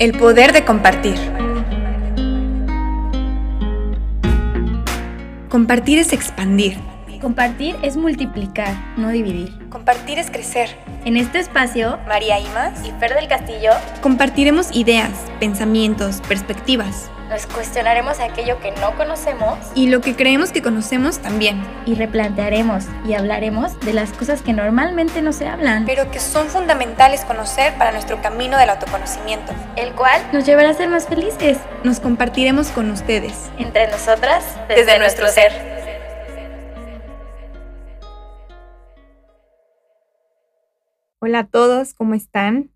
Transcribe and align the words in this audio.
El 0.00 0.10
poder 0.18 0.52
de 0.52 0.64
compartir. 0.64 1.14
Compartir 5.48 6.00
es 6.00 6.12
expandir. 6.12 6.76
Compartir 7.20 7.76
es 7.80 7.96
multiplicar, 7.96 8.74
no 8.96 9.10
dividir. 9.10 9.52
Compartir 9.68 10.18
es 10.18 10.32
crecer. 10.32 10.76
En 11.04 11.16
este 11.16 11.38
espacio, 11.38 12.00
María 12.08 12.40
Imas 12.40 12.84
y 12.84 12.90
Fer 12.98 13.14
del 13.14 13.28
Castillo 13.28 13.70
compartiremos 14.02 14.74
ideas, 14.74 15.12
pensamientos, 15.38 16.20
perspectivas. 16.26 17.08
Nos 17.28 17.46
cuestionaremos 17.46 18.20
aquello 18.20 18.60
que 18.60 18.70
no 18.72 18.94
conocemos 18.96 19.58
Y 19.74 19.88
lo 19.88 20.00
que 20.00 20.14
creemos 20.14 20.52
que 20.52 20.62
conocemos 20.62 21.18
también, 21.18 21.62
y 21.86 21.94
replantearemos 21.94 22.84
y 23.06 23.14
hablaremos 23.14 23.78
de 23.80 23.92
las 23.92 24.12
cosas 24.12 24.42
que 24.42 24.52
normalmente 24.52 25.22
no 25.22 25.32
se 25.32 25.46
hablan, 25.48 25.84
pero 25.86 26.10
que 26.10 26.20
son 26.20 26.48
fundamentales 26.48 27.24
conocer 27.24 27.74
para 27.78 27.92
nuestro 27.92 28.20
camino 28.20 28.58
del 28.58 28.70
autoconocimiento. 28.70 29.52
el 29.76 29.92
cual 29.94 30.20
nos 30.32 30.44
llevará 30.44 30.70
a 30.70 30.74
ser 30.74 30.88
más 30.88 31.06
felices 31.06 31.58
Nos 31.82 32.00
compartiremos 32.00 32.68
con 32.68 32.90
ustedes. 32.90 33.50
entre 33.58 33.90
nosotras 33.90 34.44
Desde 34.68 34.98
nuestro 34.98 35.28
ser. 35.28 35.74
Hola 41.20 41.40
a 41.40 41.46
todos, 41.46 41.94
¿cómo 41.94 42.14
están? 42.14 42.70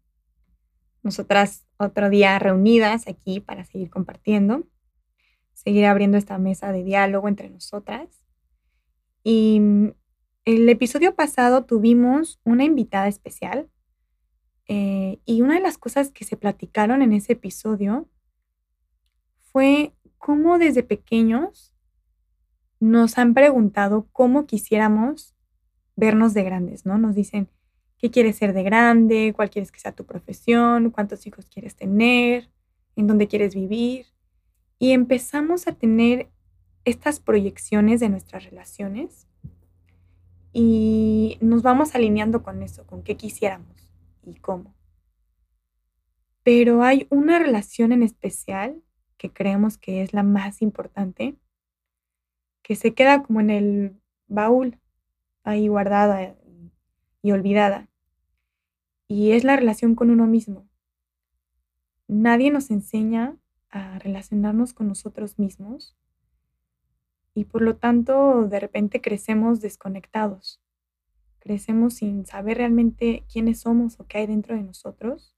Nosotras 1.03 1.67
otro 1.78 2.10
día 2.10 2.38
reunidas 2.38 3.06
aquí 3.09 3.41
para 3.41 3.64
seguir 3.64 3.91
compartiendo, 3.91 4.66
seguir 5.55 5.86
abriendo 5.86 6.19
esta 6.19 6.38
mesa 6.38 6.73
de 6.73 6.84
diálogo 6.84 7.28
entre 7.28 7.48
nosotras. 7.48 8.09
Y 9.23 9.60
mm, 9.60 9.92
el 10.45 10.69
episodio 10.69 11.14
pasado 11.14 11.64
tuvimos 11.64 12.41
una 12.45 12.64
invitada 12.64 13.09
especial 13.09 13.70
eh, 14.66 15.19
y 15.24 15.41
una 15.41 15.55
de 15.55 15.60
las 15.60 15.78
cosas 15.78 16.10
que 16.10 16.24
se 16.24 16.36
platicaron 16.36 17.00
en 17.00 17.12
ese 17.12 17.33
episodio 17.33 18.08
fue 19.52 19.95
cómo 20.19 20.58
desde 20.58 20.83
pequeños 20.83 21.72
nos 22.81 23.19
han 23.19 23.34
preguntado 23.34 24.08
cómo 24.12 24.47
quisiéramos 24.47 25.34
vernos 25.97 26.34
de 26.34 26.44
grandes, 26.44 26.86
¿no? 26.86 26.98
Nos 26.98 27.14
dicen, 27.14 27.48
¿qué 27.98 28.10
quieres 28.10 28.36
ser 28.36 28.52
de 28.52 28.62
grande? 28.62 29.32
¿Cuál 29.34 29.50
quieres 29.50 29.72
que 29.72 29.80
sea 29.80 29.92
tu 29.92 30.04
profesión? 30.04 30.91
¿Cuántos 30.91 31.27
hijos 31.27 31.46
quieres 31.46 31.77
tener? 31.77 32.48
¿En 32.96 33.06
dónde 33.06 33.28
quieres 33.28 33.54
vivir? 33.54 34.06
Y 34.78 34.92
empezamos 34.92 35.66
a 35.66 35.72
tener 35.72 36.28
estas 36.84 37.20
proyecciones 37.20 38.00
de 38.00 38.08
nuestras 38.08 38.44
relaciones 38.44 39.26
y 40.52 41.38
nos 41.41 41.62
vamos 41.62 41.94
alineando 41.94 42.42
con 42.42 42.62
eso, 42.62 42.86
con 42.86 43.02
qué 43.02 43.16
quisiéramos 43.16 43.92
y 44.24 44.34
cómo. 44.34 44.74
Pero 46.42 46.82
hay 46.82 47.06
una 47.10 47.38
relación 47.38 47.92
en 47.92 48.02
especial 48.02 48.82
que 49.19 49.30
creemos 49.30 49.76
que 49.76 50.02
es 50.02 50.14
la 50.14 50.22
más 50.22 50.62
importante, 50.62 51.36
que 52.62 52.76
se 52.76 52.94
queda 52.94 53.22
como 53.22 53.41
en 53.41 53.50
el 53.50 54.00
baúl, 54.28 54.78
ahí 55.44 55.69
guardada 55.69 56.36
y, 57.22 57.32
olvidada. 57.32 57.88
Y 59.09 59.33
es 59.33 59.42
la 59.42 59.56
relación 59.56 59.95
con 59.95 60.11
uno 60.11 60.27
mismo. 60.27 60.69
Nadie 62.06 62.51
nos 62.51 62.70
enseña 62.70 63.37
a 63.70 63.98
relacionarnos 63.98 64.75
con 64.75 64.87
nosotros 64.89 65.39
mismos 65.39 65.97
y 67.34 67.45
por 67.45 67.62
lo 67.62 67.77
tanto 67.77 68.47
de 68.48 68.61
repente 68.61 69.00
crecemos 69.00 69.61
desconectados. 69.61 70.61
Crecemos 71.39 71.95
sin 71.95 72.27
saber 72.27 72.59
realmente 72.59 73.25
quiénes 73.33 73.61
somos 73.61 73.98
o 73.98 74.06
qué 74.06 74.19
hay 74.19 74.27
dentro 74.27 74.56
de 74.56 74.62
nosotros. 74.62 75.34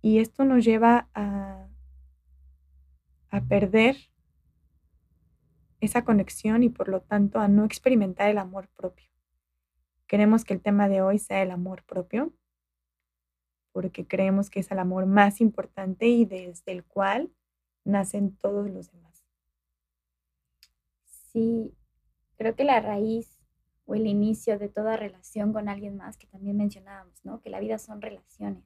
Y 0.00 0.18
esto 0.18 0.44
nos 0.44 0.64
lleva 0.64 1.08
a, 1.14 1.66
a 3.30 3.40
perder 3.42 3.96
esa 5.80 6.04
conexión 6.04 6.62
y 6.62 6.68
por 6.68 6.88
lo 6.88 7.00
tanto 7.00 7.40
a 7.40 7.48
no 7.48 7.64
experimentar 7.64 8.30
el 8.30 8.38
amor 8.38 8.68
propio. 8.76 9.08
Queremos 10.06 10.44
que 10.44 10.54
el 10.54 10.60
tema 10.60 10.88
de 10.88 11.02
hoy 11.02 11.18
sea 11.18 11.42
el 11.42 11.50
amor 11.50 11.84
propio, 11.84 12.32
porque 13.78 14.08
creemos 14.08 14.50
que 14.50 14.58
es 14.58 14.72
el 14.72 14.80
amor 14.80 15.06
más 15.06 15.40
importante 15.40 16.08
y 16.08 16.24
desde 16.24 16.72
el 16.72 16.82
cual 16.82 17.30
nacen 17.84 18.36
todos 18.36 18.68
los 18.68 18.90
demás. 18.90 19.24
Sí, 21.04 21.72
creo 22.36 22.56
que 22.56 22.64
la 22.64 22.80
raíz 22.80 23.40
o 23.84 23.94
el 23.94 24.08
inicio 24.08 24.58
de 24.58 24.68
toda 24.68 24.96
relación 24.96 25.52
con 25.52 25.68
alguien 25.68 25.96
más, 25.96 26.16
que 26.16 26.26
también 26.26 26.56
mencionábamos, 26.56 27.24
¿no? 27.24 27.40
Que 27.40 27.50
la 27.50 27.60
vida 27.60 27.78
son 27.78 28.02
relaciones. 28.02 28.64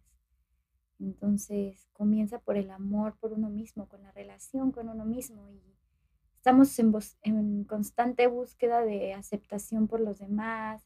Entonces 0.99 1.91
comienza 1.93 2.39
por 2.39 2.57
el 2.57 2.71
amor 2.71 3.19
por 3.21 3.35
uno 3.35 3.51
mismo, 3.51 3.89
con 3.89 4.03
la 4.03 4.13
relación 4.13 4.73
con 4.73 4.89
uno 4.89 5.05
mismo 5.05 5.47
y 5.51 5.77
estamos 6.37 6.79
en, 6.79 6.91
en 7.21 7.65
constante 7.65 8.29
búsqueda 8.29 8.81
de 8.81 9.13
aceptación 9.13 9.89
por 9.89 10.01
los 10.01 10.21
demás, 10.21 10.83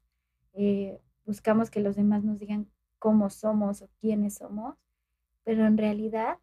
eh, 0.52 1.00
buscamos 1.24 1.70
que 1.70 1.78
los 1.78 1.94
demás 1.94 2.24
nos 2.24 2.40
digan 2.40 2.68
cómo 2.98 3.30
somos 3.30 3.82
o 3.82 3.88
quiénes 4.00 4.34
somos, 4.34 4.76
pero 5.44 5.66
en 5.66 5.78
realidad 5.78 6.38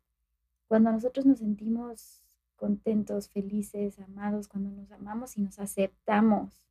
cuando 0.68 0.91
nosotros 0.91 1.25
nos 1.25 1.40
sentimos 1.40 2.24
contentos, 2.56 3.30
felices, 3.30 4.00
amados, 4.00 4.47
cuando 4.47 4.72
nos 4.72 4.92
amamos 4.92 5.38
y 5.38 5.42
nos 5.42 5.59
aceptamos 5.59 6.63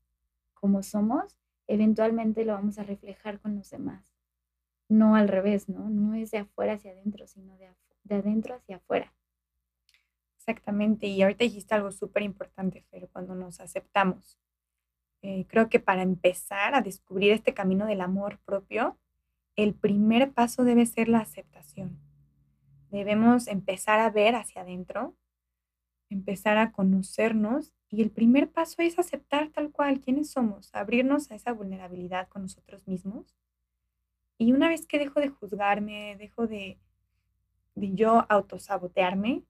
como 0.54 0.82
somos, 0.82 1.38
eventualmente 1.66 2.44
lo 2.44 2.54
vamos 2.54 2.78
a 2.78 2.82
reflejar 2.82 3.41
con 3.41 3.56
los 3.56 3.71
demás. 3.71 4.15
No 4.88 5.16
al 5.16 5.28
revés, 5.28 5.69
¿no? 5.69 5.88
No 5.88 6.15
es 6.15 6.31
de 6.31 6.38
afuera 6.38 6.72
hacia 6.72 6.92
adentro, 6.92 7.26
sino 7.26 7.56
de, 7.59 7.69
adentro 8.15 8.54
hacia 8.54 8.76
afuera. 8.76 9.12
Exactamente, 10.37 11.06
y 11.06 11.22
ahorita 11.22 11.44
dijiste 11.44 11.75
algo 11.75 11.92
súper 11.92 12.22
importante, 12.25 12.82
Fer, 12.91 13.09
cuando 13.12 13.34
nos 13.34 13.60
aceptamos. 13.60 14.38
Eh, 15.21 15.47
creo 15.47 15.69
que 15.69 15.78
para 15.78 16.03
empezar 16.03 16.75
a 16.75 16.81
descubrir 16.81 17.32
este 17.32 17.54
camino 17.54 17.87
del 17.87 18.00
amor 18.00 18.41
propio, 18.44 18.98
el 19.56 19.74
primer 19.74 20.32
paso 20.32 20.64
debe 20.64 20.86
ser 20.86 21.08
la 21.08 21.20
aceptación. 21.20 21.98
Debemos 22.90 23.48
empezar 23.48 24.00
a 24.00 24.10
ver 24.10 24.34
hacia 24.34 24.62
adentro, 24.62 25.14
empezar 26.10 26.58
a 26.58 26.72
conocernos 26.72 27.72
y 27.88 28.02
el 28.02 28.10
primer 28.10 28.50
paso 28.50 28.82
es 28.82 28.98
aceptar 28.98 29.50
tal 29.50 29.70
cual 29.70 30.00
quiénes 30.00 30.30
somos, 30.30 30.70
abrirnos 30.74 31.30
a 31.30 31.34
esa 31.34 31.52
vulnerabilidad 31.52 32.28
con 32.28 32.42
nosotros 32.42 32.86
mismos. 32.86 33.34
Y 34.38 34.52
una 34.52 34.68
vez 34.68 34.86
que 34.86 34.98
dejo 34.98 35.20
de 35.20 35.28
juzgarme, 35.28 36.16
dejo 36.18 36.46
de, 36.46 36.78
de 37.74 37.94
yo 37.94 38.26
autosabotearme, 38.28 39.44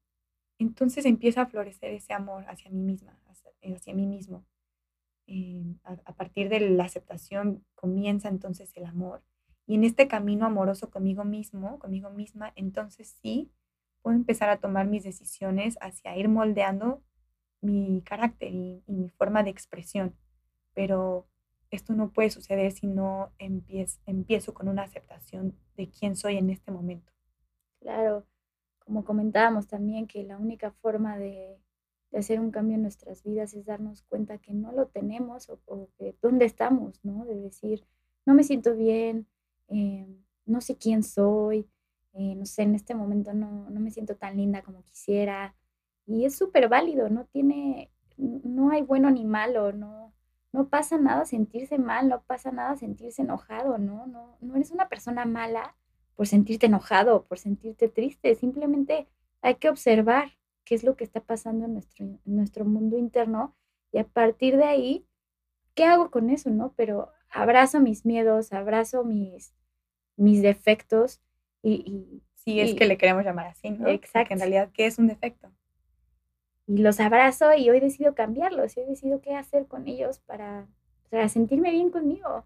entonces 0.58 1.04
empieza 1.04 1.42
a 1.42 1.46
florecer 1.46 1.92
ese 1.92 2.12
amor 2.12 2.44
hacia 2.48 2.70
mí 2.70 2.82
misma, 2.82 3.18
hacia, 3.28 3.50
hacia 3.74 3.94
mí 3.94 4.06
mismo. 4.06 4.44
Eh, 5.26 5.64
a 5.84 6.12
partir 6.14 6.48
de 6.48 6.60
la 6.60 6.84
aceptación 6.84 7.64
comienza 7.74 8.28
entonces 8.28 8.72
el 8.76 8.86
amor. 8.86 9.22
Y 9.66 9.76
en 9.76 9.84
este 9.84 10.08
camino 10.08 10.46
amoroso 10.46 10.90
conmigo 10.90 11.24
mismo, 11.24 11.78
conmigo 11.78 12.10
misma, 12.10 12.52
entonces 12.56 13.16
sí 13.22 13.50
puedo 14.02 14.16
empezar 14.16 14.50
a 14.50 14.58
tomar 14.58 14.86
mis 14.86 15.04
decisiones 15.04 15.78
hacia 15.80 16.16
ir 16.16 16.28
moldeando 16.28 17.02
mi 17.60 18.02
carácter 18.02 18.52
y, 18.52 18.82
mi 18.86 19.08
forma 19.08 19.42
de 19.42 19.50
expresión. 19.50 20.14
Pero 20.74 21.26
esto 21.70 21.94
no 21.94 22.10
puede 22.10 22.30
suceder 22.30 22.72
si 22.72 22.86
no 22.86 23.32
empiezo, 23.38 24.00
empiezo 24.06 24.52
con 24.52 24.68
una 24.68 24.82
aceptación 24.82 25.56
de 25.76 25.88
quién 25.88 26.16
soy 26.16 26.36
en 26.36 26.50
este 26.50 26.72
momento. 26.72 27.12
Claro, 27.80 28.26
como 28.80 29.04
comentábamos 29.04 29.68
también 29.68 30.06
que 30.06 30.24
la 30.24 30.38
única 30.38 30.72
forma 30.72 31.16
de, 31.18 31.58
de 32.10 32.18
hacer 32.18 32.40
un 32.40 32.50
cambio 32.50 32.76
en 32.76 32.82
nuestras 32.82 33.22
vidas 33.22 33.54
es 33.54 33.64
darnos 33.64 34.02
cuenta 34.02 34.38
que 34.38 34.52
no 34.52 34.72
lo 34.72 34.86
tenemos 34.86 35.48
o, 35.48 35.60
o 35.66 35.88
que 35.96 36.16
dónde 36.20 36.44
estamos, 36.44 36.98
¿no? 37.04 37.24
De 37.24 37.36
decir, 37.36 37.86
no 38.26 38.34
me 38.34 38.42
siento 38.42 38.74
bien, 38.74 39.26
eh, 39.68 40.06
no 40.46 40.60
sé 40.60 40.76
quién 40.76 41.02
soy, 41.02 41.68
eh, 42.14 42.34
no 42.34 42.46
sé, 42.46 42.62
en 42.62 42.74
este 42.74 42.94
momento 42.94 43.32
no, 43.32 43.70
no 43.70 43.80
me 43.80 43.90
siento 43.90 44.16
tan 44.16 44.36
linda 44.36 44.62
como 44.62 44.82
quisiera. 44.84 45.54
Y 46.06 46.24
es 46.24 46.36
súper 46.36 46.68
válido, 46.68 47.08
no 47.08 47.24
tiene, 47.26 47.90
no 48.16 48.70
hay 48.70 48.82
bueno 48.82 49.10
ni 49.10 49.24
malo, 49.24 49.72
no, 49.72 50.12
no 50.52 50.68
pasa 50.68 50.98
nada 50.98 51.24
sentirse 51.24 51.78
mal, 51.78 52.08
no 52.08 52.22
pasa 52.22 52.52
nada 52.52 52.76
sentirse 52.76 53.22
enojado, 53.22 53.78
¿no? 53.78 54.06
No, 54.06 54.36
no 54.40 54.56
eres 54.56 54.70
una 54.70 54.88
persona 54.88 55.24
mala 55.24 55.74
por 56.14 56.26
sentirte 56.26 56.66
enojado, 56.66 57.24
por 57.24 57.38
sentirte 57.38 57.88
triste, 57.88 58.34
simplemente 58.34 59.08
hay 59.40 59.56
que 59.56 59.70
observar 59.70 60.32
qué 60.64 60.74
es 60.74 60.84
lo 60.84 60.96
que 60.96 61.04
está 61.04 61.20
pasando 61.20 61.64
en 61.64 61.74
nuestro, 61.74 62.04
en 62.06 62.20
nuestro 62.24 62.64
mundo 62.64 62.98
interno 62.98 63.54
y 63.92 63.98
a 63.98 64.04
partir 64.04 64.56
de 64.56 64.64
ahí, 64.64 65.06
¿qué 65.74 65.84
hago 65.84 66.10
con 66.10 66.30
eso, 66.30 66.50
no? 66.50 66.72
Pero 66.76 67.10
abrazo 67.32 67.80
mis 67.80 68.04
miedos, 68.06 68.52
abrazo 68.52 69.04
mis, 69.04 69.54
mis 70.16 70.42
defectos 70.42 71.20
y, 71.62 71.74
y, 71.74 72.22
Si 72.34 72.60
es 72.60 72.72
y- 72.72 72.76
que 72.76 72.86
le 72.86 72.98
queremos 72.98 73.24
llamar 73.24 73.46
así, 73.48 73.70
¿no? 73.70 73.84
Porque 73.86 73.94
Exacto. 73.94 74.34
en 74.34 74.40
realidad, 74.40 74.70
¿qué 74.74 74.86
es 74.86 74.98
un 74.98 75.06
defecto? 75.08 75.50
y 76.66 76.78
los 76.78 76.98
abrazo 77.00 77.54
y 77.54 77.70
hoy 77.70 77.78
decido 77.80 78.14
cambiarlos, 78.14 78.76
y 78.76 78.80
hoy 78.80 78.86
decido 78.86 79.20
qué 79.20 79.34
hacer 79.36 79.66
con 79.68 79.86
ellos 79.86 80.18
para, 80.20 80.66
para 81.10 81.28
sentirme 81.28 81.70
bien 81.70 81.90
conmigo. 81.90 82.44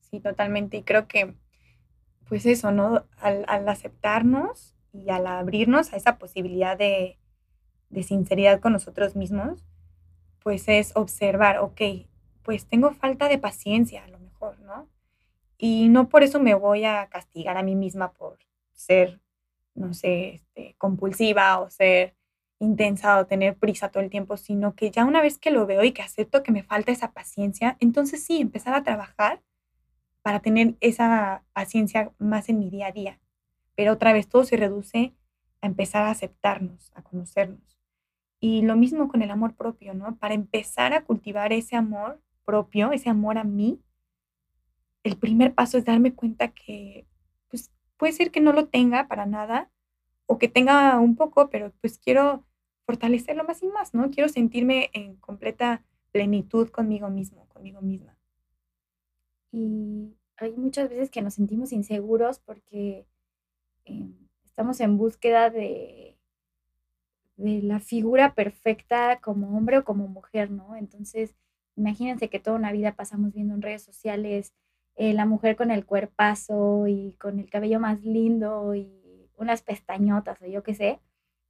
Sí, 0.00 0.20
totalmente. 0.20 0.76
Y 0.78 0.82
creo 0.82 1.08
que, 1.08 1.34
pues 2.28 2.46
eso, 2.46 2.72
¿no? 2.72 3.06
Al, 3.18 3.44
al 3.48 3.68
aceptarnos 3.68 4.74
y 4.92 5.10
al 5.10 5.26
abrirnos 5.26 5.92
a 5.92 5.96
esa 5.96 6.18
posibilidad 6.18 6.78
de, 6.78 7.18
de 7.90 8.02
sinceridad 8.02 8.60
con 8.60 8.72
nosotros 8.74 9.16
mismos, 9.16 9.64
pues 10.42 10.68
es 10.68 10.92
observar, 10.96 11.58
ok, 11.60 11.80
pues 12.46 12.68
tengo 12.68 12.92
falta 12.92 13.28
de 13.28 13.38
paciencia 13.38 14.04
a 14.04 14.08
lo 14.08 14.20
mejor, 14.20 14.60
¿no? 14.60 14.88
Y 15.58 15.88
no 15.88 16.08
por 16.08 16.22
eso 16.22 16.38
me 16.38 16.54
voy 16.54 16.84
a 16.84 17.08
castigar 17.08 17.56
a 17.56 17.64
mí 17.64 17.74
misma 17.74 18.12
por 18.12 18.38
ser, 18.72 19.20
no 19.74 19.92
sé, 19.94 20.34
este, 20.34 20.76
compulsiva 20.78 21.58
o 21.58 21.70
ser 21.70 22.14
intensa 22.60 23.18
o 23.18 23.26
tener 23.26 23.56
prisa 23.56 23.90
todo 23.90 24.04
el 24.04 24.10
tiempo, 24.10 24.36
sino 24.36 24.76
que 24.76 24.92
ya 24.92 25.04
una 25.04 25.22
vez 25.22 25.38
que 25.38 25.50
lo 25.50 25.66
veo 25.66 25.82
y 25.82 25.90
que 25.90 26.02
acepto 26.02 26.44
que 26.44 26.52
me 26.52 26.62
falta 26.62 26.92
esa 26.92 27.12
paciencia, 27.12 27.76
entonces 27.80 28.24
sí, 28.24 28.40
empezar 28.40 28.74
a 28.74 28.84
trabajar 28.84 29.42
para 30.22 30.38
tener 30.38 30.76
esa 30.80 31.42
paciencia 31.52 32.12
más 32.18 32.48
en 32.48 32.60
mi 32.60 32.70
día 32.70 32.86
a 32.86 32.92
día. 32.92 33.20
Pero 33.74 33.92
otra 33.92 34.12
vez 34.12 34.28
todo 34.28 34.44
se 34.44 34.56
reduce 34.56 35.14
a 35.62 35.66
empezar 35.66 36.04
a 36.04 36.10
aceptarnos, 36.10 36.92
a 36.94 37.02
conocernos. 37.02 37.80
Y 38.38 38.62
lo 38.62 38.76
mismo 38.76 39.08
con 39.08 39.22
el 39.22 39.32
amor 39.32 39.56
propio, 39.56 39.94
¿no? 39.94 40.16
Para 40.16 40.34
empezar 40.34 40.92
a 40.92 41.04
cultivar 41.04 41.52
ese 41.52 41.74
amor 41.74 42.22
propio, 42.46 42.92
ese 42.92 43.10
amor 43.10 43.36
a 43.36 43.44
mí, 43.44 43.82
el 45.04 45.18
primer 45.18 45.54
paso 45.54 45.76
es 45.76 45.84
darme 45.84 46.14
cuenta 46.14 46.48
que 46.48 47.06
pues, 47.50 47.70
puede 47.98 48.14
ser 48.14 48.30
que 48.30 48.40
no 48.40 48.52
lo 48.52 48.68
tenga 48.68 49.08
para 49.08 49.26
nada 49.26 49.70
o 50.26 50.38
que 50.38 50.48
tenga 50.48 50.98
un 50.98 51.16
poco, 51.16 51.50
pero 51.50 51.72
pues 51.82 51.98
quiero 51.98 52.44
fortalecerlo 52.86 53.44
más 53.44 53.62
y 53.62 53.68
más, 53.68 53.94
¿no? 53.94 54.10
Quiero 54.10 54.28
sentirme 54.28 54.90
en 54.94 55.16
completa 55.16 55.84
plenitud 56.12 56.70
conmigo 56.70 57.10
mismo, 57.10 57.46
conmigo 57.48 57.82
misma. 57.82 58.16
Y 59.52 60.16
hay 60.36 60.52
muchas 60.52 60.88
veces 60.88 61.10
que 61.10 61.22
nos 61.22 61.34
sentimos 61.34 61.72
inseguros 61.72 62.38
porque 62.38 63.06
em, 63.84 64.14
estamos 64.44 64.80
en 64.80 64.96
búsqueda 64.96 65.50
de, 65.50 66.16
de 67.36 67.62
la 67.62 67.80
figura 67.80 68.34
perfecta 68.34 69.20
como 69.20 69.56
hombre 69.56 69.78
o 69.78 69.84
como 69.84 70.08
mujer, 70.08 70.50
¿no? 70.50 70.76
Entonces, 70.76 71.34
imagínense 71.76 72.28
que 72.28 72.40
toda 72.40 72.56
una 72.56 72.72
vida 72.72 72.92
pasamos 72.92 73.32
viendo 73.32 73.54
en 73.54 73.62
redes 73.62 73.82
sociales 73.82 74.54
eh, 74.96 75.12
la 75.12 75.26
mujer 75.26 75.56
con 75.56 75.70
el 75.70 75.84
cuerpazo 75.84 76.86
y 76.86 77.14
con 77.20 77.38
el 77.38 77.50
cabello 77.50 77.80
más 77.80 78.02
lindo 78.02 78.74
y 78.74 79.30
unas 79.36 79.62
pestañotas 79.62 80.40
o 80.42 80.46
yo 80.46 80.62
qué 80.62 80.74
sé. 80.74 81.00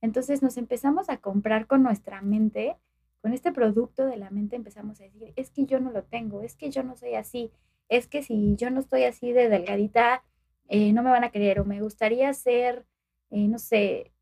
Entonces 0.01 0.43
nos 0.43 0.57
empezamos 0.57 1.09
a 1.09 1.19
comprar 1.19 1.67
con 1.67 1.83
nuestra 1.83 2.21
mente, 2.23 2.77
con 3.23 3.33
este 3.33 3.53
producto 3.53 4.07
de 4.07 4.17
la 4.17 4.31
mente 4.31 4.57
empezamos 4.57 5.01
a 5.01 5.05
decir, 5.05 5.33
es 5.37 5.51
que 5.51 5.65
yo 5.67 5.81
no 5.81 5.91
lo 5.91 6.03
tengo, 6.05 6.43
es 6.43 6.57
que 6.57 6.71
yo 6.71 6.83
no 6.83 6.97
soy 6.97 7.15
así, 7.15 7.53
es 7.89 8.07
que 8.07 8.23
si 8.23 8.57
yo 8.57 8.71
no 8.71 8.81
estoy 8.81 9.05
así 9.05 9.33
de 9.33 9.49
delgadita, 9.49 10.23
eh, 10.69 10.93
no 10.93 11.03
me 11.03 11.11
van 11.11 11.25
a 11.25 11.31
querer 11.31 11.61
o 11.61 11.65
me 11.65 11.81
gustaría 11.81 12.33
ser, 12.35 12.85
eh, 13.31 13.49
no 13.49 13.59
sé, 13.59 14.13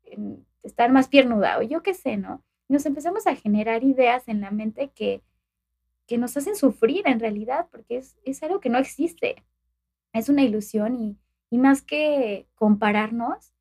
estar 0.63 0.91
más 0.91 1.07
piernuda 1.07 1.57
o 1.57 1.61
yo 1.63 1.81
qué 1.83 1.93
sé, 1.93 2.17
¿no? 2.17 2.43
nos 2.67 2.85
empezamos 2.85 3.27
a 3.27 3.35
generar 3.35 3.83
ideas 3.83 4.27
en 4.27 4.41
la 4.41 4.51
mente 4.51 4.89
que 4.89 5.21
que 6.07 6.17
nos 6.17 6.35
hacen 6.37 6.55
sufrir 6.55 7.07
en 7.07 7.19
realidad, 7.19 7.67
porque 7.71 7.97
es, 7.97 8.43
algo 8.43 8.59
que 8.59 8.69
no 8.69 8.77
existe. 8.77 9.43
Es 10.13 10.29
una 10.29 10.43
ilusión 10.43 10.95
y, 10.95 11.17
y, 11.49 11.57
más 11.57 11.81
que 11.81 12.47
compararnos, 12.55 13.53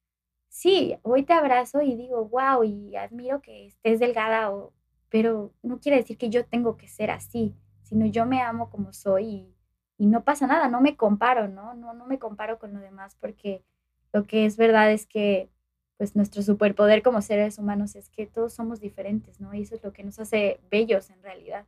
sí, 0.48 0.96
hoy 1.02 1.24
te 1.24 1.32
abrazo 1.32 1.82
y 1.82 1.96
digo, 1.96 2.28
wow, 2.28 2.64
y 2.64 2.96
admiro 2.96 3.40
que 3.42 3.66
estés 3.66 3.98
delgada, 4.00 4.52
o, 4.52 4.72
pero 5.08 5.52
no 5.62 5.80
quiere 5.80 5.98
decir 5.98 6.18
que 6.18 6.30
yo 6.30 6.44
tengo 6.46 6.76
que 6.76 6.88
ser 6.88 7.10
así, 7.10 7.54
sino 7.82 8.06
yo 8.06 8.26
me 8.26 8.40
amo 8.40 8.70
como 8.70 8.92
soy 8.92 9.26
y, 9.26 9.54
y 9.98 10.06
no 10.06 10.24
pasa 10.24 10.46
nada, 10.46 10.68
no 10.68 10.80
me 10.80 10.96
comparo, 10.96 11.48
¿no? 11.48 11.74
¿no? 11.74 11.94
No 11.94 12.06
me 12.06 12.18
comparo 12.18 12.58
con 12.58 12.72
lo 12.74 12.80
demás 12.80 13.16
porque 13.20 13.64
lo 14.12 14.26
que 14.26 14.46
es 14.46 14.56
verdad 14.56 14.92
es 14.92 15.06
que 15.06 15.50
pues 15.96 16.16
nuestro 16.16 16.42
superpoder 16.42 17.02
como 17.02 17.22
seres 17.22 17.58
humanos 17.58 17.94
es 17.94 18.08
que 18.08 18.26
todos 18.26 18.52
somos 18.52 18.80
diferentes, 18.80 19.40
¿no? 19.40 19.54
Y 19.54 19.62
eso 19.62 19.76
es 19.76 19.82
lo 19.82 19.92
que 19.92 20.02
nos 20.02 20.18
hace 20.18 20.60
bellos 20.70 21.10
en 21.10 21.22
realidad. 21.22 21.66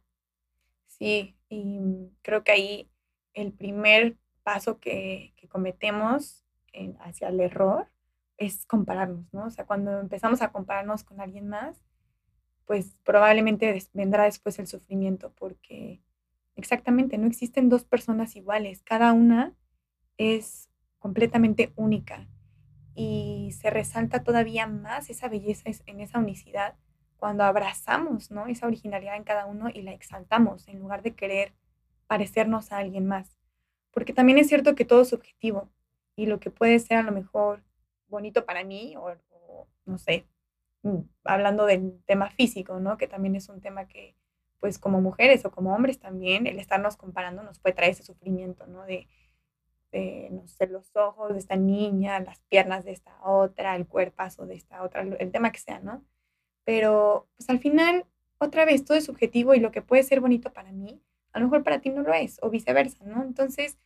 Sí, 0.98 1.36
y 1.50 2.10
creo 2.22 2.42
que 2.42 2.52
ahí 2.52 2.90
el 3.34 3.52
primer 3.52 4.16
paso 4.42 4.80
que, 4.80 5.34
cometemos 5.48 6.44
hacia 7.00 7.28
el 7.28 7.40
error 7.40 7.88
es 8.36 8.66
compararnos, 8.66 9.32
¿no? 9.32 9.46
O 9.46 9.50
sea, 9.50 9.64
cuando 9.64 9.98
empezamos 10.00 10.42
a 10.42 10.52
compararnos 10.52 11.04
con 11.04 11.20
alguien 11.20 11.48
más, 11.48 11.82
pues 12.66 12.98
probablemente 13.04 13.78
vendrá 13.94 14.24
después 14.24 14.58
el 14.58 14.66
sufrimiento, 14.66 15.32
porque 15.38 16.02
exactamente 16.56 17.16
no 17.16 17.26
existen 17.26 17.70
dos 17.70 17.84
personas 17.84 18.36
iguales, 18.36 18.82
cada 18.82 19.12
una 19.12 19.54
es 20.18 20.68
completamente 20.98 21.72
única 21.76 22.28
y 22.94 23.52
se 23.58 23.70
resalta 23.70 24.24
todavía 24.24 24.66
más 24.66 25.08
esa 25.08 25.28
belleza 25.28 25.70
en 25.86 26.00
esa 26.00 26.18
unicidad 26.18 26.76
cuando 27.16 27.44
abrazamos 27.44 28.30
¿no? 28.30 28.46
esa 28.46 28.66
originalidad 28.66 29.16
en 29.16 29.24
cada 29.24 29.46
uno 29.46 29.68
y 29.72 29.82
la 29.82 29.92
exaltamos 29.92 30.68
en 30.68 30.78
lugar 30.78 31.02
de 31.02 31.14
querer 31.14 31.52
parecernos 32.06 32.72
a 32.72 32.78
alguien 32.78 33.06
más. 33.06 33.36
Porque 33.90 34.12
también 34.12 34.38
es 34.38 34.48
cierto 34.48 34.74
que 34.74 34.84
todo 34.84 35.02
es 35.02 35.08
subjetivo 35.08 35.70
y 36.16 36.26
lo 36.26 36.40
que 36.40 36.50
puede 36.50 36.78
ser 36.78 36.98
a 36.98 37.02
lo 37.02 37.12
mejor 37.12 37.62
bonito 38.08 38.44
para 38.44 38.64
mí 38.64 38.94
o, 38.96 39.16
no 39.84 39.98
sé, 39.98 40.26
mm, 40.82 41.00
hablando 41.24 41.66
del 41.66 42.02
tema 42.06 42.30
físico, 42.30 42.78
¿no? 42.80 42.96
Que 42.96 43.08
también 43.08 43.36
es 43.36 43.48
un 43.48 43.60
tema 43.60 43.86
que, 43.86 44.14
pues 44.60 44.78
como 44.78 45.00
mujeres 45.00 45.44
o 45.44 45.50
como 45.50 45.74
hombres 45.74 45.98
también, 45.98 46.46
el 46.46 46.58
estarnos 46.58 46.96
comparando 46.96 47.42
nos 47.42 47.58
puede 47.58 47.74
traer 47.74 47.92
ese 47.92 48.02
sufrimiento, 48.02 48.66
¿no? 48.66 48.84
De, 48.84 49.08
de, 49.92 50.28
no 50.30 50.46
sé, 50.46 50.66
los 50.66 50.94
ojos 50.96 51.32
de 51.32 51.38
esta 51.38 51.56
niña, 51.56 52.20
las 52.20 52.40
piernas 52.48 52.84
de 52.84 52.92
esta 52.92 53.18
otra, 53.24 53.76
el 53.76 53.86
cuerpazo 53.86 54.46
de 54.46 54.54
esta 54.54 54.82
otra, 54.82 55.02
el 55.02 55.32
tema 55.32 55.52
que 55.52 55.58
sea, 55.60 55.80
¿no? 55.80 56.04
Pero 56.66 57.28
pues 57.36 57.48
al 57.48 57.60
final, 57.60 58.04
otra 58.38 58.64
vez, 58.64 58.84
todo 58.84 58.98
es 58.98 59.04
subjetivo 59.04 59.54
y 59.54 59.60
lo 59.60 59.70
que 59.70 59.82
puede 59.82 60.02
ser 60.02 60.20
bonito 60.20 60.52
para 60.52 60.72
mí, 60.72 61.00
a 61.32 61.38
lo 61.38 61.46
mejor 61.46 61.62
para 61.62 61.80
ti 61.80 61.90
no 61.90 62.02
lo 62.02 62.12
es, 62.12 62.38
o 62.42 62.50
viceversa, 62.50 63.04
¿no? 63.04 63.22
Entonces, 63.22 63.78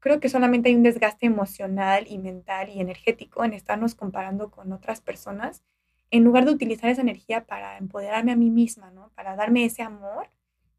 creo 0.00 0.18
que 0.18 0.30
solamente 0.30 0.70
hay 0.70 0.76
un 0.76 0.82
desgaste 0.82 1.26
emocional 1.26 2.06
y 2.08 2.16
mental 2.16 2.70
y 2.70 2.80
energético 2.80 3.44
en 3.44 3.52
estarnos 3.52 3.94
comparando 3.94 4.50
con 4.50 4.72
otras 4.72 5.02
personas, 5.02 5.62
en 6.10 6.24
lugar 6.24 6.46
de 6.46 6.52
utilizar 6.52 6.88
esa 6.88 7.02
energía 7.02 7.44
para 7.44 7.76
empoderarme 7.76 8.32
a 8.32 8.36
mí 8.36 8.48
misma, 8.48 8.90
¿no? 8.90 9.10
Para 9.14 9.36
darme 9.36 9.66
ese 9.66 9.82
amor 9.82 10.30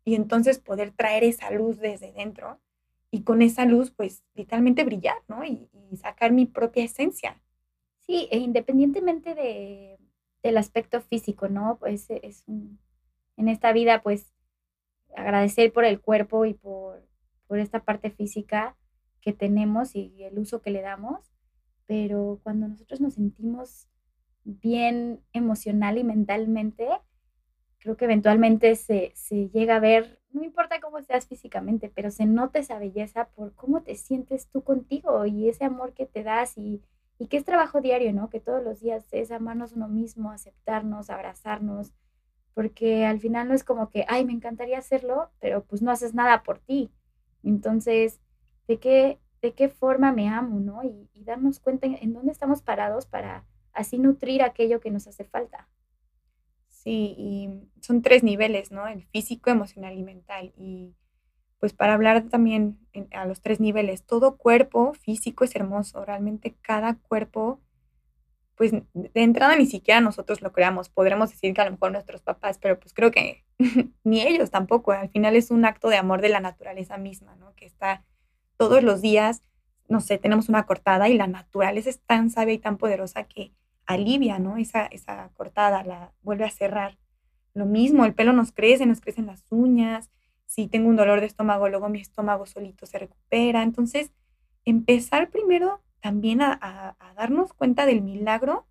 y 0.05 0.15
entonces 0.15 0.57
poder 0.57 0.89
traer 0.91 1.23
esa 1.23 1.51
luz 1.51 1.77
desde 1.77 2.13
dentro 2.13 2.59
y 3.11 3.21
con 3.21 3.43
esa 3.43 3.65
luz, 3.65 3.91
pues, 3.91 4.23
literalmente 4.33 4.83
brillar, 4.85 5.17
¿no? 5.27 5.45
Y, 5.45 5.69
y 5.91 5.97
sacar 5.97 6.31
mi 6.31 6.47
propia 6.47 6.83
esencia. 6.83 7.39
Sí, 7.99 8.27
e 8.31 8.39
independientemente 8.39 9.35
de 9.35 9.99
el 10.47 10.57
aspecto 10.57 11.01
físico, 11.01 11.47
¿no? 11.49 11.77
Pues 11.79 12.09
e, 12.09 12.19
es 12.23 12.43
un, 12.47 12.79
en 13.37 13.47
esta 13.49 13.71
vida, 13.73 14.01
pues 14.01 14.33
agradecer 15.15 15.71
por 15.73 15.85
el 15.85 15.99
cuerpo 15.99 16.45
y 16.45 16.53
por, 16.53 17.05
por 17.47 17.59
esta 17.59 17.83
parte 17.83 18.11
física 18.11 18.75
que 19.21 19.33
tenemos 19.33 19.95
y 19.95 20.23
el 20.23 20.37
uso 20.39 20.61
que 20.61 20.71
le 20.71 20.81
damos, 20.81 21.33
pero 21.85 22.39
cuando 22.43 22.67
nosotros 22.67 23.01
nos 23.01 23.15
sentimos 23.15 23.87
bien 24.43 25.21
emocional 25.33 25.97
y 25.97 26.03
mentalmente, 26.03 26.87
creo 27.79 27.97
que 27.97 28.05
eventualmente 28.05 28.75
se, 28.75 29.11
se, 29.15 29.49
llega 29.49 29.77
a 29.77 29.79
ver, 29.79 30.19
no 30.31 30.43
importa 30.43 30.79
cómo 30.79 31.01
seas 31.01 31.27
físicamente, 31.27 31.91
pero 31.93 32.11
se 32.11 32.25
nota 32.25 32.59
esa 32.59 32.79
belleza 32.79 33.29
por 33.29 33.53
cómo 33.55 33.81
te 33.83 33.95
sientes 33.95 34.47
tú 34.47 34.63
contigo 34.63 35.25
y 35.25 35.49
ese 35.49 35.65
amor 35.65 35.93
que 35.93 36.05
te 36.05 36.23
das 36.23 36.57
y 36.57 36.81
y 37.19 37.27
que 37.27 37.37
es 37.37 37.45
trabajo 37.45 37.81
diario, 37.81 38.13
¿no? 38.13 38.29
Que 38.29 38.39
todos 38.39 38.63
los 38.63 38.79
días 38.79 39.05
es 39.11 39.31
amarnos 39.31 39.73
uno 39.73 39.87
mismo, 39.87 40.31
aceptarnos, 40.31 41.09
abrazarnos, 41.09 41.93
porque 42.53 43.05
al 43.05 43.19
final 43.19 43.47
no 43.47 43.53
es 43.53 43.63
como 43.63 43.89
que, 43.89 44.05
ay, 44.07 44.25
me 44.25 44.33
encantaría 44.33 44.77
hacerlo, 44.77 45.29
pero 45.39 45.63
pues 45.63 45.81
no 45.81 45.91
haces 45.91 46.13
nada 46.13 46.43
por 46.43 46.59
ti. 46.59 46.91
Entonces, 47.43 48.19
¿de 48.67 48.79
qué, 48.79 49.19
de 49.41 49.53
qué 49.53 49.69
forma 49.69 50.11
me 50.11 50.29
amo, 50.29 50.59
¿no? 50.59 50.83
Y, 50.83 51.09
y 51.13 51.23
darnos 51.23 51.59
cuenta 51.59 51.87
en, 51.87 52.13
dónde 52.13 52.31
estamos 52.31 52.61
parados 52.61 53.05
para 53.05 53.45
así 53.73 53.99
nutrir 53.99 54.41
aquello 54.41 54.79
que 54.79 54.91
nos 54.91 55.07
hace 55.07 55.23
falta. 55.23 55.67
Sí, 56.67 57.15
y 57.17 57.49
son 57.81 58.01
tres 58.01 58.23
niveles, 58.23 58.71
¿no? 58.71 58.87
El 58.87 59.03
físico, 59.03 59.49
emocional 59.49 59.97
y 59.97 60.03
mental. 60.03 60.53
Y 60.57 60.95
pues 61.59 61.73
para 61.73 61.93
hablar 61.93 62.29
también 62.29 62.77
a 63.11 63.25
los 63.25 63.41
tres 63.41 63.59
niveles, 63.59 64.05
todo 64.05 64.37
cuerpo 64.37 64.93
físico 64.93 65.43
es 65.43 65.55
hermoso, 65.55 66.05
realmente 66.05 66.55
cada 66.61 66.95
cuerpo, 66.95 67.59
pues 68.55 68.71
de 68.71 69.11
entrada 69.13 69.55
ni 69.55 69.65
siquiera 69.65 70.01
nosotros 70.01 70.41
lo 70.41 70.51
creamos, 70.51 70.89
podremos 70.89 71.31
decir 71.31 71.53
que 71.53 71.61
a 71.61 71.65
lo 71.65 71.71
mejor 71.71 71.91
nuestros 71.91 72.21
papás, 72.21 72.57
pero 72.59 72.79
pues 72.79 72.93
creo 72.93 73.11
que 73.11 73.43
ni 74.03 74.21
ellos 74.21 74.51
tampoco, 74.51 74.91
al 74.91 75.09
final 75.09 75.35
es 75.35 75.51
un 75.51 75.65
acto 75.65 75.89
de 75.89 75.97
amor 75.97 76.21
de 76.21 76.29
la 76.29 76.39
naturaleza 76.39 76.97
misma, 76.97 77.35
¿no? 77.35 77.53
Que 77.55 77.65
está 77.65 78.03
todos 78.57 78.83
los 78.83 79.01
días, 79.01 79.43
no 79.89 80.01
sé, 80.01 80.17
tenemos 80.17 80.49
una 80.49 80.65
cortada 80.65 81.09
y 81.09 81.15
la 81.15 81.27
naturaleza 81.27 81.89
es 81.89 81.99
tan 82.01 82.29
sabia 82.29 82.53
y 82.53 82.59
tan 82.59 82.77
poderosa 82.77 83.23
que 83.23 83.53
alivia, 83.85 84.37
¿no? 84.37 84.57
Esa, 84.57 84.85
esa 84.85 85.29
cortada, 85.33 85.83
la 85.83 86.11
vuelve 86.21 86.45
a 86.45 86.51
cerrar. 86.51 86.97
Lo 87.53 87.65
mismo, 87.65 88.05
el 88.05 88.13
pelo 88.13 88.33
nos 88.33 88.51
crece, 88.51 88.85
nos 88.85 89.01
crecen 89.01 89.25
las 89.25 89.45
uñas, 89.49 90.11
si 90.47 90.67
tengo 90.67 90.89
un 90.89 90.95
dolor 90.95 91.19
de 91.19 91.27
estómago, 91.27 91.69
luego 91.69 91.89
mi 91.89 92.01
estómago 92.01 92.47
solito 92.47 92.87
se 92.87 92.97
recupera. 92.97 93.61
Entonces, 93.61 94.11
empezar 94.65 95.29
primero 95.29 95.83
también 96.01 96.41
a, 96.41 96.95
darnos 97.15 97.53
cuenta 97.53 97.85
del 97.85 98.01
milagro 98.01 98.65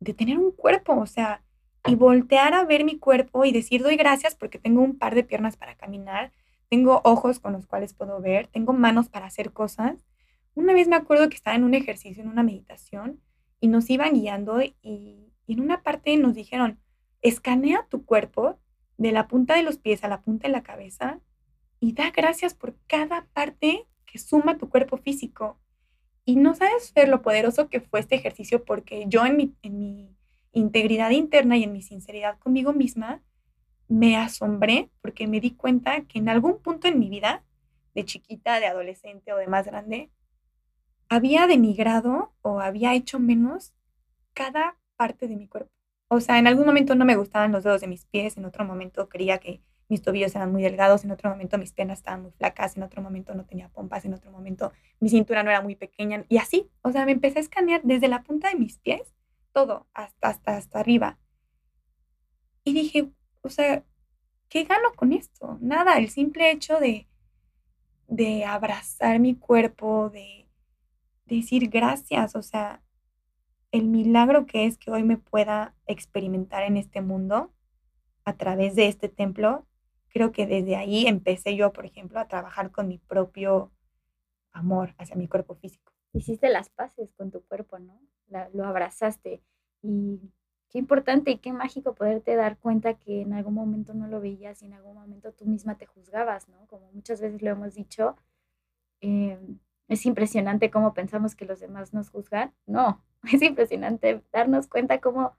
de 0.00 0.14
tener 0.14 0.38
un 0.38 0.52
cuerpo, 0.52 0.96
o 0.96 1.06
sea, 1.06 1.42
y 1.86 1.94
voltear 1.94 2.54
a 2.54 2.64
ver 2.64 2.84
mi 2.84 2.98
cuerpo 2.98 3.44
y 3.44 3.52
decir, 3.52 3.82
doy 3.82 3.96
gracias 3.96 4.34
porque 4.34 4.58
tengo 4.58 4.80
un 4.80 4.96
par 4.98 5.14
de 5.14 5.24
piernas 5.24 5.56
para 5.56 5.76
caminar, 5.76 6.32
tengo 6.68 7.00
ojos 7.04 7.40
con 7.40 7.52
los 7.52 7.66
cuales 7.66 7.94
puedo 7.94 8.20
ver, 8.20 8.46
tengo 8.46 8.72
manos 8.72 9.08
para 9.08 9.26
hacer 9.26 9.52
cosas. 9.52 10.04
Una 10.54 10.72
vez 10.72 10.88
me 10.88 10.96
acuerdo 10.96 11.28
que 11.28 11.36
estaba 11.36 11.56
en 11.56 11.64
un 11.64 11.74
ejercicio, 11.74 12.22
en 12.22 12.28
una 12.28 12.42
meditación, 12.42 13.20
y 13.60 13.68
nos 13.68 13.90
iban 13.90 14.14
guiando 14.14 14.60
y, 14.62 15.32
en 15.46 15.60
una 15.60 15.82
parte 15.82 16.16
nos 16.16 16.34
dijeron, 16.34 16.78
escanea 17.22 17.86
tu 17.88 18.04
cuerpo 18.04 18.58
de 18.98 19.12
la 19.12 19.28
punta 19.28 19.56
de 19.56 19.62
los 19.62 19.78
pies 19.78 20.04
a 20.04 20.08
la 20.08 20.20
punta 20.20 20.48
de 20.48 20.52
la 20.52 20.62
cabeza 20.62 21.20
y 21.80 21.92
da 21.92 22.10
gracias 22.10 22.52
por 22.54 22.76
cada 22.86 23.26
parte 23.32 23.86
que 24.04 24.18
suma 24.18 24.58
tu 24.58 24.68
cuerpo 24.68 24.98
físico. 24.98 25.58
Y 26.24 26.36
no 26.36 26.54
sabes 26.54 26.92
ver 26.92 27.08
lo 27.08 27.22
poderoso 27.22 27.68
que 27.68 27.80
fue 27.80 28.00
este 28.00 28.16
ejercicio 28.16 28.64
porque 28.64 29.06
yo 29.08 29.24
en 29.24 29.36
mi, 29.36 29.54
en 29.62 29.78
mi 29.78 30.16
integridad 30.52 31.10
interna 31.10 31.56
y 31.56 31.64
en 31.64 31.72
mi 31.72 31.80
sinceridad 31.80 32.38
conmigo 32.38 32.72
misma 32.72 33.22
me 33.86 34.16
asombré 34.16 34.90
porque 35.00 35.26
me 35.26 35.40
di 35.40 35.52
cuenta 35.52 36.02
que 36.02 36.18
en 36.18 36.28
algún 36.28 36.60
punto 36.60 36.88
en 36.88 36.98
mi 36.98 37.08
vida, 37.08 37.44
de 37.94 38.04
chiquita, 38.04 38.60
de 38.60 38.66
adolescente 38.66 39.32
o 39.32 39.36
de 39.36 39.46
más 39.46 39.66
grande, 39.66 40.10
había 41.08 41.46
denigrado 41.46 42.34
o 42.42 42.60
había 42.60 42.94
hecho 42.94 43.18
menos 43.18 43.72
cada 44.34 44.76
parte 44.96 45.28
de 45.28 45.36
mi 45.36 45.48
cuerpo. 45.48 45.77
O 46.08 46.20
sea, 46.20 46.38
en 46.38 46.46
algún 46.46 46.66
momento 46.66 46.94
no 46.94 47.04
me 47.04 47.16
gustaban 47.16 47.52
los 47.52 47.64
dedos 47.64 47.80
de 47.80 47.86
mis 47.86 48.06
pies, 48.06 48.36
en 48.36 48.44
otro 48.46 48.64
momento 48.64 49.08
creía 49.08 49.38
que 49.38 49.62
mis 49.88 50.02
tobillos 50.02 50.34
eran 50.34 50.52
muy 50.52 50.62
delgados, 50.62 51.04
en 51.04 51.10
otro 51.10 51.30
momento 51.30 51.58
mis 51.58 51.72
piernas 51.72 51.98
estaban 51.98 52.22
muy 52.22 52.32
flacas, 52.32 52.76
en 52.76 52.82
otro 52.82 53.02
momento 53.02 53.34
no 53.34 53.44
tenía 53.46 53.68
pompas, 53.70 54.04
en 54.04 54.14
otro 54.14 54.30
momento 54.30 54.72
mi 55.00 55.08
cintura 55.08 55.42
no 55.42 55.50
era 55.50 55.62
muy 55.62 55.76
pequeña 55.76 56.24
y 56.28 56.38
así, 56.38 56.70
o 56.82 56.92
sea, 56.92 57.04
me 57.06 57.12
empecé 57.12 57.38
a 57.38 57.42
escanear 57.42 57.80
desde 57.84 58.08
la 58.08 58.22
punta 58.22 58.48
de 58.48 58.56
mis 58.56 58.78
pies, 58.78 59.14
todo, 59.52 59.86
hasta, 59.94 60.28
hasta, 60.28 60.56
hasta 60.56 60.80
arriba. 60.80 61.18
Y 62.64 62.72
dije, 62.74 63.10
o 63.42 63.48
sea, 63.50 63.84
¿qué 64.48 64.64
gano 64.64 64.92
con 64.94 65.12
esto? 65.12 65.58
Nada, 65.60 65.98
el 65.98 66.10
simple 66.10 66.50
hecho 66.50 66.78
de, 66.78 67.08
de 68.08 68.44
abrazar 68.44 69.20
mi 69.20 69.36
cuerpo, 69.36 70.10
de, 70.10 70.48
de 71.26 71.36
decir 71.36 71.68
gracias, 71.70 72.34
o 72.36 72.42
sea, 72.42 72.82
el 73.70 73.86
milagro 73.86 74.46
que 74.46 74.66
es 74.66 74.78
que 74.78 74.90
hoy 74.90 75.02
me 75.02 75.16
pueda 75.16 75.74
experimentar 75.86 76.62
en 76.62 76.76
este 76.76 77.00
mundo 77.00 77.52
a 78.24 78.36
través 78.36 78.74
de 78.74 78.88
este 78.88 79.08
templo, 79.08 79.66
creo 80.08 80.32
que 80.32 80.46
desde 80.46 80.76
ahí 80.76 81.06
empecé 81.06 81.56
yo, 81.56 81.72
por 81.72 81.86
ejemplo, 81.86 82.18
a 82.18 82.28
trabajar 82.28 82.70
con 82.70 82.88
mi 82.88 82.98
propio 82.98 83.72
amor 84.52 84.94
hacia 84.98 85.16
mi 85.16 85.28
cuerpo 85.28 85.54
físico. 85.54 85.92
Hiciste 86.12 86.48
las 86.48 86.70
paces 86.70 87.12
con 87.12 87.30
tu 87.30 87.42
cuerpo, 87.44 87.78
¿no? 87.78 88.00
lo 88.52 88.66
abrazaste. 88.66 89.42
Y 89.82 90.20
qué 90.68 90.78
importante 90.78 91.30
y 91.30 91.38
qué 91.38 91.52
mágico 91.52 91.94
poderte 91.94 92.36
dar 92.36 92.58
cuenta 92.58 92.94
que 92.94 93.22
en 93.22 93.32
algún 93.32 93.54
momento 93.54 93.94
no 93.94 94.06
lo 94.06 94.20
veías 94.20 94.62
y 94.62 94.66
en 94.66 94.74
algún 94.74 94.94
momento 94.94 95.32
tú 95.32 95.46
misma 95.46 95.78
te 95.78 95.86
juzgabas, 95.86 96.48
¿no? 96.48 96.66
Como 96.66 96.90
muchas 96.92 97.20
veces 97.20 97.40
lo 97.40 97.50
hemos 97.50 97.74
dicho, 97.74 98.16
em, 99.00 99.58
es 99.88 100.04
impresionante 100.04 100.70
cómo 100.70 100.92
pensamos 100.92 101.34
que 101.34 101.46
los 101.46 101.60
demás 101.60 101.94
nos 101.94 102.10
juzgan. 102.10 102.52
No, 102.66 103.02
es 103.32 103.42
impresionante 103.42 104.22
darnos 104.32 104.66
cuenta 104.66 105.00
cómo, 105.00 105.36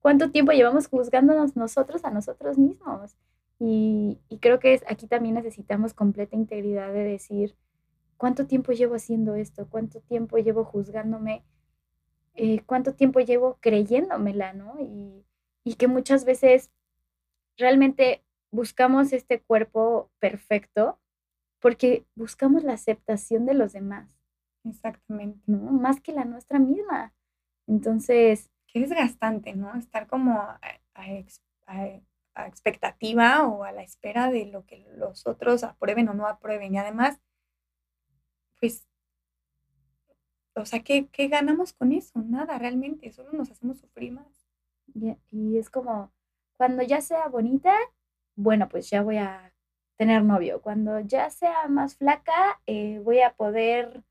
cuánto 0.00 0.30
tiempo 0.30 0.52
llevamos 0.52 0.88
juzgándonos 0.88 1.56
nosotros 1.56 2.04
a 2.04 2.10
nosotros 2.10 2.58
mismos. 2.58 3.16
Y, 3.58 4.18
creo 4.40 4.58
que 4.58 4.74
es, 4.74 4.84
aquí 4.88 5.06
también 5.06 5.36
necesitamos 5.36 5.94
completa 5.94 6.36
integridad 6.36 6.92
de 6.92 7.04
decir, 7.04 7.56
¿cuánto 8.16 8.46
tiempo 8.46 8.72
llevo 8.72 8.96
haciendo 8.96 9.34
esto? 9.36 9.68
¿Cuánto 9.70 10.00
tiempo 10.00 10.38
llevo 10.38 10.64
juzgándome? 10.64 11.44
Eh, 12.34 12.62
¿Cuánto 12.66 12.94
tiempo 12.94 13.20
llevo 13.20 13.58
creyéndomela? 13.60 14.52
¿no? 14.52 14.76
Y, 14.80 15.24
y 15.62 15.74
que 15.76 15.88
muchas 15.88 16.24
veces 16.24 16.70
realmente 17.56 18.22
buscamos 18.50 19.12
este 19.12 19.40
cuerpo 19.40 20.10
perfecto 20.18 20.98
porque 21.60 22.04
buscamos 22.14 22.62
la 22.62 22.74
aceptación 22.74 23.46
de 23.46 23.54
los 23.54 23.72
demás. 23.72 24.14
Exactamente. 24.64 25.40
¿no? 25.46 25.72
Más 25.72 26.02
que 26.02 26.12
la 26.12 26.26
nuestra 26.26 26.58
misma. 26.58 27.13
Entonces... 27.66 28.50
Qué 28.74 28.80
desgastante, 28.80 29.54
¿no? 29.54 29.76
Estar 29.76 30.08
como 30.08 30.40
a, 30.40 30.58
expectativa 32.46 33.46
o 33.46 33.62
a 33.62 33.70
la 33.70 33.84
espera 33.84 34.32
de 34.32 34.46
lo 34.46 34.66
que 34.66 34.84
los 34.96 35.28
otros 35.28 35.62
aprueben 35.62 36.08
o 36.08 36.14
no 36.14 36.26
aprueben. 36.26 36.74
Y 36.74 36.78
además, 36.78 37.20
pues, 38.58 38.84
o 40.56 40.66
sea, 40.66 40.82
¿qué, 40.82 41.06
qué 41.06 41.28
ganamos 41.28 41.72
con 41.72 41.92
eso? 41.92 42.20
Nada, 42.20 42.58
realmente, 42.58 43.12
solo 43.12 43.30
nos 43.32 43.52
hacemos 43.52 43.78
sufrir 43.78 44.10
más. 44.10 44.44
Y, 45.30 45.56
es 45.56 45.70
como, 45.70 46.12
cuando 46.56 46.82
ya 46.82 47.00
sea 47.00 47.28
bonita, 47.28 47.76
bueno, 48.34 48.68
pues 48.68 48.90
ya 48.90 49.02
voy 49.02 49.18
a 49.18 49.54
tener 49.96 50.24
novio. 50.24 50.60
Cuando 50.60 50.98
ya 50.98 51.30
sea 51.30 51.68
más 51.68 51.96
flaca, 51.96 52.60
eh, 52.66 53.00
voy 53.04 53.20
a 53.20 53.34
poder 53.34 54.02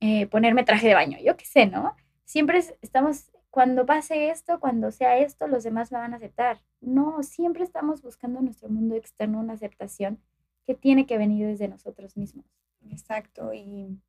eh, 0.00 0.26
ponerme 0.26 0.64
traje 0.64 0.88
de 0.88 0.94
baño, 0.94 1.18
yo 1.20 1.36
qué 1.36 1.44
sé, 1.44 1.66
¿no? 1.66 1.94
Siempre 2.30 2.60
estamos, 2.80 3.32
cuando 3.50 3.84
pase 3.86 4.30
esto, 4.30 4.60
cuando 4.60 4.92
sea 4.92 5.18
esto, 5.18 5.48
los 5.48 5.64
demás 5.64 5.90
me 5.90 5.98
van 5.98 6.12
a 6.14 6.18
aceptar. 6.18 6.62
No, 6.80 7.24
siempre 7.24 7.64
estamos 7.64 8.02
buscando 8.02 8.38
en 8.38 8.44
nuestro 8.44 8.68
mundo 8.68 8.94
externo 8.94 9.40
una 9.40 9.54
aceptación 9.54 10.22
que 10.64 10.76
tiene 10.76 11.06
que 11.06 11.18
venir 11.18 11.44
desde 11.48 11.66
nosotros 11.66 12.16
mismos. 12.16 12.46
Exacto, 12.88 13.52
y 13.52 14.00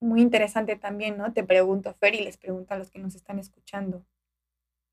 muy 0.00 0.22
interesante 0.22 0.74
también, 0.74 1.18
¿no? 1.18 1.32
Te 1.32 1.44
pregunto, 1.44 1.94
Fer, 1.94 2.16
y 2.16 2.24
les 2.24 2.36
pregunto 2.36 2.74
a 2.74 2.78
los 2.78 2.90
que 2.90 2.98
nos 2.98 3.14
están 3.14 3.38
escuchando, 3.38 4.04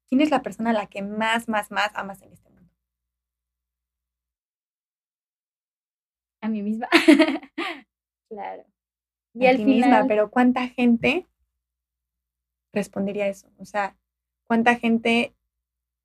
¿quién 0.08 0.22
es 0.22 0.30
la 0.30 0.44
persona 0.44 0.70
a 0.70 0.74
la 0.74 0.86
que 0.86 1.02
más, 1.02 1.50
más, 1.50 1.72
más 1.72 1.90
amas 1.96 2.22
en 2.22 2.34
este 2.34 2.52
mundo? 2.52 2.70
A 6.40 6.50
mí 6.50 6.62
misma. 6.62 6.88
claro. 8.30 8.64
Y 9.34 9.48
al 9.48 9.58
final, 9.58 10.06
pero 10.08 10.30
¿cuánta 10.30 10.68
gente 10.68 11.28
respondería 12.74 13.28
eso? 13.28 13.48
O 13.58 13.66
sea, 13.66 13.96
¿cuánta 14.46 14.76
gente 14.76 15.34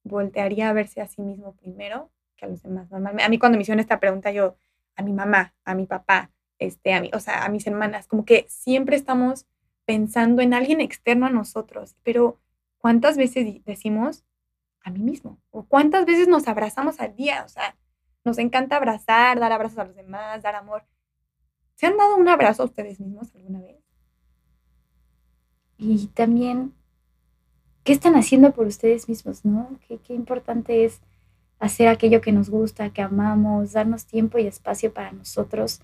voltearía 0.05 0.71
a 0.71 0.73
verse 0.73 1.01
a 1.01 1.09
sí 1.09 1.23
mismo 1.23 1.55
primero 1.55 2.11
que 2.37 2.45
a 2.45 2.49
los 2.49 2.63
demás? 2.63 2.91
Normalmente, 2.91 3.25
a 3.25 3.29
mí 3.29 3.39
cuando 3.39 3.57
me 3.57 3.63
hicieron 3.63 3.81
esta 3.81 4.01
pregunta, 4.01 4.31
yo, 4.31 4.57
a 4.97 5.03
mi 5.03 5.13
mamá, 5.13 5.55
a 5.65 5.75
mi 5.75 5.87
papá, 5.87 6.31
este, 6.59 6.93
a 6.93 7.01
mí, 7.01 7.11
o 7.13 7.21
sea, 7.21 7.45
a 7.45 7.49
mis 7.49 7.67
hermanas, 7.67 8.07
como 8.07 8.25
que 8.25 8.47
siempre 8.49 8.97
estamos 8.97 9.47
pensando 9.85 10.43
en 10.43 10.55
alguien 10.55 10.81
externo 10.81 11.27
a 11.27 11.31
nosotros, 11.31 11.97
pero 12.03 12.39
¿cuántas 12.79 13.17
veces 13.17 13.65
decimos 13.65 14.25
a 14.83 14.91
mí 14.91 15.01
mismo? 15.01 15.39
¿O 15.51 15.65
cuántas 15.65 16.05
veces 16.05 16.29
nos 16.29 16.47
abrazamos 16.49 17.01
al 17.01 17.17
día? 17.17 17.43
O 17.45 17.49
sea, 17.49 17.77
nos 18.25 18.39
encanta 18.39 18.77
abrazar, 18.77 19.41
dar 19.41 19.53
abrazos 19.53 19.79
a 19.79 19.85
los 19.85 19.97
demás, 19.97 20.43
dar 20.43 20.55
amor, 20.55 20.85
¿Se 21.79 21.87
han 21.87 21.97
dado 21.97 22.17
un 22.17 22.29
abrazo 22.29 22.65
a 22.65 22.67
ustedes 22.67 22.99
mismos 22.99 23.33
alguna 23.37 23.61
vez? 23.61 23.78
Y 25.79 26.09
también, 26.09 26.75
¿qué 27.85 27.93
están 27.93 28.17
haciendo 28.17 28.53
por 28.53 28.67
ustedes 28.67 29.09
mismos, 29.09 29.45
no? 29.45 29.79
Qué, 29.87 30.13
importante 30.13 30.85
es 30.85 31.01
hacer 31.61 31.87
aquello 31.87 32.21
que 32.21 32.33
nos 32.33 32.51
gusta, 32.51 32.93
que 32.93 33.01
amamos, 33.01 33.73
darnos 33.73 34.05
tiempo 34.05 34.39
y 34.39 34.47
espacio 34.47 34.93
para 34.93 35.13
nosotros, 35.13 35.81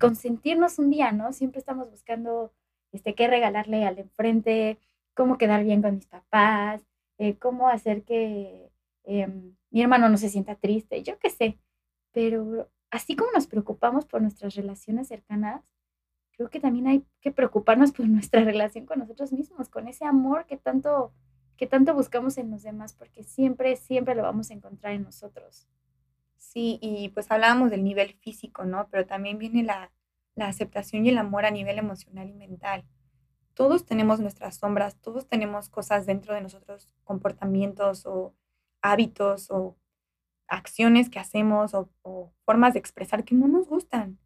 consentirnos 0.00 0.78
un 0.78 0.90
día, 0.90 1.12
¿no? 1.12 1.34
Siempre 1.34 1.58
estamos 1.58 1.90
buscando 1.90 2.52
este, 2.92 3.14
qué 3.14 3.28
regalarle 3.28 3.84
al 3.84 3.98
enfrente, 3.98 4.78
cómo 5.14 5.36
quedar 5.36 5.64
bien 5.64 5.82
con 5.82 5.96
mis 5.96 6.06
papás, 6.06 6.82
eh, 7.18 7.36
cómo 7.36 7.68
hacer 7.68 8.04
que 8.04 8.70
em, 9.04 9.54
mi 9.70 9.82
hermano 9.82 10.08
no 10.08 10.16
se 10.16 10.30
sienta 10.30 10.54
triste, 10.54 11.02
yo 11.02 11.18
qué 11.18 11.28
sé. 11.28 11.58
Pero 12.12 12.70
así 12.90 13.16
como 13.16 13.32
nos 13.32 13.46
preocupamos 13.46 14.06
por 14.06 14.22
nuestras 14.22 14.54
relaciones 14.54 15.08
cercanas, 15.08 15.62
creo 16.38 16.48
que 16.48 16.60
también 16.60 16.86
hay 16.86 17.04
que 17.20 17.32
preocuparnos 17.32 17.92
por 17.92 18.08
nuestra 18.08 18.42
relación 18.44 18.86
con 18.86 19.00
nosotros 19.00 19.32
mismos, 19.32 19.68
con 19.68 19.88
ese 19.88 20.06
amor 20.06 20.46
que 20.46 20.56
tanto, 20.56 21.12
que 21.58 21.66
tanto 21.66 21.92
buscamos 21.92 22.38
en 22.38 22.50
los 22.50 22.62
demás, 22.62 22.94
porque 22.94 23.24
siempre, 23.24 23.76
siempre 23.76 24.14
lo 24.14 24.22
vamos 24.22 24.50
a 24.50 24.54
encontrar 24.54 24.94
en 24.94 25.02
nosotros. 25.02 25.68
Sí, 26.36 26.78
y 26.80 27.10
pues 27.10 27.30
hablábamos 27.30 27.70
del 27.70 27.84
nivel 27.84 28.14
físico, 28.14 28.64
¿no? 28.64 28.88
Pero 28.88 29.04
también 29.04 29.36
viene 29.38 29.64
la, 29.64 29.92
la 30.36 30.46
aceptación 30.46 31.04
y 31.04 31.10
el 31.10 31.18
amor 31.18 31.44
a 31.44 31.50
nivel 31.50 31.78
emocional 31.78 32.30
y 32.30 32.34
mental. 32.34 32.84
Todos 33.54 33.84
tenemos 33.84 34.20
nuestras 34.20 34.56
sombras, 34.56 34.96
todos 35.00 35.26
tenemos 35.26 35.68
cosas 35.68 36.06
dentro 36.06 36.32
de 36.32 36.40
nosotros, 36.40 36.88
comportamientos 37.02 38.06
o 38.06 38.32
hábitos 38.80 39.50
o 39.50 39.76
acciones 40.46 41.10
que 41.10 41.18
hacemos 41.18 41.74
o, 41.74 42.32
formas 42.44 42.74
de 42.74 42.78
expresar 42.78 43.24
que 43.24 43.34
no 43.34 43.48
nos 43.48 43.68
gustan. 43.68 44.18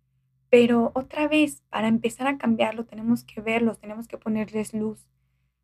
Pero 0.53 0.93
otra 0.95 1.29
vez, 1.29 1.63
para 1.71 1.89
empezar 1.89 2.29
a 2.29 2.39
cambiarlo, 2.39 2.85
tenemos 2.87 3.25
que 3.25 3.41
verlos, 3.41 3.81
tenemos 3.81 4.07
que 4.07 4.19
ponerles 4.19 4.75
luz. 4.75 5.09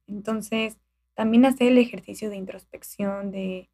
Entonces, 0.08 0.78
también 1.14 1.46
hacer 1.46 1.68
el 1.68 1.78
ejercicio 1.78 2.30
de 2.30 2.36
introspección, 2.36 3.30
de, 3.30 3.70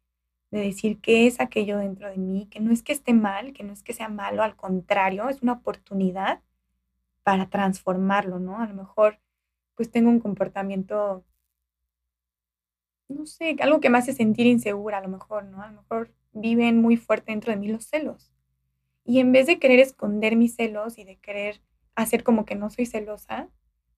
de 0.51 0.59
decir 0.61 1.01
qué 1.01 1.27
es 1.27 1.39
aquello 1.41 1.77
dentro 1.79 2.09
de 2.09 2.17
mí, 2.17 2.47
que 2.51 2.59
no 2.61 2.71
es 2.73 2.83
que 2.83 2.93
esté 2.93 3.13
mal, 3.13 3.53
que 3.53 3.63
no 3.63 3.73
es 3.73 3.83
que 3.83 3.93
sea 3.93 4.09
malo, 4.09 4.43
al 4.43 4.57
contrario, 4.57 5.29
es 5.29 5.41
una 5.43 5.53
oportunidad 5.53 6.43
para 7.23 7.49
transformarlo, 7.49 8.39
¿no? 8.39 8.59
A 8.59 8.67
lo 8.67 8.75
mejor 8.75 9.19
pues 9.75 9.91
tengo 9.91 10.09
un 10.11 10.19
comportamiento, 10.21 11.25
no 13.07 13.25
sé, 13.25 13.55
algo 13.61 13.79
que 13.79 13.89
me 13.89 13.97
hace 13.97 14.13
sentir 14.13 14.45
insegura 14.45 14.99
a 14.99 15.01
lo 15.01 15.09
mejor, 15.09 15.45
¿no? 15.45 15.61
A 15.63 15.67
lo 15.71 15.81
mejor 15.81 16.13
viven 16.33 16.79
muy 16.81 16.97
fuerte 16.97 17.31
dentro 17.31 17.51
de 17.51 17.57
mí 17.57 17.67
los 17.67 17.85
celos. 17.87 18.31
Y 19.05 19.19
en 19.19 19.31
vez 19.31 19.45
de 19.45 19.59
querer 19.59 19.79
esconder 19.79 20.35
mis 20.35 20.55
celos 20.55 20.97
y 20.97 21.03
de 21.03 21.17
querer 21.17 21.61
hacer 21.95 22.23
como 22.23 22.45
que 22.45 22.55
no 22.55 22.69
soy 22.69 22.87
celosa, 22.87 23.49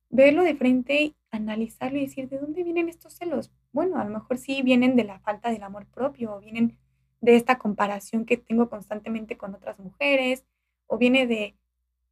verlo 0.10 0.44
de 0.44 0.56
frente, 0.56 1.16
analizarlo 1.32 1.98
y 1.98 2.02
decir, 2.02 2.30
¿de 2.30 2.40
dónde 2.40 2.64
vienen 2.64 2.90
estos 2.90 3.14
celos? 3.14 3.52
Bueno, 3.72 3.98
a 3.98 4.04
lo 4.04 4.12
mejor 4.12 4.38
sí 4.38 4.62
vienen 4.62 4.96
de 4.96 5.06
la 5.06 5.20
falta 5.20 5.50
del 5.50 5.64
amor 5.64 5.86
propio, 5.88 6.36
o 6.36 6.40
vienen 6.40 6.78
de 7.22 7.36
esta 7.36 7.58
comparación 7.58 8.26
que 8.26 8.38
tengo 8.38 8.70
constantemente 8.70 9.38
con 9.38 9.56
otras 9.56 9.80
mujeres, 9.80 10.46
o 10.88 10.98
viene 10.98 11.26
de, 11.26 11.56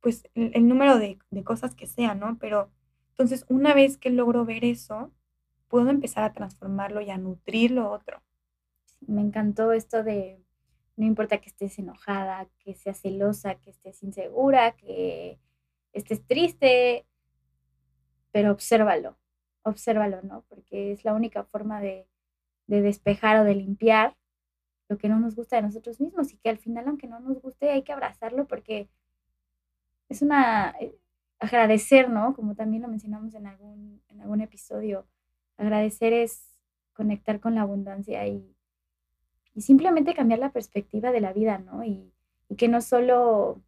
pues, 0.01 0.23
el, 0.33 0.67
número 0.67 0.97
de, 0.97 1.19
de, 1.31 1.43
cosas 1.43 1.75
que 1.75 1.87
sea, 1.87 2.15
¿no? 2.15 2.37
Pero 2.39 2.71
entonces, 3.11 3.45
una 3.49 3.73
vez 3.73 3.97
que 3.97 4.09
logro 4.09 4.45
ver 4.45 4.65
eso, 4.65 5.11
puedo 5.67 5.89
empezar 5.89 6.23
a 6.23 6.33
transformarlo 6.33 7.01
y 7.01 7.09
a 7.11 7.17
nutrir 7.17 7.71
lo 7.71 7.91
otro. 7.91 8.21
Me 9.07 9.21
encantó 9.21 9.71
esto 9.71 10.03
de, 10.03 10.44
no 10.97 11.05
importa 11.05 11.39
que 11.39 11.49
estés 11.49 11.77
enojada, 11.79 12.47
que 12.59 12.73
seas 12.73 13.01
celosa, 13.01 13.55
que 13.55 13.71
estés 13.71 14.01
insegura, 14.03 14.75
que 14.75 15.39
estés 15.93 16.25
triste, 16.25 17.05
pero 18.31 18.51
obsérvalo, 18.51 19.17
obsérvalo, 19.63 20.21
¿no? 20.23 20.43
Porque 20.49 20.91
es 20.91 21.05
la 21.05 21.13
única 21.13 21.43
forma 21.43 21.81
de, 21.81 22.07
despejar 22.67 23.39
o 23.39 23.43
de 23.43 23.55
limpiar 23.55 24.17
lo 24.89 24.97
que 24.97 25.07
no 25.07 25.19
nos 25.19 25.35
gusta 25.35 25.55
de 25.55 25.61
nosotros 25.61 26.01
mismos 26.01 26.33
y 26.33 26.37
que 26.37 26.49
al 26.49 26.57
final, 26.57 26.87
aunque 26.87 27.07
no 27.07 27.19
nos 27.19 27.41
guste, 27.41 27.69
hay 27.69 27.83
que 27.83 27.93
abrazarlo 27.93 28.47
porque 28.47 28.89
es 30.09 30.21
una 30.21 30.75
eh, 30.79 30.95
agradecer, 31.39 32.09
¿no? 32.09 32.33
Como 32.35 32.55
también 32.55 32.83
lo 32.83 32.89
mencionamos 32.89 33.33
en 33.35 33.47
algún, 33.47 34.01
en 34.09 34.21
algún 34.21 34.41
episodio, 34.41 35.07
agradecer 35.57 36.13
es 36.13 36.49
conectar 36.93 37.39
con 37.39 37.55
la 37.55 37.61
abundancia 37.61 38.27
y, 38.27 38.54
y 39.55 39.61
simplemente 39.61 40.13
cambiar 40.13 40.39
la 40.39 40.51
perspectiva 40.51 41.11
de 41.11 41.21
la 41.21 41.33
vida, 41.33 41.57
¿no? 41.57 41.83
Y, 41.83 42.11
que 42.57 42.67
no 42.67 42.79
solo 42.79 43.59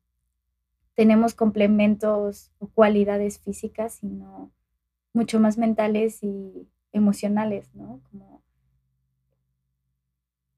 tenemos 0.94 1.34
complementos 1.34 2.52
o 2.60 2.68
cualidades 2.68 3.40
físicas, 3.40 3.96
sino 3.96 4.52
mucho 5.14 5.40
más 5.40 5.58
mentales 5.58 6.22
y 6.22 6.70
emocionales, 6.92 7.74
¿no? 7.74 8.02
Como 8.12 8.44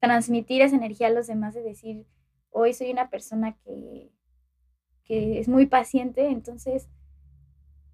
transmitir 0.00 0.60
esa 0.60 0.76
energía 0.76 1.06
a 1.06 1.12
los 1.12 1.26
demás 1.28 1.54
de 1.54 1.62
decir, 1.62 2.06
hoy 2.50 2.74
soy 2.74 2.90
una 2.90 3.08
persona 3.08 3.56
que, 3.64 4.12
que 5.04 5.40
es 5.40 5.48
muy 5.48 5.64
paciente, 5.64 6.28
entonces 6.28 6.90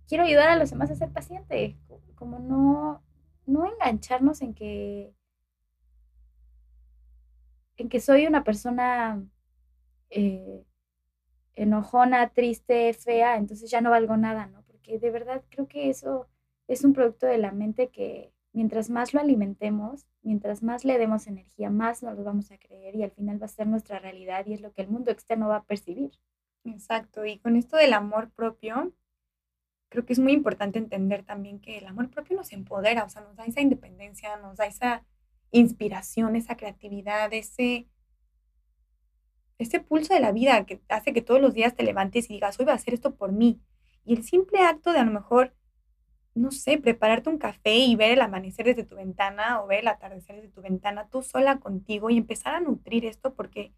quiero 0.08 0.24
ayudar 0.24 0.48
a 0.48 0.56
los 0.56 0.70
demás 0.70 0.90
a 0.90 0.96
ser 0.96 1.12
paciente, 1.12 1.76
como 2.16 2.40
no, 2.40 3.00
no 3.46 3.64
engancharnos 3.64 4.42
en 4.42 4.54
que, 4.54 5.14
en 7.76 7.88
que 7.88 8.00
soy 8.00 8.26
una 8.26 8.44
persona 8.44 9.22
eh, 10.10 10.64
enojona, 11.54 12.30
triste, 12.30 12.92
fea, 12.94 13.36
entonces 13.36 13.70
ya 13.70 13.80
no 13.80 13.90
valgo 13.90 14.16
nada, 14.16 14.46
¿no? 14.46 14.62
Porque 14.62 14.98
de 14.98 15.10
verdad 15.10 15.42
creo 15.48 15.66
que 15.66 15.90
eso 15.90 16.28
es 16.68 16.84
un 16.84 16.92
producto 16.92 17.26
de 17.26 17.38
la 17.38 17.52
mente 17.52 17.88
que 17.88 18.32
mientras 18.52 18.90
más 18.90 19.14
lo 19.14 19.20
alimentemos, 19.20 20.06
mientras 20.22 20.62
más 20.62 20.84
le 20.84 20.98
demos 20.98 21.26
energía, 21.26 21.70
más 21.70 22.02
nos 22.02 22.16
lo 22.16 22.24
vamos 22.24 22.50
a 22.50 22.58
creer 22.58 22.96
y 22.96 23.02
al 23.02 23.10
final 23.10 23.40
va 23.40 23.46
a 23.46 23.48
ser 23.48 23.66
nuestra 23.66 23.98
realidad 23.98 24.46
y 24.46 24.54
es 24.54 24.60
lo 24.60 24.72
que 24.72 24.82
el 24.82 24.88
mundo 24.88 25.10
externo 25.10 25.48
va 25.48 25.56
a 25.56 25.64
percibir. 25.64 26.12
Exacto, 26.64 27.24
y 27.24 27.38
con 27.38 27.56
esto 27.56 27.76
del 27.76 27.92
amor 27.92 28.30
propio, 28.30 28.92
creo 29.88 30.04
que 30.04 30.12
es 30.12 30.18
muy 30.18 30.32
importante 30.32 30.78
entender 30.78 31.24
también 31.24 31.60
que 31.60 31.78
el 31.78 31.86
amor 31.86 32.10
propio 32.10 32.36
nos 32.36 32.52
empodera, 32.52 33.04
o 33.04 33.08
sea, 33.08 33.22
nos 33.22 33.36
da 33.36 33.44
esa 33.44 33.60
independencia, 33.60 34.36
nos 34.38 34.56
da 34.56 34.66
esa 34.66 35.04
inspiración, 35.50 36.36
esa 36.36 36.56
creatividad, 36.56 37.32
ese, 37.32 37.88
ese 39.58 39.80
pulso 39.80 40.14
de 40.14 40.20
la 40.20 40.32
vida 40.32 40.66
que 40.66 40.82
hace 40.88 41.12
que 41.12 41.22
todos 41.22 41.40
los 41.40 41.54
días 41.54 41.74
te 41.74 41.82
levantes 41.82 42.30
y 42.30 42.34
digas, 42.34 42.58
hoy 42.58 42.64
voy 42.66 42.72
a 42.72 42.76
hacer 42.76 42.94
esto 42.94 43.16
por 43.16 43.32
mí. 43.32 43.60
Y 44.04 44.14
el 44.14 44.22
simple 44.22 44.60
acto 44.60 44.92
de 44.92 44.98
a 44.98 45.04
lo 45.04 45.12
mejor 45.12 45.54
no 46.36 46.50
sé, 46.50 46.78
prepararte 46.78 47.30
un 47.30 47.38
café 47.38 47.76
y 47.76 47.96
ver 47.96 48.12
el 48.12 48.20
amanecer 48.20 48.66
desde 48.66 48.84
tu 48.84 48.94
ventana 48.94 49.62
o 49.62 49.66
ver 49.66 49.80
el 49.80 49.88
atardecer 49.88 50.36
desde 50.36 50.50
tu 50.50 50.60
ventana, 50.60 51.08
tú 51.08 51.22
sola 51.22 51.58
contigo 51.58 52.10
y 52.10 52.18
empezar 52.18 52.54
a 52.54 52.60
nutrir 52.60 53.06
esto 53.06 53.34
porque 53.34 53.72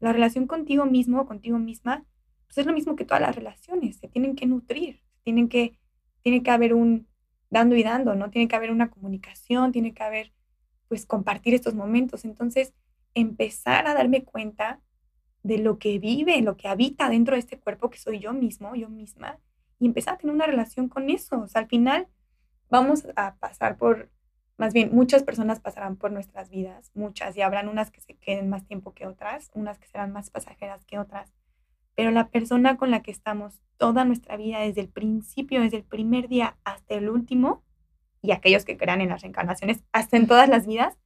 la 0.00 0.12
relación 0.12 0.46
contigo 0.46 0.86
mismo 0.86 1.26
contigo 1.26 1.58
misma, 1.58 2.06
pues 2.46 2.58
es 2.58 2.66
lo 2.66 2.72
mismo 2.72 2.96
que 2.96 3.04
todas 3.04 3.20
las 3.20 3.36
relaciones, 3.36 3.98
se 3.98 4.08
tienen 4.08 4.36
que 4.36 4.46
nutrir, 4.46 5.02
tienen 5.22 5.48
que, 5.48 5.78
tiene 6.22 6.42
que 6.42 6.50
haber 6.50 6.72
un 6.72 7.06
dando 7.50 7.76
y 7.76 7.82
dando, 7.82 8.14
¿no? 8.14 8.30
Tiene 8.30 8.48
que 8.48 8.56
haber 8.56 8.70
una 8.70 8.90
comunicación, 8.90 9.72
tiene 9.72 9.92
que 9.92 10.02
haber, 10.02 10.32
pues, 10.88 11.06
compartir 11.06 11.54
estos 11.54 11.74
momentos. 11.74 12.24
Entonces, 12.24 12.74
empezar 13.14 13.86
a 13.86 13.94
darme 13.94 14.24
cuenta 14.24 14.80
de 15.42 15.58
lo 15.58 15.78
que 15.78 15.98
vive, 15.98 16.40
lo 16.42 16.56
que 16.56 16.68
habita 16.68 17.08
dentro 17.08 17.34
de 17.34 17.40
este 17.40 17.58
cuerpo 17.58 17.90
que 17.90 17.98
soy 17.98 18.18
yo 18.18 18.32
mismo, 18.32 18.74
yo 18.74 18.88
misma, 18.88 19.38
y 19.78 19.86
empezar 19.86 20.14
a 20.14 20.18
tener 20.18 20.34
una 20.34 20.46
relación 20.46 20.88
con 20.88 21.10
eso. 21.10 21.40
O 21.40 21.48
sea, 21.48 21.62
al 21.62 21.68
final 21.68 22.08
vamos 22.70 23.06
a 23.16 23.36
pasar 23.36 23.76
por, 23.76 24.10
más 24.56 24.72
bien, 24.72 24.90
muchas 24.92 25.22
personas 25.22 25.60
pasarán 25.60 25.96
por 25.96 26.12
nuestras 26.12 26.50
vidas, 26.50 26.90
muchas, 26.94 27.36
y 27.36 27.42
habrán 27.42 27.68
unas 27.68 27.90
que 27.90 28.00
se 28.00 28.14
queden 28.14 28.48
más 28.48 28.66
tiempo 28.66 28.92
que 28.92 29.06
otras, 29.06 29.50
unas 29.54 29.78
que 29.78 29.88
serán 29.88 30.12
más 30.12 30.30
pasajeras 30.30 30.84
que 30.84 30.98
otras. 30.98 31.32
Pero 31.94 32.10
la 32.10 32.28
persona 32.28 32.76
con 32.76 32.90
la 32.90 33.02
que 33.02 33.10
estamos 33.10 33.60
toda 33.76 34.04
nuestra 34.04 34.36
vida, 34.36 34.60
desde 34.60 34.80
el 34.80 34.88
principio, 34.88 35.60
desde 35.60 35.78
el 35.78 35.84
primer 35.84 36.28
día 36.28 36.56
hasta 36.64 36.94
el 36.94 37.08
último, 37.08 37.62
y 38.22 38.32
aquellos 38.32 38.64
que 38.64 38.76
crean 38.76 39.00
en 39.00 39.10
las 39.10 39.22
reencarnaciones, 39.22 39.82
hasta 39.92 40.16
en 40.16 40.26
todas 40.26 40.48
las 40.48 40.66
vidas, 40.66 40.96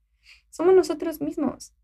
somos 0.50 0.74
nosotros 0.74 1.20
mismos. 1.20 1.74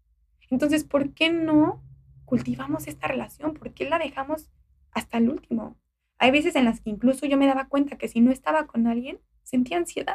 Entonces, 0.51 0.85
¿por 0.85 1.13
qué 1.13 1.31
no 1.31 1.83
cultivamos 2.25 2.87
esta 2.87 3.09
relación? 3.09 3.55
¿Por 3.55 3.73
qué 3.73 3.89
la 3.89 3.99
dejamos 3.99 4.51
hasta 4.93 5.19
el 5.19 5.31
último? 5.31 5.77
Hay 6.19 6.31
veces 6.31 6.57
en 6.57 6.65
las 6.65 6.81
que 6.81 6.91
incluso 6.91 7.27
yo 7.27 7.37
me 7.37 7.47
daba 7.47 7.69
cuenta 7.69 7.97
que 7.97 8.09
si 8.09 8.21
no 8.21 8.31
estaba 8.31 8.67
con 8.67 8.87
alguien, 8.87 9.21
sentía 9.43 9.77
ansiedad 9.77 10.15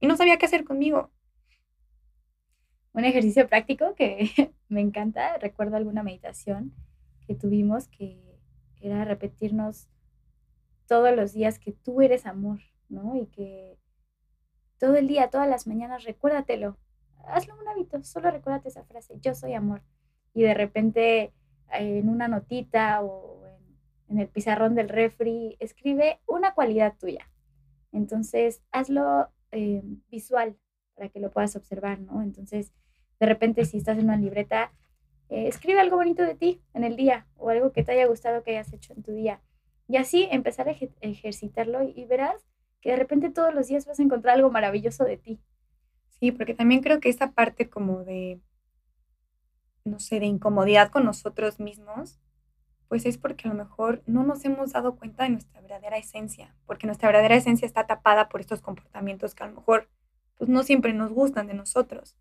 y 0.00 0.06
no 0.06 0.16
sabía 0.16 0.38
qué 0.38 0.46
hacer 0.46 0.64
conmigo. 0.64 1.10
Un 2.92 3.04
ejercicio 3.04 3.48
práctico 3.48 3.94
que 3.94 4.52
me 4.68 4.80
encanta, 4.80 5.38
recuerdo 5.38 5.76
alguna 5.76 6.02
meditación 6.02 6.74
que 7.26 7.34
tuvimos 7.34 7.88
que 7.88 8.38
era 8.80 9.04
repetirnos 9.04 9.88
todos 10.86 11.14
los 11.14 11.32
días 11.32 11.58
que 11.58 11.72
tú 11.72 12.02
eres 12.02 12.26
amor, 12.26 12.60
¿no? 12.88 13.16
Y 13.16 13.26
que 13.26 13.78
todo 14.80 14.96
el 14.96 15.06
día, 15.06 15.28
todas 15.28 15.48
las 15.48 15.66
mañanas, 15.68 16.04
recuérdatelo. 16.04 16.76
Hazlo 17.26 17.54
un 17.60 17.68
hábito, 17.68 18.02
solo 18.02 18.30
recuérdate 18.30 18.70
esa 18.70 18.82
frase, 18.82 19.18
yo 19.20 19.34
soy 19.34 19.54
amor. 19.54 19.82
Y 20.34 20.42
de 20.42 20.54
repente 20.54 21.32
en 21.72 22.08
una 22.08 22.28
notita 22.28 23.02
o 23.02 23.44
en 24.08 24.18
el 24.18 24.28
pizarrón 24.28 24.74
del 24.74 24.88
refri, 24.88 25.56
escribe 25.60 26.20
una 26.26 26.52
cualidad 26.54 26.94
tuya. 26.98 27.30
Entonces, 27.92 28.62
hazlo 28.72 29.28
eh, 29.52 29.82
visual 30.10 30.56
para 30.96 31.08
que 31.08 31.20
lo 31.20 31.30
puedas 31.30 31.54
observar, 31.54 32.00
¿no? 32.00 32.20
Entonces, 32.22 32.72
de 33.20 33.26
repente, 33.26 33.64
si 33.64 33.78
estás 33.78 33.98
en 33.98 34.04
una 34.04 34.16
libreta, 34.16 34.72
eh, 35.28 35.46
escribe 35.46 35.78
algo 35.78 35.96
bonito 35.96 36.24
de 36.24 36.34
ti 36.34 36.60
en 36.74 36.82
el 36.82 36.96
día 36.96 37.26
o 37.36 37.50
algo 37.50 37.70
que 37.70 37.84
te 37.84 37.92
haya 37.92 38.06
gustado 38.06 38.42
que 38.42 38.50
hayas 38.50 38.72
hecho 38.72 38.94
en 38.94 39.02
tu 39.02 39.12
día. 39.12 39.40
Y 39.86 39.96
así 39.96 40.26
empezar 40.30 40.68
a 40.68 40.74
ejercitarlo 41.00 41.82
y, 41.82 41.92
y 41.94 42.04
verás 42.06 42.44
que 42.80 42.90
de 42.90 42.96
repente 42.96 43.30
todos 43.30 43.54
los 43.54 43.68
días 43.68 43.86
vas 43.86 44.00
a 44.00 44.02
encontrar 44.02 44.36
algo 44.36 44.50
maravilloso 44.50 45.04
de 45.04 45.16
ti. 45.16 45.40
Sí, 46.08 46.32
porque 46.32 46.54
también 46.54 46.82
creo 46.82 47.00
que 47.00 47.08
esa 47.08 47.32
parte 47.32 47.68
como 47.68 48.04
de, 48.04 48.40
no 49.84 49.98
sé, 49.98 50.20
de 50.20 50.26
incomodidad 50.26 50.90
con 50.90 51.04
nosotros 51.04 51.60
mismos, 51.60 52.20
pues 52.88 53.06
es 53.06 53.18
porque 53.18 53.48
a 53.48 53.52
lo 53.52 53.56
mejor 53.56 54.02
no 54.06 54.24
nos 54.24 54.44
hemos 54.44 54.72
dado 54.72 54.96
cuenta 54.96 55.24
de 55.24 55.30
nuestra 55.30 55.60
verdadera 55.60 55.96
esencia, 55.96 56.56
porque 56.66 56.86
nuestra 56.86 57.08
verdadera 57.08 57.36
esencia 57.36 57.64
está 57.64 57.86
tapada 57.86 58.28
por 58.28 58.40
estos 58.40 58.60
comportamientos 58.60 59.34
que 59.34 59.44
a 59.44 59.46
lo 59.46 59.54
mejor 59.54 59.88
pues 60.36 60.50
no 60.50 60.62
siempre 60.62 60.92
nos 60.92 61.12
gustan 61.12 61.46
de 61.46 61.54
nosotros. 61.54 62.16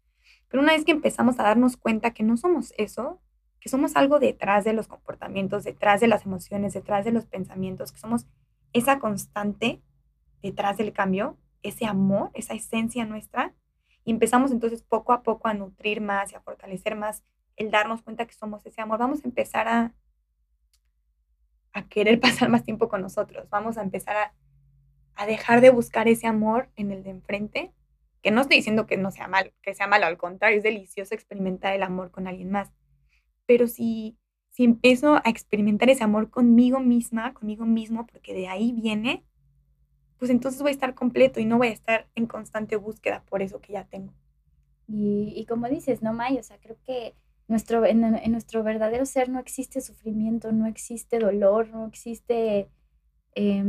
Pero 0.47 0.61
una 0.61 0.73
vez 0.73 0.85
que 0.85 0.91
empezamos 0.91 1.39
a 1.39 1.43
darnos 1.43 1.77
cuenta 1.77 2.11
que 2.11 2.23
no 2.23 2.37
somos 2.37 2.73
eso, 2.77 3.21
que 3.59 3.69
somos 3.69 3.95
algo 3.95 4.19
detrás 4.19 4.63
de 4.63 4.73
los 4.73 4.87
comportamientos, 4.87 5.63
detrás 5.63 6.01
de 6.01 6.07
las 6.07 6.25
emociones, 6.25 6.73
detrás 6.73 7.03
de 7.03 7.11
los 7.11 7.25
pensamientos, 7.25 7.91
que 7.91 7.99
somos 7.99 8.27
esa 8.73 8.99
constante 8.99 9.81
detrás 10.41 10.77
del 10.77 10.93
cambio, 10.93 11.37
ese 11.63 11.85
amor, 11.85 12.31
esa 12.33 12.53
esencia 12.53 13.05
nuestra, 13.05 13.53
y 14.03 14.11
empezamos 14.11 14.51
entonces 14.51 14.81
poco 14.81 15.13
a 15.13 15.23
poco 15.23 15.47
a 15.47 15.53
nutrir 15.53 16.01
más 16.01 16.31
y 16.31 16.35
a 16.35 16.41
fortalecer 16.41 16.95
más 16.95 17.23
el 17.57 17.71
darnos 17.71 18.01
cuenta 18.01 18.25
que 18.25 18.33
somos 18.33 18.65
ese 18.65 18.81
amor, 18.81 18.99
vamos 18.99 19.23
a 19.23 19.27
empezar 19.27 19.67
a 19.67 19.93
a 21.73 21.87
querer 21.87 22.19
pasar 22.19 22.49
más 22.49 22.63
tiempo 22.63 22.89
con 22.89 23.01
nosotros. 23.01 23.49
Vamos 23.49 23.77
a 23.77 23.81
empezar 23.81 24.15
a, 24.17 24.33
a 25.15 25.25
dejar 25.25 25.61
de 25.61 25.69
buscar 25.69 26.07
ese 26.07 26.27
amor 26.27 26.69
en 26.75 26.91
el 26.91 27.03
de 27.03 27.11
enfrente, 27.11 27.71
que 28.21 28.31
no 28.31 28.41
estoy 28.41 28.57
diciendo 28.57 28.85
que 28.85 28.97
no 28.97 29.11
sea 29.11 29.27
malo, 29.27 29.51
que 29.61 29.73
sea 29.73 29.87
malo, 29.87 30.05
al 30.05 30.17
contrario, 30.17 30.57
es 30.57 30.63
delicioso 30.63 31.15
experimentar 31.15 31.73
el 31.73 31.83
amor 31.83 32.11
con 32.11 32.27
alguien 32.27 32.51
más. 32.51 32.71
Pero 33.45 33.67
si, 33.67 34.17
si 34.49 34.65
empiezo 34.65 35.15
a 35.15 35.29
experimentar 35.29 35.89
ese 35.89 36.03
amor 36.03 36.29
conmigo 36.29 36.79
misma, 36.79 37.33
conmigo 37.33 37.65
mismo, 37.65 38.05
porque 38.07 38.33
de 38.33 38.49
ahí 38.49 38.73
viene, 38.73 39.23
pues 40.19 40.29
entonces 40.29 40.61
voy 40.61 40.69
a 40.69 40.73
estar 40.73 40.93
completo 40.93 41.39
y 41.39 41.45
no 41.45 41.57
voy 41.57 41.69
a 41.69 41.71
estar 41.71 42.07
en 42.13 42.27
constante 42.27 42.75
búsqueda 42.75 43.23
por 43.29 43.41
eso 43.41 43.61
que 43.61 43.73
ya 43.73 43.85
tengo. 43.85 44.13
Y, 44.87 45.33
y 45.35 45.45
como 45.45 45.67
dices, 45.69 46.01
no, 46.01 46.13
May, 46.13 46.37
o 46.37 46.43
sea, 46.43 46.59
creo 46.59 46.77
que 46.85 47.15
nuestro, 47.47 47.85
en, 47.85 48.03
en, 48.03 48.31
nuestro 48.31 48.63
verdadero 48.63 49.05
ser 49.05 49.29
no 49.29 49.39
existe 49.39 49.81
sufrimiento, 49.81 50.51
no 50.51 50.67
existe 50.67 51.19
dolor, 51.19 51.69
no 51.69 51.87
existe 51.87 52.69
eh, 53.33 53.63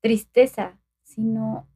tristeza, 0.00 0.78
sino 1.04 1.68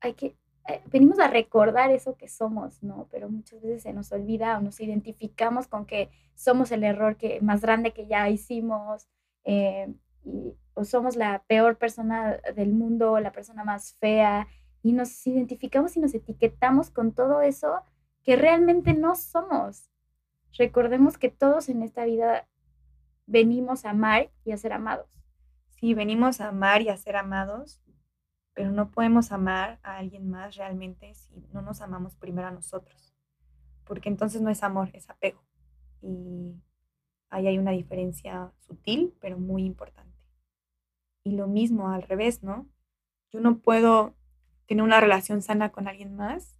hay 0.00 0.14
que, 0.14 0.36
eh, 0.68 0.82
venimos 0.90 1.18
a 1.18 1.28
recordar 1.28 1.90
eso 1.90 2.16
que 2.16 2.28
somos, 2.28 2.82
¿no? 2.82 3.08
Pero 3.10 3.30
muchas 3.30 3.62
veces 3.62 3.82
se 3.82 3.92
nos 3.92 4.12
olvida 4.12 4.58
o 4.58 4.60
nos 4.60 4.80
identificamos 4.80 5.66
con 5.66 5.86
que 5.86 6.10
somos 6.34 6.72
el 6.72 6.84
error 6.84 7.16
que, 7.16 7.40
más 7.40 7.60
grande 7.62 7.92
que 7.92 8.06
ya 8.06 8.28
hicimos, 8.28 9.08
eh, 9.44 9.94
y, 10.24 10.54
o 10.74 10.84
somos 10.84 11.16
la 11.16 11.42
peor 11.44 11.76
persona 11.76 12.38
del 12.54 12.72
mundo, 12.72 13.18
la 13.20 13.32
persona 13.32 13.64
más 13.64 13.94
fea, 13.94 14.48
y 14.82 14.92
nos 14.92 15.26
identificamos 15.26 15.96
y 15.96 16.00
nos 16.00 16.14
etiquetamos 16.14 16.90
con 16.90 17.12
todo 17.12 17.40
eso 17.40 17.82
que 18.24 18.36
realmente 18.36 18.94
no 18.94 19.14
somos. 19.14 19.90
Recordemos 20.58 21.18
que 21.18 21.30
todos 21.30 21.68
en 21.68 21.82
esta 21.82 22.04
vida 22.04 22.48
venimos 23.26 23.84
a 23.84 23.90
amar 23.90 24.30
y 24.44 24.52
a 24.52 24.58
ser 24.58 24.72
amados. 24.72 25.22
Sí, 25.70 25.94
venimos 25.94 26.40
a 26.40 26.48
amar 26.48 26.82
y 26.82 26.88
a 26.88 26.96
ser 26.96 27.16
amados, 27.16 27.80
pero 28.54 28.70
no 28.70 28.90
podemos 28.90 29.32
amar 29.32 29.78
a 29.82 29.98
alguien 29.98 30.28
más 30.28 30.56
realmente 30.56 31.14
si 31.14 31.42
no 31.52 31.62
nos 31.62 31.80
amamos 31.80 32.16
primero 32.16 32.48
a 32.48 32.52
nosotros, 32.52 33.14
porque 33.84 34.08
entonces 34.08 34.42
no 34.42 34.50
es 34.50 34.62
amor, 34.62 34.90
es 34.92 35.08
apego. 35.08 35.42
Y 36.02 36.54
ahí 37.30 37.46
hay 37.46 37.58
una 37.58 37.70
diferencia 37.70 38.52
sutil, 38.58 39.14
pero 39.20 39.38
muy 39.38 39.64
importante. 39.64 40.01
Y 41.24 41.32
lo 41.32 41.46
mismo 41.46 41.90
al 41.90 42.02
revés, 42.02 42.42
¿no? 42.42 42.68
Yo 43.30 43.40
no 43.40 43.58
puedo 43.58 44.14
tener 44.66 44.82
una 44.84 45.00
relación 45.00 45.42
sana 45.42 45.70
con 45.70 45.88
alguien 45.88 46.14
más 46.16 46.56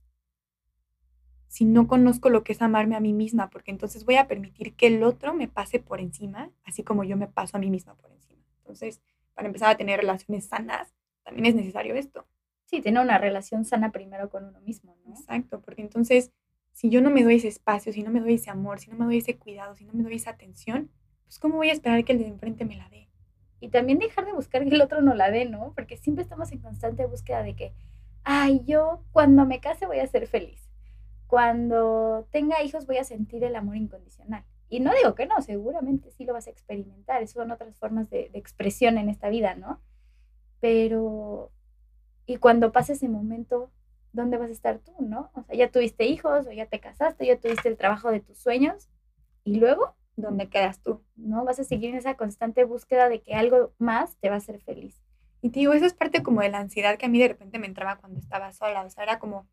si 1.52 1.66
no 1.66 1.86
conozco 1.86 2.30
lo 2.30 2.44
que 2.44 2.52
es 2.52 2.62
amarme 2.62 2.96
a 2.96 3.00
mí 3.00 3.12
misma, 3.12 3.50
porque 3.50 3.70
entonces 3.70 4.06
voy 4.06 4.14
a 4.14 4.26
permitir 4.26 4.74
que 4.74 4.86
el 4.86 5.02
otro 5.02 5.34
me 5.34 5.48
pase 5.48 5.80
por 5.80 6.00
encima, 6.00 6.50
así 6.64 6.82
como 6.82 7.04
yo 7.04 7.18
me 7.18 7.26
paso 7.26 7.58
a 7.58 7.60
mí 7.60 7.68
misma 7.68 7.94
por 7.94 8.10
encima. 8.10 8.42
Entonces, 8.60 9.02
para 9.34 9.48
empezar 9.48 9.68
a 9.68 9.76
tener 9.76 10.00
relaciones 10.00 10.46
sanas, 10.46 10.94
también 11.22 11.44
es 11.44 11.54
necesario 11.54 11.94
esto. 11.94 12.26
Sí, 12.64 12.80
tener 12.80 13.02
una 13.02 13.18
relación 13.18 13.66
sana 13.66 13.92
primero 13.92 14.30
con 14.30 14.46
uno 14.46 14.62
mismo, 14.62 14.96
¿no? 15.04 15.12
Exacto, 15.12 15.60
porque 15.60 15.82
entonces, 15.82 16.32
si 16.72 16.88
yo 16.88 17.02
no 17.02 17.10
me 17.10 17.22
doy 17.22 17.34
ese 17.34 17.48
espacio, 17.48 17.92
si 17.92 18.02
no 18.02 18.10
me 18.10 18.20
doy 18.20 18.36
ese 18.36 18.48
amor, 18.48 18.80
si 18.80 18.90
no 18.90 18.96
me 18.96 19.04
doy 19.04 19.18
ese 19.18 19.36
cuidado, 19.36 19.76
si 19.76 19.84
no 19.84 19.92
me 19.92 20.04
doy 20.04 20.14
esa 20.14 20.30
atención, 20.30 20.90
pues 21.24 21.38
¿cómo 21.38 21.56
voy 21.56 21.68
a 21.68 21.74
esperar 21.74 22.02
que 22.06 22.12
el 22.12 22.18
de 22.20 22.28
enfrente 22.28 22.64
me 22.64 22.76
la 22.76 22.88
dé? 22.88 23.10
Y 23.62 23.70
también 23.70 23.98
dejar 23.98 24.26
de 24.26 24.34
buscar 24.34 24.64
que 24.64 24.74
el 24.74 24.82
otro 24.82 25.00
no 25.00 25.14
la 25.14 25.30
dé, 25.30 25.46
¿no? 25.46 25.72
Porque 25.74 25.96
siempre 25.96 26.22
estamos 26.22 26.52
en 26.52 26.58
constante 26.58 27.06
búsqueda 27.06 27.42
de 27.42 27.56
que, 27.56 27.72
ay, 28.24 28.62
yo 28.66 29.02
cuando 29.12 29.46
me 29.46 29.60
case 29.60 29.86
voy 29.86 30.00
a 30.00 30.06
ser 30.06 30.26
feliz. 30.26 30.68
Cuando 31.26 32.28
tenga 32.30 32.62
hijos 32.62 32.86
voy 32.86 32.98
a 32.98 33.04
sentir 33.04 33.44
el 33.44 33.56
amor 33.56 33.76
incondicional. 33.76 34.44
Y 34.68 34.80
no 34.80 34.92
digo 34.94 35.14
que 35.14 35.26
no, 35.26 35.40
seguramente 35.40 36.10
sí 36.10 36.26
lo 36.26 36.34
vas 36.34 36.46
a 36.46 36.50
experimentar. 36.50 37.26
Son 37.26 37.50
otras 37.50 37.78
formas 37.78 38.10
de, 38.10 38.28
de 38.30 38.38
expresión 38.38 38.98
en 38.98 39.08
esta 39.08 39.30
vida, 39.30 39.54
¿no? 39.54 39.80
pero 40.62 41.50
y 42.24 42.36
cuando 42.36 42.70
pase 42.70 42.92
ese 42.92 43.08
momento, 43.08 43.72
¿dónde 44.12 44.36
vas 44.38 44.48
a 44.48 44.52
estar 44.52 44.78
tú, 44.78 44.94
no? 45.00 45.32
O 45.34 45.42
sea, 45.42 45.56
ya 45.56 45.72
tuviste 45.72 46.06
hijos, 46.06 46.46
o 46.46 46.52
ya 46.52 46.66
te 46.66 46.78
casaste, 46.78 47.26
ya 47.26 47.38
tuviste 47.38 47.68
el 47.68 47.76
trabajo 47.76 48.12
de 48.12 48.20
tus 48.20 48.38
sueños, 48.38 48.88
y 49.42 49.56
luego, 49.56 49.96
¿dónde 50.16 50.48
quedas 50.48 50.80
tú? 50.80 51.02
¿No? 51.16 51.44
Vas 51.44 51.58
a 51.58 51.64
seguir 51.64 51.90
en 51.90 51.96
esa 51.96 52.16
constante 52.16 52.64
búsqueda 52.64 53.08
de 53.08 53.20
que 53.20 53.34
algo 53.34 53.72
más 53.78 54.16
te 54.18 54.28
va 54.28 54.36
a 54.36 54.38
hacer 54.38 54.60
feliz. 54.60 55.02
Y 55.40 55.50
te 55.50 55.60
digo, 55.60 55.72
eso 55.72 55.86
es 55.86 55.94
parte 55.94 56.22
como 56.22 56.40
de 56.40 56.50
la 56.50 56.58
ansiedad 56.58 56.96
que 56.96 57.06
a 57.06 57.08
mí 57.08 57.18
de 57.18 57.28
repente 57.28 57.58
me 57.58 57.66
entraba 57.66 57.96
cuando 57.96 58.20
estaba 58.20 58.52
sola, 58.52 58.82
o 58.82 58.90
sea, 58.90 59.02
era 59.02 59.18
como 59.18 59.46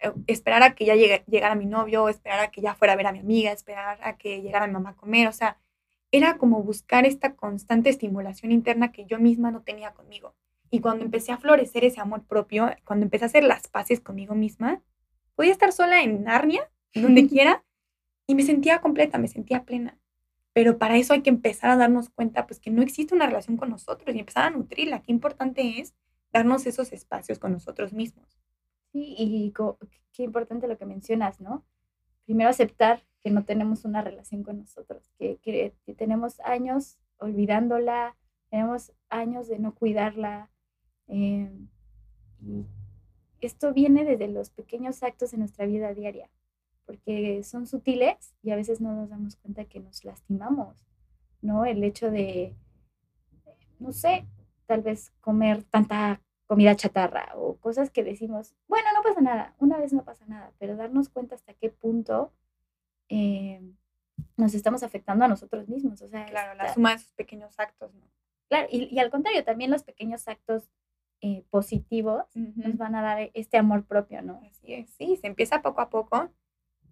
eh, 0.00 0.12
esperar 0.26 0.62
a 0.62 0.74
que 0.74 0.84
ya 0.84 0.96
llegue, 0.96 1.22
llegara 1.28 1.54
mi 1.54 1.66
novio, 1.66 2.08
esperar 2.08 2.40
a 2.40 2.50
que 2.50 2.60
ya 2.60 2.74
fuera 2.74 2.94
a 2.94 2.96
ver 2.96 3.06
a 3.06 3.12
mi 3.12 3.20
amiga, 3.20 3.52
esperar 3.52 3.98
a 4.02 4.16
que 4.16 4.42
llegara 4.42 4.66
mi 4.66 4.72
mamá 4.72 4.90
a 4.90 4.96
comer, 4.96 5.28
o 5.28 5.32
sea, 5.32 5.58
era 6.10 6.38
como 6.38 6.62
buscar 6.62 7.06
esta 7.06 7.36
constante 7.36 7.90
estimulación 7.90 8.50
interna 8.50 8.90
que 8.90 9.06
yo 9.06 9.18
misma 9.18 9.50
no 9.50 9.62
tenía 9.62 9.92
conmigo. 9.92 10.34
Y 10.70 10.80
cuando 10.80 11.04
empecé 11.04 11.32
a 11.32 11.38
florecer 11.38 11.84
ese 11.84 12.00
amor 12.00 12.24
propio, 12.24 12.70
cuando 12.84 13.04
empecé 13.04 13.24
a 13.24 13.26
hacer 13.26 13.44
las 13.44 13.68
paces 13.68 14.00
conmigo 14.00 14.34
misma, 14.34 14.82
podía 15.34 15.52
estar 15.52 15.72
sola 15.72 16.02
en 16.02 16.24
Narnia, 16.24 16.68
donde 16.94 17.26
quiera, 17.28 17.64
y 18.30 18.34
me 18.36 18.44
sentía 18.44 18.80
completa, 18.80 19.18
me 19.18 19.26
sentía 19.26 19.64
plena. 19.64 19.98
Pero 20.52 20.78
para 20.78 20.96
eso 20.96 21.14
hay 21.14 21.22
que 21.22 21.30
empezar 21.30 21.70
a 21.70 21.76
darnos 21.76 22.10
cuenta, 22.10 22.46
pues, 22.46 22.60
que 22.60 22.70
no 22.70 22.80
existe 22.80 23.12
una 23.12 23.26
relación 23.26 23.56
con 23.56 23.70
nosotros 23.70 24.14
y 24.14 24.20
empezar 24.20 24.44
a 24.44 24.50
nutrirla. 24.50 25.02
Qué 25.02 25.10
importante 25.10 25.80
es 25.80 25.94
darnos 26.32 26.64
esos 26.66 26.92
espacios 26.92 27.40
con 27.40 27.50
nosotros 27.50 27.92
mismos. 27.92 28.38
Sí, 28.92 29.16
y 29.18 29.52
qué 30.12 30.22
importante 30.22 30.68
lo 30.68 30.78
que 30.78 30.86
mencionas, 30.86 31.40
¿no? 31.40 31.64
Primero 32.24 32.50
aceptar 32.50 33.02
que 33.20 33.30
no 33.30 33.44
tenemos 33.44 33.84
una 33.84 34.00
relación 34.00 34.44
con 34.44 34.58
nosotros, 34.58 35.10
que, 35.18 35.38
que, 35.42 35.74
tenemos 35.94 36.38
años 36.40 36.98
olvidándola, 37.18 38.16
tenemos 38.48 38.92
años 39.08 39.48
de 39.48 39.58
no 39.58 39.74
cuidarla. 39.74 40.50
Eh, 41.08 41.50
esto 43.40 43.72
viene 43.72 44.04
desde 44.04 44.28
los 44.28 44.50
pequeños 44.50 45.02
actos 45.02 45.32
de 45.32 45.38
nuestra 45.38 45.66
vida 45.66 45.94
diaria, 45.94 46.30
porque 46.90 47.44
son 47.44 47.68
sutiles 47.68 48.34
y 48.42 48.50
a 48.50 48.56
veces 48.56 48.80
no 48.80 48.92
nos 48.92 49.10
damos 49.10 49.36
cuenta 49.36 49.64
que 49.64 49.78
nos 49.78 50.04
lastimamos, 50.04 50.84
¿no? 51.40 51.64
El 51.64 51.84
hecho 51.84 52.10
de, 52.10 52.56
no 53.78 53.92
sé, 53.92 54.26
tal 54.66 54.82
vez 54.82 55.12
comer 55.20 55.62
tanta 55.62 56.20
comida 56.46 56.74
chatarra 56.74 57.32
o 57.36 57.56
cosas 57.58 57.90
que 57.90 58.02
decimos, 58.02 58.56
bueno, 58.66 58.88
no 58.92 59.04
pasa 59.04 59.20
nada, 59.20 59.54
una 59.60 59.78
vez 59.78 59.92
no 59.92 60.02
pasa 60.04 60.26
nada, 60.26 60.52
pero 60.58 60.74
darnos 60.74 61.08
cuenta 61.08 61.36
hasta 61.36 61.54
qué 61.54 61.70
punto 61.70 62.32
eh, 63.08 63.62
nos 64.36 64.54
estamos 64.54 64.82
afectando 64.82 65.24
a 65.24 65.28
nosotros 65.28 65.68
mismos. 65.68 66.02
O 66.02 66.08
sea, 66.08 66.26
claro, 66.26 66.54
la 66.54 66.74
suma 66.74 66.90
de 66.90 66.96
esos 66.96 67.12
pequeños 67.12 67.54
actos, 67.60 67.94
¿no? 67.94 68.10
Claro, 68.48 68.66
y, 68.68 68.92
y 68.92 68.98
al 68.98 69.12
contrario, 69.12 69.44
también 69.44 69.70
los 69.70 69.84
pequeños 69.84 70.26
actos 70.26 70.72
eh, 71.20 71.44
positivos 71.50 72.24
nos 72.34 72.76
van 72.76 72.96
a 72.96 73.02
dar 73.02 73.30
este 73.34 73.58
amor 73.58 73.84
propio, 73.84 74.22
¿no? 74.22 74.40
Así 74.50 74.74
es, 74.74 74.90
sí, 74.90 75.16
se 75.20 75.28
empieza 75.28 75.62
poco 75.62 75.82
a 75.82 75.88
poco 75.88 76.32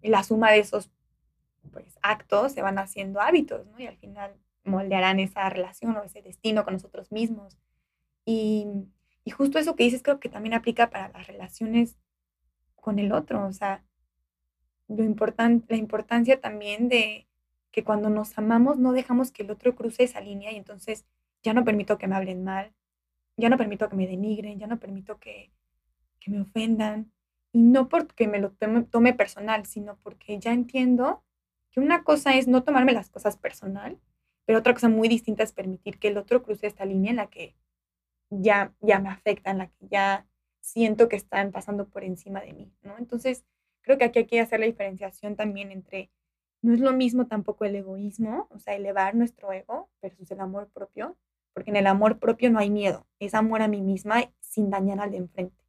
la 0.01 0.23
suma 0.23 0.51
de 0.51 0.59
esos 0.59 0.89
pues, 1.71 1.97
actos 2.01 2.53
se 2.53 2.61
van 2.61 2.77
haciendo 2.77 3.21
hábitos, 3.21 3.65
¿no? 3.67 3.79
Y 3.79 3.87
al 3.87 3.97
final 3.97 4.35
moldearán 4.63 5.19
esa 5.19 5.49
relación 5.49 5.95
o 5.97 6.03
ese 6.03 6.21
destino 6.21 6.63
con 6.63 6.73
nosotros 6.73 7.11
mismos. 7.11 7.57
Y, 8.25 8.67
y 9.23 9.31
justo 9.31 9.59
eso 9.59 9.75
que 9.75 9.83
dices 9.83 10.03
creo 10.03 10.19
que 10.19 10.29
también 10.29 10.53
aplica 10.53 10.89
para 10.89 11.09
las 11.09 11.27
relaciones 11.27 11.97
con 12.75 12.99
el 12.99 13.11
otro, 13.11 13.45
o 13.45 13.51
sea, 13.53 13.83
lo 14.87 15.03
important, 15.03 15.69
la 15.69 15.77
importancia 15.77 16.39
también 16.41 16.89
de 16.89 17.27
que 17.71 17.83
cuando 17.83 18.09
nos 18.09 18.37
amamos 18.37 18.77
no 18.79 18.91
dejamos 18.91 19.31
que 19.31 19.43
el 19.43 19.51
otro 19.51 19.75
cruce 19.75 20.03
esa 20.03 20.21
línea 20.21 20.51
y 20.51 20.55
entonces 20.55 21.05
ya 21.43 21.53
no 21.53 21.63
permito 21.63 21.97
que 21.97 22.07
me 22.07 22.15
hablen 22.15 22.43
mal, 22.43 22.73
ya 23.37 23.49
no 23.49 23.57
permito 23.57 23.87
que 23.89 23.95
me 23.95 24.07
denigren, 24.07 24.59
ya 24.59 24.67
no 24.67 24.79
permito 24.79 25.19
que, 25.19 25.51
que 26.19 26.31
me 26.31 26.41
ofendan. 26.41 27.11
Y 27.51 27.63
no 27.63 27.89
porque 27.89 28.27
me 28.27 28.39
lo 28.39 28.51
tome, 28.51 28.83
tome, 28.83 29.13
personal, 29.13 29.65
sino 29.65 29.97
porque 29.97 30.39
ya 30.39 30.53
entiendo 30.53 31.23
que 31.71 31.79
una 31.79 32.03
cosa 32.03 32.35
es 32.35 32.47
no 32.47 32.63
tomarme 32.63 32.93
las 32.93 33.09
cosas 33.09 33.37
personal, 33.37 33.99
pero 34.45 34.59
otra 34.59 34.73
cosa 34.73 34.89
muy 34.89 35.07
distinta 35.07 35.43
es 35.43 35.51
permitir 35.51 35.99
que 35.99 36.09
el 36.09 36.17
otro 36.17 36.43
cruce 36.43 36.67
esta 36.67 36.85
línea 36.85 37.11
en 37.11 37.17
la 37.17 37.27
que 37.27 37.55
ya, 38.29 38.73
ya 38.81 38.99
me 38.99 39.09
afecta, 39.09 39.51
en 39.51 39.59
la 39.59 39.67
que 39.67 39.87
ya 39.87 40.27
siento 40.61 41.09
que 41.09 41.15
están 41.15 41.51
pasando 41.51 41.87
por 41.87 42.03
encima 42.03 42.41
de 42.41 42.53
mí, 42.53 42.71
¿no? 42.83 42.97
Entonces, 42.97 43.45
creo 43.81 43.97
que 43.97 44.05
aquí 44.05 44.19
hay 44.19 44.25
que 44.25 44.39
hacer 44.39 44.59
la 44.59 44.65
diferenciación 44.65 45.35
también 45.35 45.71
entre, 45.71 46.11
no 46.61 46.73
es 46.73 46.79
lo 46.79 46.93
mismo 46.93 47.27
tampoco 47.27 47.65
el 47.65 47.75
egoísmo, 47.75 48.47
o 48.51 48.59
sea, 48.59 48.75
elevar 48.75 49.15
nuestro 49.15 49.51
ego 49.51 49.89
versus 50.01 50.29
el 50.31 50.39
amor 50.39 50.69
propio, 50.69 51.17
porque 51.53 51.71
en 51.71 51.77
el 51.77 51.87
amor 51.87 52.19
propio 52.19 52.49
no 52.49 52.59
hay 52.59 52.69
miedo, 52.69 53.07
es 53.19 53.33
amor 53.33 53.61
a 53.61 53.67
mí 53.67 53.81
misma 53.81 54.31
sin 54.39 54.69
dañar 54.69 54.99
al 54.99 55.11
de 55.11 55.17
enfrente, 55.17 55.63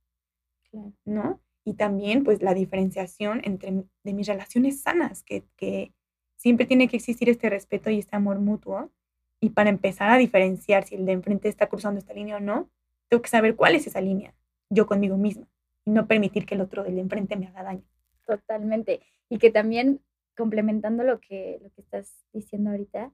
¿no? 1.05 1.41
Y 1.71 1.75
también, 1.75 2.25
pues, 2.25 2.43
la 2.43 2.53
diferenciación 2.53 3.43
entre 3.45 3.85
de 4.03 4.13
mis 4.13 4.27
relaciones 4.27 4.81
sanas, 4.81 5.23
que, 5.23 5.45
que 5.57 5.93
siempre 6.35 6.67
tiene 6.67 6.89
que 6.89 6.97
existir 6.97 7.29
este 7.29 7.49
respeto 7.49 7.91
y 7.91 8.01
este 8.01 8.17
amor 8.17 8.41
mutuo. 8.41 8.91
Y 9.39 9.51
para 9.51 9.71
empezar 9.71 10.11
a 10.11 10.17
diferenciar 10.17 10.85
si 10.85 10.97
el 10.97 11.07
de 11.07 11.13
enfrente 11.13 11.49
está 11.49 11.69
cruzando 11.69 12.01
esta 12.01 12.13
línea 12.13 12.39
o 12.39 12.41
no, 12.41 12.69
tengo 13.09 13.23
que 13.23 13.29
saber 13.29 13.55
cuál 13.55 13.77
es 13.77 13.87
esa 13.87 14.01
línea, 14.01 14.35
yo 14.69 14.89
conmigo 14.89 15.17
misma, 15.17 15.47
y 15.85 15.93
no 15.93 16.09
permitir 16.09 16.45
que 16.45 16.57
el 16.57 16.61
otro 16.61 16.83
del 16.83 16.99
enfrente 16.99 17.37
me 17.37 17.47
haga 17.47 17.63
daño. 17.63 17.85
Totalmente. 18.27 19.01
Y 19.29 19.39
que 19.39 19.53
también, 19.53 20.01
complementando 20.37 21.05
lo 21.05 21.21
que, 21.21 21.61
lo 21.63 21.71
que 21.71 21.83
estás 21.83 22.27
diciendo 22.33 22.71
ahorita, 22.71 23.13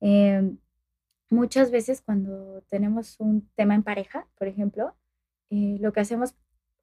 em, 0.00 0.58
muchas 1.28 1.72
veces 1.72 2.02
cuando 2.02 2.62
tenemos 2.68 3.18
un 3.18 3.50
tema 3.56 3.74
en 3.74 3.82
pareja, 3.82 4.28
por 4.38 4.46
ejemplo, 4.46 4.94
eh, 5.50 5.78
lo 5.80 5.92
que 5.92 5.98
hacemos 5.98 6.36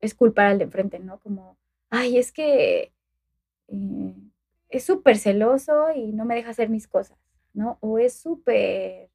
es 0.04 0.14
culpar 0.14 0.48
al 0.48 0.58
de 0.58 0.66
enfrente, 0.66 1.00
¿no? 1.00 1.20
Como, 1.20 1.58
ay, 1.90 2.18
es 2.18 2.34
que 2.34 2.92
eh, 3.70 4.16
es 4.70 4.84
súper 4.84 5.18
celoso 5.18 5.92
y 5.96 6.12
no 6.12 6.26
me 6.26 6.36
deja 6.36 6.50
hacer 6.50 6.70
mis 6.70 6.88
cosas, 6.88 7.18
¿no? 7.54 7.78
O 7.80 8.00
es 8.00 8.14
súper 8.14 9.10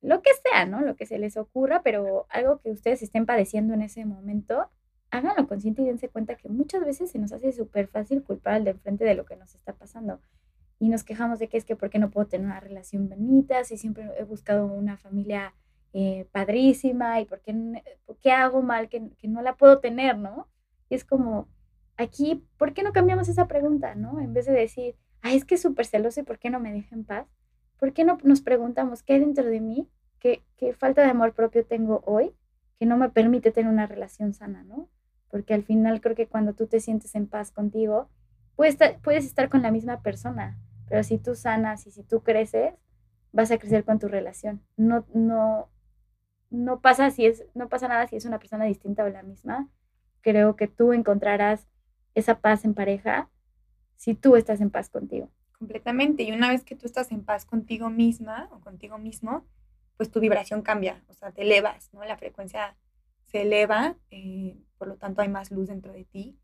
lo 0.00 0.22
que 0.22 0.30
sea, 0.44 0.66
¿no? 0.66 0.82
Lo 0.82 0.94
que 0.94 1.06
se 1.06 1.18
les 1.18 1.36
ocurra, 1.36 1.82
pero 1.82 2.26
algo 2.28 2.60
que 2.60 2.70
ustedes 2.70 3.02
estén 3.02 3.26
padeciendo 3.26 3.74
en 3.74 3.82
ese 3.82 4.04
momento, 4.04 4.70
háganlo 5.10 5.48
consciente 5.48 5.82
y 5.82 5.86
dense 5.86 6.08
cuenta 6.08 6.36
que 6.36 6.48
muchas 6.48 6.84
veces 6.84 7.10
se 7.10 7.18
nos 7.18 7.32
hace 7.32 7.50
súper 7.50 7.88
fácil 7.88 8.22
culpar 8.22 8.54
al 8.54 8.64
de 8.64 8.70
enfrente 8.70 9.04
de 9.04 9.16
lo 9.16 9.26
que 9.26 9.34
nos 9.34 9.56
está 9.56 9.72
pasando. 9.72 10.20
Y 10.78 10.90
nos 10.90 11.02
quejamos 11.02 11.40
de 11.40 11.48
que 11.48 11.56
es 11.56 11.64
que 11.64 11.74
por 11.74 11.90
qué 11.90 11.98
no 11.98 12.10
puedo 12.10 12.28
tener 12.28 12.46
una 12.46 12.60
relación 12.60 13.08
bonita, 13.08 13.64
si 13.64 13.76
siempre 13.76 14.08
he 14.16 14.22
buscado 14.22 14.66
una 14.66 14.96
familia 14.96 15.54
eh, 15.92 16.26
padrísima 16.32 17.20
y 17.20 17.24
por 17.24 17.40
qué, 17.40 17.82
qué 18.20 18.32
hago 18.32 18.62
mal 18.62 18.88
que, 18.88 19.10
que, 19.18 19.28
no 19.28 19.42
la 19.42 19.56
puedo 19.56 19.78
tener, 19.80 20.18
¿no? 20.18 20.48
Y 20.88 20.94
es 20.94 21.04
como, 21.04 21.48
aquí, 21.96 22.44
¿por 22.56 22.74
qué 22.74 22.82
no 22.82 22.92
cambiamos 22.92 23.28
esa 23.28 23.48
pregunta, 23.48 23.94
¿no? 23.94 24.20
En 24.20 24.34
vez 24.34 24.46
de 24.46 24.52
decir, 24.52 24.96
ay, 25.22 25.36
es 25.36 25.44
que 25.44 25.56
es 25.56 25.62
súper 25.62 25.86
celoso 25.86 26.20
y 26.20 26.24
por 26.24 26.38
qué 26.38 26.50
no 26.50 26.60
me 26.60 26.72
deja 26.72 26.94
en 26.94 27.04
paz, 27.04 27.26
¿por 27.78 27.92
qué 27.92 28.04
no 28.04 28.18
nos 28.22 28.40
preguntamos 28.40 29.02
qué 29.02 29.14
hay 29.14 29.20
dentro 29.20 29.44
de 29.44 29.60
mí, 29.60 29.88
qué, 30.18 30.42
qué 30.56 30.72
falta 30.74 31.02
de 31.02 31.10
amor 31.10 31.32
propio 31.34 31.64
tengo 31.64 32.02
hoy 32.06 32.34
que 32.78 32.86
no 32.86 32.96
me 32.96 33.08
permite 33.08 33.50
tener 33.50 33.70
una 33.70 33.86
relación 33.86 34.34
sana, 34.34 34.62
¿no? 34.62 34.88
Porque 35.30 35.54
al 35.54 35.64
final 35.64 36.00
creo 36.00 36.14
que 36.14 36.28
cuando 36.28 36.54
tú 36.54 36.66
te 36.66 36.80
sientes 36.80 37.14
en 37.14 37.26
paz 37.26 37.50
contigo, 37.50 38.08
puedes 38.56 38.76
puedes 39.02 39.24
estar 39.24 39.48
con 39.48 39.62
la 39.62 39.70
misma 39.70 40.00
persona, 40.02 40.58
pero 40.88 41.02
si 41.02 41.18
tú 41.18 41.34
sanas 41.34 41.86
y 41.86 41.90
si 41.90 42.02
tú 42.02 42.22
creces, 42.22 42.74
vas 43.32 43.50
a 43.50 43.58
crecer 43.58 43.84
con 43.84 43.98
tu 43.98 44.08
relación. 44.08 44.62
No, 44.76 45.04
no, 45.12 45.68
no 46.50 46.80
pasa 46.80 47.10
si 47.10 47.26
es, 47.26 47.44
no 47.54 47.68
pasa 47.68 47.88
nada 47.88 48.06
si 48.06 48.16
es 48.16 48.24
una 48.24 48.38
persona 48.38 48.64
distinta 48.64 49.04
o 49.04 49.08
la 49.08 49.22
misma. 49.22 49.68
Creo 50.20 50.56
que 50.56 50.66
tú 50.66 50.92
encontrarás 50.92 51.68
esa 52.14 52.40
paz 52.40 52.64
en 52.64 52.74
pareja 52.74 53.28
si 53.96 54.14
tú 54.14 54.36
estás 54.36 54.60
en 54.60 54.70
paz 54.70 54.90
contigo. 54.90 55.30
Completamente. 55.58 56.22
Y 56.22 56.32
una 56.32 56.48
vez 56.48 56.64
que 56.64 56.76
tú 56.76 56.86
estás 56.86 57.10
en 57.10 57.24
paz 57.24 57.44
contigo 57.44 57.90
misma 57.90 58.48
o 58.52 58.60
contigo 58.60 58.98
mismo, 58.98 59.44
pues 59.96 60.10
tu 60.10 60.20
vibración 60.20 60.62
cambia, 60.62 61.04
o 61.08 61.12
sea, 61.12 61.32
te 61.32 61.42
elevas, 61.42 61.92
¿no? 61.92 62.04
La 62.04 62.16
frecuencia 62.16 62.76
se 63.26 63.42
eleva, 63.42 63.96
eh, 64.10 64.56
por 64.78 64.86
lo 64.86 64.96
tanto 64.96 65.22
hay 65.22 65.28
más 65.28 65.50
luz 65.50 65.68
dentro 65.68 65.92
de 65.92 66.04
ti. 66.04 66.38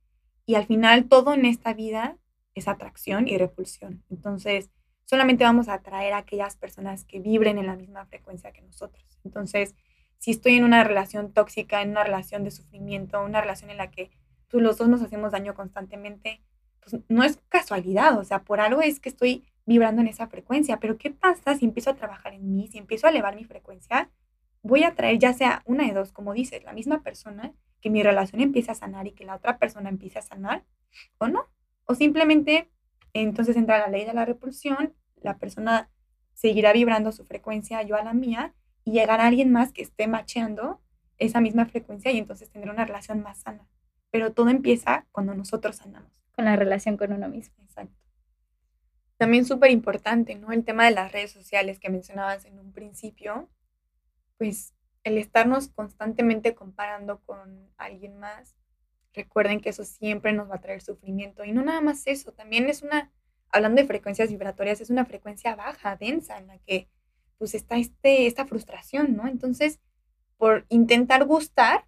Y 0.45 0.57
al 0.57 0.67
final 0.67 1.09
todo 1.09 1.35
en 1.35 1.45
esta 1.47 1.73
vida 1.73 2.19
es 2.55 2.67
atracción 2.67 3.29
y 3.29 3.39
repulsión. 3.39 4.03
Entonces, 4.11 4.71
solamente 5.05 5.45
vamos 5.45 5.69
a 5.69 5.75
atraer 5.75 6.13
a 6.13 6.19
aquellas 6.19 6.57
personas 6.57 7.05
que 7.05 7.21
vibren 7.21 7.59
en 7.59 7.67
la 7.67 7.77
misma 7.77 8.05
frecuencia 8.07 8.53
que 8.53 8.63
nosotros. 8.63 9.21
Entonces, 9.25 9.75
si 10.19 10.31
estoy 10.31 10.57
en 10.57 10.65
una 10.65 10.85
relación 10.85 11.33
tóxica, 11.33 11.83
en 11.83 11.91
una 11.91 12.05
relación 12.05 12.45
de 12.45 12.51
sufrimiento, 12.51 13.23
una 13.23 13.41
relación 13.41 13.71
en 13.71 13.77
la 13.77 13.91
que 13.91 14.11
pues, 14.51 14.63
los 14.63 14.79
dos 14.79 14.89
nos 14.89 15.03
hacemos 15.03 15.33
daño 15.33 15.55
constantemente, 15.55 16.43
pues 16.81 17.03
no 17.09 17.25
es 17.25 17.41
casualidad, 17.49 18.19
o 18.19 18.25
sea, 18.25 18.43
por 18.43 18.61
algo 18.61 18.83
es 18.83 19.01
que 19.01 19.09
estoy 19.09 19.45
vibrando 19.67 20.03
en 20.03 20.09
esa 20.09 20.29
frecuencia, 20.29 20.79
pero 20.79 20.99
¿qué 20.99 21.11
pasa 21.11 21.55
si 21.55 21.65
empiezo 21.65 21.91
a 21.91 21.97
trabajar 21.97 22.35
en 22.35 22.55
mí, 22.55 22.69
si 22.69 22.79
empiezo 22.79 23.07
a 23.07 23.11
elevar 23.11 23.37
mi 23.37 23.45
frecuencia? 23.45 24.11
Voy 24.63 24.85
a 24.85 24.95
traer 24.95 25.19
ya 25.19 25.33
sea 25.33 25.63
una 25.67 25.87
de 25.87 25.93
dos, 25.93 26.13
como 26.13 26.35
dices, 26.35 26.65
la 26.65 26.73
misma 26.73 27.03
persona, 27.03 27.53
que 27.81 27.91
mi 27.91 28.03
relación 28.03 28.41
empiece 28.41 28.71
a 28.71 28.75
sanar 28.75 29.07
y 29.07 29.13
que 29.13 29.25
la 29.25 29.37
otra 29.37 29.59
persona 29.59 29.91
empiece 29.91 30.19
a 30.19 30.23
sanar, 30.23 30.65
o 31.19 31.29
no, 31.29 31.49
o 31.87 31.95
simplemente 31.95 32.71
entonces 33.13 33.57
entra 33.57 33.79
la 33.79 33.89
ley 33.89 34.05
de 34.05 34.15
la 34.15 34.25
repulsión, 34.25 34.95
la 35.17 35.39
persona 35.39 35.91
seguirá 36.33 36.73
vibrando 36.73 37.13
su 37.13 37.25
frecuencia, 37.25 37.83
yo 37.83 37.97
a 37.97 38.05
la 38.05 38.13
mía, 38.13 38.55
y 38.85 38.93
llegará 38.93 39.27
alguien 39.27 39.51
más 39.51 39.73
que 39.73 39.83
esté 39.83 40.07
macheando 40.07 40.81
esa 41.19 41.41
misma 41.41 41.67
frecuencia 41.67 42.11
y 42.11 42.19
entonces 42.19 42.51
tendrá 42.51 42.73
una 42.73 42.85
relación 42.85 43.23
más 43.23 43.39
sana. 43.39 43.67
Pero 44.11 44.33
todo 44.33 44.49
empieza 44.51 45.07
cuando 45.13 45.35
nosotros 45.35 45.77
sanamos. 45.77 46.13
Con 46.33 46.45
la 46.45 46.57
relación 46.57 46.97
con 46.97 47.13
uno 47.13 47.29
mismo. 47.29 47.55
Exacto. 47.63 47.95
También 49.17 49.45
súper 49.45 49.71
importante, 49.71 50.35
¿no? 50.35 50.53
El 50.53 50.65
tema 50.65 50.85
de 50.85 50.91
las 50.91 51.13
redes 51.13 51.31
sociales 51.31 51.79
que 51.79 51.89
mencionabas 51.89 52.45
en 52.45 52.59
un 52.59 52.73
principio, 52.73 53.49
pues 54.39 54.75
el 55.05 55.19
estarnos 55.19 55.69
constantemente 55.69 56.55
comparando 56.55 57.21
con 57.21 57.71
alguien 57.77 58.19
más, 58.19 58.57
recuerden 59.13 59.61
que 59.61 59.69
eso 59.71 59.85
siempre 59.85 60.33
nos 60.33 60.51
va 60.51 60.57
a 60.57 60.61
traer 60.61 60.81
sufrimiento. 60.81 61.45
Y 61.45 61.53
no 61.53 61.63
nada 61.63 61.81
más 61.81 62.07
eso, 62.07 62.33
también 62.33 62.69
es 62.69 62.83
una, 62.83 63.13
hablando 63.51 63.81
de 63.81 63.87
frecuencias 63.87 64.31
vibratorias, 64.31 64.81
es 64.81 64.91
una 64.91 65.05
frecuencia 65.05 65.55
baja, 65.55 65.97
densa, 65.97 66.39
en 66.39 66.49
la 66.49 66.59
que 66.59 66.89
pues 67.45 67.55
está 67.55 67.77
este, 67.77 68.27
esta 68.27 68.47
frustración, 68.47 69.15
¿no? 69.15 69.29
Entonces, 69.29 69.79
por 70.39 70.65
intentar 70.71 71.27
gustar 71.27 71.85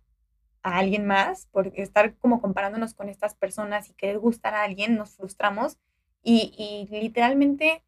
a 0.63 0.77
alguien 0.77 1.07
más, 1.07 1.47
por 1.47 1.69
estar 1.69 2.15
como 2.17 2.43
comparándonos 2.43 2.93
con 2.93 3.09
estas 3.09 3.35
personas 3.35 3.89
y 3.89 3.95
querer 3.95 4.19
gustar 4.19 4.55
a 4.55 4.65
alguien, 4.65 4.97
nos 4.97 5.17
frustramos 5.17 5.79
y, 6.23 6.53
y 6.59 6.95
literalmente 7.01 7.83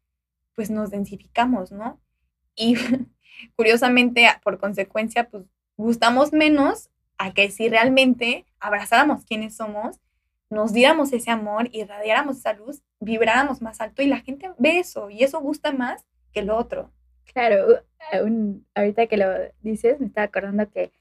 pues 0.55 0.71
nos 0.71 0.89
densificamos, 0.89 1.71
¿no? 1.71 2.01
Y 2.55 2.73
curiosamente, 3.55 4.27
por 4.43 4.57
consecuencia, 4.57 5.29
pues 5.29 5.45
gustamos 5.77 6.33
menos 6.33 6.89
a 7.19 7.35
que 7.35 7.51
si 7.51 7.69
realmente 7.69 8.47
abrazáramos 8.59 9.25
quienes 9.25 9.55
somos, 9.55 9.99
nos 10.49 10.73
diéramos 10.73 11.13
ese 11.13 11.29
amor, 11.29 11.69
irradiáramos 11.71 12.37
esa 12.37 12.53
luz, 12.53 12.81
vibráramos 12.99 13.61
más 13.61 13.79
alto 13.79 14.01
y 14.01 14.07
la 14.07 14.21
gente 14.21 14.53
ve 14.57 14.79
eso 14.79 15.11
y 15.11 15.23
eso 15.23 15.39
gusta 15.39 15.71
más 15.71 16.03
que 16.31 16.41
lo 16.41 16.57
otro. 16.57 16.91
Claro, 17.33 17.83
ahorita 18.75 19.07
que 19.07 19.17
lo 19.17 19.27
dices, 19.61 19.99
me 19.99 20.07
estaba 20.07 20.25
acordando 20.25 20.69
que 20.69 20.91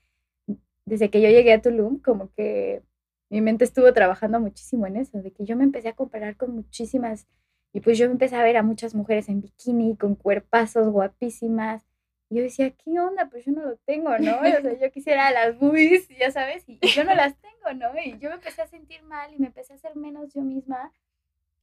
desde 0.85 1.11
que 1.11 1.21
yo 1.21 1.29
llegué 1.29 1.53
a 1.53 1.63
Tulum, 1.63 2.01
como 2.01 2.33
que 2.35 2.83
mi 3.31 3.41
mente 3.41 3.65
estuvo 3.65 3.93
trabajando 3.93 4.41
muchísimo 4.41 4.87
en 4.87 4.97
eso, 4.97 5.21
de 5.23 5.31
que 5.33 5.45
yo 5.45 5.57
me 5.57 5.65
empecé 5.65 5.89
a 5.89 5.95
comparar 5.95 6.37
con 6.37 6.55
muchísimas, 6.55 7.27
y 7.73 7.81
pues 7.81 7.99
yo 7.99 8.07
empecé 8.07 8.37
a 8.37 8.43
ver 8.43 8.57
a 8.57 8.63
muchas 8.63 8.95
mujeres 8.95 9.29
en 9.29 9.41
bikini, 9.41 9.97
con 9.97 10.15
cuerpazos 10.15 10.89
guapísimas, 10.89 11.85
y 12.31 12.37
yo 12.37 12.43
decía, 12.43 12.71
¿qué 12.71 13.01
onda? 13.01 13.29
Pues 13.31 13.45
yo 13.45 13.53
no 13.53 13.63
lo 13.63 13.77
tengo, 13.79 14.11
¿no? 14.19 14.39
O 14.41 14.45
sea, 14.45 14.79
yo 14.79 14.91
quisiera 14.91 15.31
las 15.31 15.59
boobies, 15.59 16.09
ya 16.09 16.31
sabes, 16.31 16.65
y, 16.69 16.79
yo 16.95 17.05
no 17.05 17.15
las 17.15 17.35
tengo, 17.37 17.73
¿no? 17.75 17.99
Y 18.03 18.19
yo 18.19 18.29
me 18.29 18.37
empecé 18.37 18.63
a 18.63 18.67
sentir 18.67 19.03
mal 19.03 19.33
y 19.33 19.39
me 19.39 19.47
empecé 19.47 19.73
a 19.73 19.77
hacer 19.77 19.97
menos 19.97 20.33
yo 20.35 20.43
misma. 20.43 20.93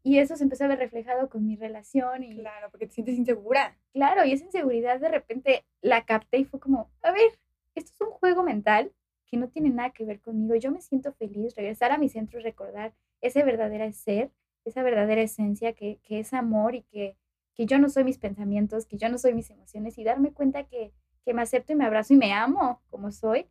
Y 0.06 0.20
eso 0.20 0.36
se 0.36 0.44
empezó 0.44 0.66
a 0.66 0.68
ver 0.68 0.78
reflejado 0.78 1.30
con 1.30 1.48
mi 1.48 1.56
relación. 1.56 2.22
Y, 2.22 2.36
claro, 2.36 2.70
porque 2.70 2.86
te 2.86 2.94
sientes 2.94 3.18
insegura. 3.18 3.76
Claro, 3.92 4.24
y 4.24 4.34
esa 4.34 4.46
inseguridad 4.46 5.00
de 5.00 5.10
repente 5.10 5.66
la 5.82 6.06
capté 6.06 6.38
y 6.38 6.46
fue 6.46 6.60
como, 6.60 6.92
a 7.02 7.12
ver, 7.12 7.40
esto 7.74 7.92
es 7.92 8.02
un 8.02 8.12
juego 8.12 8.44
mental 8.44 8.92
que 9.26 9.36
no 9.38 9.50
tiene 9.50 9.72
nada 9.72 9.90
que 9.90 10.06
ver 10.06 10.22
conmigo. 10.22 10.54
Yo 10.58 10.70
me 10.70 10.80
siento 10.80 11.12
feliz, 11.14 11.56
regresar 11.56 11.92
a 11.92 11.98
mi 11.98 12.08
centro 12.08 12.40
y 12.40 12.44
recordar 12.44 12.94
ese 13.20 13.42
verdadero 13.42 13.92
ser, 13.94 14.30
esa 14.64 14.84
verdadera 14.84 15.24
esencia 15.24 15.74
que, 15.74 15.98
que 16.04 16.20
es 16.20 16.36
amor 16.36 16.76
y 16.76 16.84
que, 16.84 17.18
que 17.56 17.66
yo 17.66 17.80
no 17.80 17.90
soy 17.90 18.04
mis 18.04 18.20
pensamientos, 18.20 18.86
que 18.86 18.98
yo 18.98 19.10
no 19.10 19.18
soy 19.18 19.34
mis 19.34 19.50
emociones 19.50 19.98
y 19.98 20.04
darme 20.04 20.34
cuenta 20.34 20.68
que, 20.68 20.92
que 21.26 21.34
me 21.34 21.42
acepto 21.42 21.74
y 21.74 21.78
me 21.78 21.86
abrazo 21.86 22.14
y 22.14 22.18
me 22.18 22.32
amo 22.32 22.80
como 22.92 23.12
soy. 23.12 23.48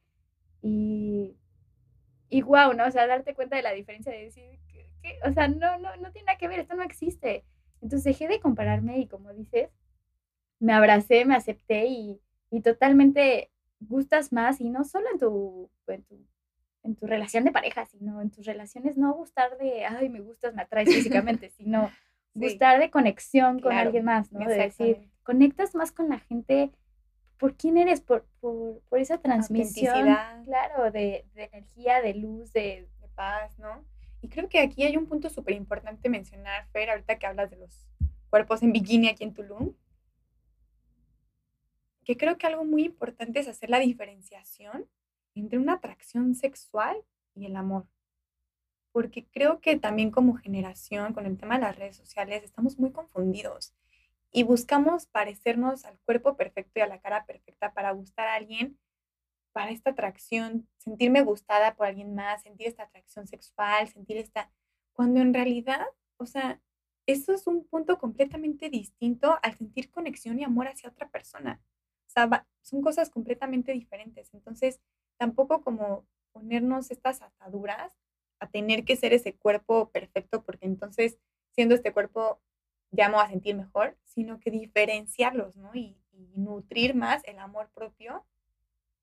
Y, 0.63 1.37
y 2.29 2.43
wow, 2.43 2.75
¿no? 2.75 2.87
O 2.87 2.91
sea, 2.93 3.09
darte 3.09 3.35
cuenta 3.35 3.57
de 3.57 3.63
la 3.63 3.73
diferencia 3.73 4.13
de 4.13 4.27
decir, 4.27 4.61
o 5.25 5.33
sea, 5.33 5.49
no, 5.49 5.79
no, 5.79 5.97
no 5.97 6.13
tiene 6.13 6.27
nada 6.27 6.39
que 6.39 6.49
ver, 6.49 6.61
esto 6.61 6.75
no 6.75 6.83
existe. 6.83 7.45
Entonces 7.81 8.05
dejé 8.05 8.29
de 8.29 8.41
compararme 8.41 8.99
y 8.99 9.07
como 9.07 9.33
dices, 9.33 9.71
me 10.59 10.73
abracé, 10.73 11.25
me 11.25 11.35
acepté 11.35 11.87
y, 11.87 12.21
y 12.51 12.61
totalmente 12.63 13.51
gustas 13.81 14.33
más 14.33 14.61
y 14.61 14.71
no 14.71 14.85
solo 14.85 15.07
en 15.13 15.19
tu, 15.19 15.71
en 15.89 16.03
tu, 16.05 16.27
en 16.83 16.97
tu 16.97 17.07
relación 17.07 17.45
de 17.45 17.53
pareja, 17.53 17.85
sino 17.87 18.21
en 18.21 18.31
tus 18.31 18.47
relaciones, 18.47 18.97
no 18.97 19.13
gustar 19.15 19.59
de, 19.59 19.85
ay, 19.85 20.09
me 20.09 20.21
gustas, 20.21 20.55
me 20.55 20.63
atraes 20.63 20.89
físicamente, 20.89 21.51
sino 21.57 21.91
gustar 22.35 22.81
de 22.81 22.91
conexión 22.91 23.61
con 23.61 23.73
alguien 23.73 24.05
más, 24.05 24.33
¿no? 24.33 24.41
De 24.47 24.57
decir, 24.57 25.11
conectas 25.23 25.75
más 25.75 25.93
con 25.93 26.09
la 26.09 26.19
gente 26.19 26.71
por 27.39 27.57
quién 27.57 27.77
eres, 27.77 28.01
por, 28.01 28.27
por, 28.41 28.81
por 28.89 28.99
esa 28.99 29.19
transmisión, 29.19 30.17
claro, 30.45 30.91
de, 30.91 31.27
de, 31.35 31.45
energía, 31.45 32.01
de 32.01 32.15
luz, 32.15 32.53
de, 32.53 32.89
de 33.01 33.09
paz, 33.15 33.59
¿no? 33.59 33.85
Y 34.25 34.29
creo 34.29 34.49
que 34.49 34.59
aquí 34.59 34.85
hay 34.85 34.97
un 34.97 35.05
punto 35.05 35.29
súper 35.29 35.55
importante 35.55 36.09
mencionar, 36.09 36.67
Fer, 36.69 36.89
ahorita 36.89 37.19
que 37.19 37.27
hablas 37.27 37.51
de 37.51 37.59
los 37.59 37.87
cuerpos 38.31 38.63
en 38.63 38.73
bikini 38.73 39.09
aquí 39.09 39.23
en 39.23 39.35
Tulum, 39.35 39.75
que 42.07 42.17
creo 42.17 42.39
que 42.39 42.47
algo 42.47 42.65
muy 42.65 42.85
importante 42.85 43.41
es 43.41 43.49
hacer 43.49 43.69
la 43.69 43.81
diferenciación 43.81 44.89
entre 45.35 45.59
una 45.59 45.75
atracción 45.75 46.35
sexual 46.35 46.97
y 47.35 47.45
el 47.45 47.55
amor. 47.55 47.87
Porque 48.93 49.27
creo 49.27 49.61
que 49.61 49.77
también 49.77 50.11
como 50.11 50.37
generación, 50.37 51.13
con 51.13 51.27
el 51.27 51.37
tema 51.37 51.57
de 51.57 51.67
las 51.67 51.77
redes 51.77 51.99
sociales, 51.99 52.45
estamos 52.45 52.79
muy 52.79 52.93
confundidos 52.93 53.75
y 54.33 54.43
buscamos 54.43 55.05
parecernos 55.05 55.85
al 55.85 55.99
cuerpo 56.07 56.35
perfecto 56.35 56.79
y 56.79 56.81
a 56.81 56.87
la 56.87 56.99
cara 56.99 57.27
perfecta 57.27 57.75
para 57.75 57.91
gustar 57.91 58.29
a 58.29 58.37
alguien 58.37 58.79
para 59.55 59.71
esta 59.71 59.91
atracción, 59.91 60.69
sentirme 60.79 61.23
gustada 61.23 61.77
por 61.77 61.87
alguien 61.87 62.15
más, 62.15 62.43
sentir 62.43 62.67
esta 62.67 62.83
atracción 62.83 63.29
sexual, 63.29 63.89
sentir 63.89 64.17
esta, 64.17 64.51
cuando 64.93 65.21
en 65.21 65.33
realidad, 65.33 65.87
o 66.17 66.27
sea, 66.27 66.61
eso 67.07 67.33
es 67.33 67.47
un 67.47 67.65
punto 67.65 67.99
completamente 67.99 68.69
distinto 68.69 69.39
al 69.43 69.57
sentir 69.57 69.93
conexión 69.93 70.41
y 70.41 70.45
amor 70.45 70.67
hacia 70.67 70.91
otra 70.91 71.09
persona. 71.09 71.63
O 72.09 72.11
sea, 72.11 72.47
son 72.63 72.83
cosas 72.83 73.11
completamente 73.11 73.73
diferentes. 73.73 74.35
Entonces, 74.35 74.81
tampoco 75.19 75.63
como 75.63 76.05
ponernos 76.33 76.91
estas 76.91 77.23
ataduras 77.23 77.97
a 78.41 78.49
tener 78.49 78.85
que 78.85 78.97
ser 78.97 79.13
ese 79.13 79.37
cuerpo 79.37 79.91
perfecto, 79.91 80.43
porque 80.43 80.67
entonces, 80.67 81.17
siendo 81.53 81.77
este 81.77 81.93
cuerpo, 81.93 82.41
ya 82.91 83.09
me 83.09 83.15
voy 83.15 83.25
a 83.25 83.29
sentir 83.29 83.55
mejor, 83.55 83.97
sino 84.03 84.41
que 84.41 84.51
diferenciarlos, 84.51 85.57
¿no? 85.57 85.73
Y, 85.75 85.97
y 86.11 86.33
nutrir 86.35 86.97
más 86.97 87.23
el 87.25 87.39
amor 87.39 87.71
propio, 87.73 88.27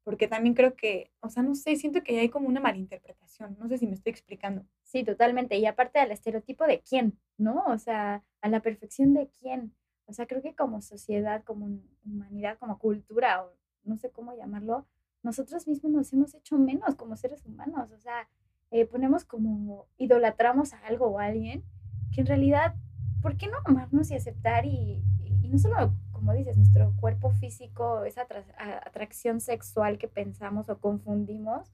porque 0.04 0.28
también 0.28 0.56
creo 0.56 0.76
que, 0.76 1.12
o 1.20 1.30
sea, 1.30 1.44
no 1.44 1.56
sé, 1.56 1.76
siento 1.76 2.02
que 2.04 2.20
hay 2.20 2.30
como 2.30 2.48
una 2.48 2.60
malinterpretación, 2.60 3.56
no 3.60 3.68
sé 3.68 3.78
si 3.78 3.88
me 3.88 3.94
estoy 3.94 4.12
explicando. 4.12 4.66
Sí, 4.84 5.04
totalmente. 5.04 5.58
Y 5.58 5.66
aparte 5.66 6.00
del 6.00 6.12
estereotipo 6.12 6.66
de 6.66 6.82
quién, 6.82 7.18
¿no? 7.38 7.64
O 7.68 7.78
sea, 7.78 8.24
a 8.42 8.50
la 8.50 8.62
perfección 8.62 9.14
de 9.14 9.30
quién. 9.40 9.74
O 10.06 10.14
sea, 10.14 10.26
creo 10.26 10.42
que 10.42 10.56
como 10.56 10.82
sociedad, 10.82 11.44
como 11.44 11.70
humanidad, 12.04 12.58
como 12.58 12.80
cultura, 12.80 13.44
o 13.44 13.54
no 13.84 13.98
sé 13.98 14.10
cómo 14.10 14.36
llamarlo, 14.36 14.86
nosotros 15.24 15.68
mismos 15.68 15.92
nos 15.92 16.14
hemos 16.14 16.34
hecho 16.34 16.58
menos 16.58 16.96
como 16.96 17.16
seres 17.16 17.46
humanos. 17.46 17.92
O 17.92 18.00
sea, 18.00 18.28
eh, 18.72 18.86
ponemos 18.86 19.24
como, 19.24 19.88
idolatramos 19.98 20.74
a 20.74 20.80
algo 20.88 21.08
o 21.08 21.20
a 21.20 21.26
alguien, 21.26 21.64
que 22.12 22.22
en 22.22 22.28
realidad, 22.28 22.76
¿por 23.22 23.38
qué 23.38 23.48
no 23.48 23.58
amarnos 23.66 24.10
y 24.10 24.16
aceptar 24.16 24.66
y, 24.66 25.04
y 25.44 25.48
no 25.48 25.60
solo 25.60 25.94
como 26.22 26.34
dices, 26.34 26.56
nuestro 26.56 26.94
cuerpo 27.00 27.32
físico, 27.32 28.06
esa 28.06 28.28
atracción 28.86 29.42
sexual 29.42 29.98
que 29.98 30.08
pensamos 30.08 30.70
o 30.70 30.78
confundimos 30.78 31.68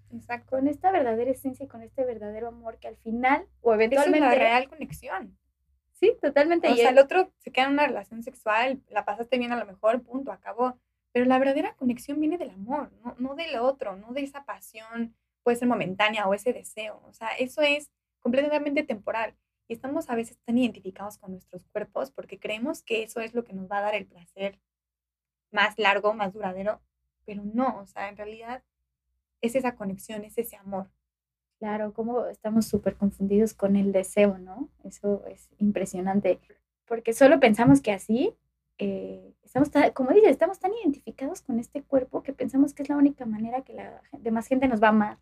con 0.46 0.70
esta 0.70 0.90
verdadera 0.90 1.32
esencia 1.32 1.66
y 1.66 1.68
con 1.68 1.82
este 1.82 2.06
verdadero 2.06 2.48
amor 2.48 2.78
que 2.80 2.88
al 2.88 2.96
final 2.96 3.46
o 3.60 3.74
eventualmente... 3.74 4.26
Es 4.26 4.34
una 4.34 4.36
real 4.36 4.70
conexión. 4.70 5.38
Sí, 5.92 6.16
totalmente. 6.22 6.72
O 6.72 6.76
sea, 6.76 6.92
el 6.92 6.98
otro 6.98 7.34
se 7.40 7.52
queda 7.52 7.66
en 7.66 7.74
una 7.74 7.88
relación 7.88 8.24
sexual, 8.24 8.82
la 8.88 9.04
pasaste 9.04 9.38
bien 9.38 9.52
a 9.52 9.58
lo 9.58 9.66
mejor, 9.66 10.02
punto, 10.02 10.32
acabó. 10.32 10.80
Pero 11.12 11.26
la 11.26 11.40
verdadera 11.40 11.76
conexión 11.76 12.18
viene 12.22 12.38
del 12.38 12.52
amor, 12.52 12.94
no, 13.04 13.16
no 13.18 13.36
del 13.36 13.58
otro, 13.58 13.98
no 13.98 14.14
de 14.14 14.22
esa 14.22 14.46
pasión, 14.46 15.14
puede 15.44 15.58
ser 15.58 15.68
momentánea 15.68 16.26
o 16.26 16.34
ese 16.34 16.54
deseo. 16.54 17.02
O 17.06 17.14
sea, 17.14 17.32
eso 17.38 17.62
es 17.62 17.92
completamente 18.22 18.84
temporal. 18.84 19.36
Y 19.68 19.74
estamos 19.74 20.10
a 20.10 20.16
veces 20.16 20.38
tan 20.46 20.58
identificados 20.58 21.18
con 21.18 21.32
nuestros 21.32 21.66
cuerpos 21.66 22.12
porque 22.12 22.40
creemos 22.40 22.82
que 22.82 23.04
eso 23.04 23.20
es 23.20 23.34
lo 23.34 23.44
que 23.44 23.54
nos 23.54 23.70
va 23.70 23.80
a 23.80 23.82
dar 23.82 23.96
el 23.96 24.06
placer 24.06 24.60
más 25.52 25.78
largo, 25.78 26.14
más 26.14 26.34
duradero, 26.34 26.82
pero 27.26 27.44
no, 27.44 27.80
o 27.80 27.86
sea, 27.86 28.10
en 28.10 28.18
realidad 28.18 28.64
es 29.42 29.56
esa 29.56 29.76
conexión, 29.76 30.24
es 30.24 30.38
ese 30.38 30.56
amor. 30.56 30.90
Claro, 31.60 31.94
como 31.94 32.26
estamos 32.28 32.68
súper 32.68 32.96
confundidos 32.96 33.54
con 33.54 33.76
el 33.76 33.92
deseo, 33.92 34.38
¿no? 34.38 34.70
Eso 34.84 35.26
es 35.26 35.50
impresionante, 35.58 36.40
porque 36.86 37.14
solo 37.14 37.40
pensamos 37.40 37.82
que 37.82 37.92
así 37.92 38.36
eh, 38.80 39.34
estamos, 39.44 39.72
como 39.94 40.12
dices, 40.12 40.30
estamos 40.30 40.60
tan 40.60 40.72
identificados 40.74 41.42
con 41.42 41.60
este 41.60 41.82
cuerpo 41.82 42.22
que 42.22 42.34
pensamos 42.34 42.74
que 42.74 42.84
es 42.84 42.90
la 42.90 42.98
única 42.98 43.26
manera 43.26 43.62
que 43.62 43.74
la 43.74 44.02
demás 44.12 44.48
gente 44.48 44.68
nos 44.68 44.82
va 44.82 44.88
a 44.88 44.90
amar. 44.92 45.18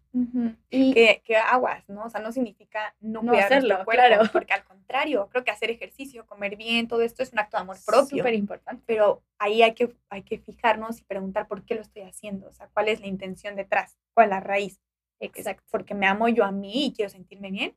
Y 0.70 0.94
que, 0.94 1.22
que, 1.24 1.38
aguas, 1.38 1.88
¿no? 1.88 2.04
O 2.04 2.10
sea, 2.10 2.22
no 2.22 2.32
significa 2.32 2.94
no, 3.00 3.22
no 3.22 3.34
hacerlo, 3.34 3.76
cuerpo, 3.86 3.92
claro. 3.92 4.24
porque 4.34 4.54
al 4.54 4.64
contrario, 4.66 5.30
creo 5.32 5.44
que 5.44 5.52
hacer 5.52 5.70
ejercicio, 5.70 6.26
comer 6.26 6.58
bien, 6.58 6.88
todo 6.88 7.02
esto 7.02 7.24
es 7.24 7.32
un 7.32 7.40
acto 7.40 7.58
de 7.58 7.62
amor 7.62 7.78
propio. 7.86 8.18
Súper 8.18 8.34
importante. 8.34 8.84
Pero 8.86 9.24
ahí 9.38 9.62
hay 9.62 9.74
que, 9.74 9.96
hay 10.10 10.24
que 10.24 10.38
fijarnos 10.40 11.00
y 11.00 11.04
preguntar 11.06 11.48
por 11.48 11.64
qué 11.64 11.76
lo 11.76 11.82
estoy 11.82 12.04
haciendo, 12.04 12.48
o 12.48 12.54
sea, 12.54 12.68
cuál 12.74 12.90
es 12.90 13.00
la 13.00 13.08
intención 13.08 13.56
detrás, 13.56 13.98
cuál 14.14 14.26
es 14.26 14.30
la 14.32 14.40
raíz. 14.42 14.82
Exacto. 15.22 15.64
porque 15.72 15.96
me 15.96 16.08
amo 16.08 16.28
yo 16.28 16.44
a 16.44 16.52
mí 16.52 16.88
y 16.88 16.94
quiero 16.94 17.10
sentirme 17.10 17.50
bien 17.50 17.74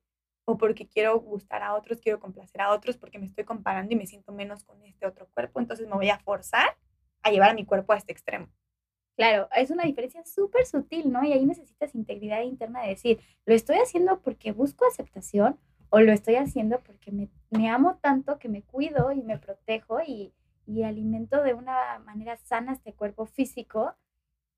o 0.49 0.57
porque 0.57 0.89
quiero 0.89 1.21
gustar 1.21 1.63
a 1.63 1.75
otros, 1.75 2.01
quiero 2.01 2.19
complacer 2.19 2.63
a 2.63 2.73
otros, 2.73 2.97
porque 2.97 3.19
me 3.19 3.27
estoy 3.27 3.45
comparando 3.45 3.93
y 3.93 3.97
me 3.97 4.07
siento 4.07 4.33
menos 4.33 4.65
con 4.65 4.83
este 4.83 5.07
otro 5.07 5.29
cuerpo, 5.35 5.61
entonces 5.61 5.87
me 5.87 5.93
voy 5.93 6.09
a 6.09 6.19
forzar 6.21 6.75
a 7.23 7.31
llevar 7.31 7.51
a 7.51 7.55
mi 7.55 7.67
cuerpo 7.67 7.93
a 7.93 7.99
este 7.99 8.13
extremo. 8.13 8.49
Claro, 9.15 9.51
es 9.55 9.71
una 9.71 9.83
diferencia 9.85 10.25
súper 10.25 10.65
sutil, 10.65 11.13
¿no? 11.13 11.23
Y 11.23 11.35
ahí 11.35 11.45
necesitas 11.45 11.95
integridad 11.95 12.41
interna 12.41 12.81
de 12.81 12.89
decir, 12.89 13.21
¿lo 13.45 13.55
estoy 13.55 13.77
haciendo 13.77 14.23
porque 14.23 14.53
busco 14.53 14.87
aceptación 14.87 15.61
o 15.91 16.01
lo 16.01 16.13
estoy 16.13 16.37
haciendo 16.37 16.81
porque 16.81 17.13
me, 17.13 17.29
me 17.51 17.69
amo 17.69 17.99
tanto 18.01 18.39
que 18.39 18.49
me 18.49 18.63
cuido 18.63 19.13
y 19.13 19.21
me 19.21 19.37
protejo 19.37 20.01
y, 20.01 20.33
y 20.67 20.83
alimento 20.85 21.43
de 21.43 21.53
una 21.53 21.99
manera 22.07 22.39
sana 22.39 22.73
este 22.73 22.95
cuerpo 22.95 23.27
físico? 23.27 23.95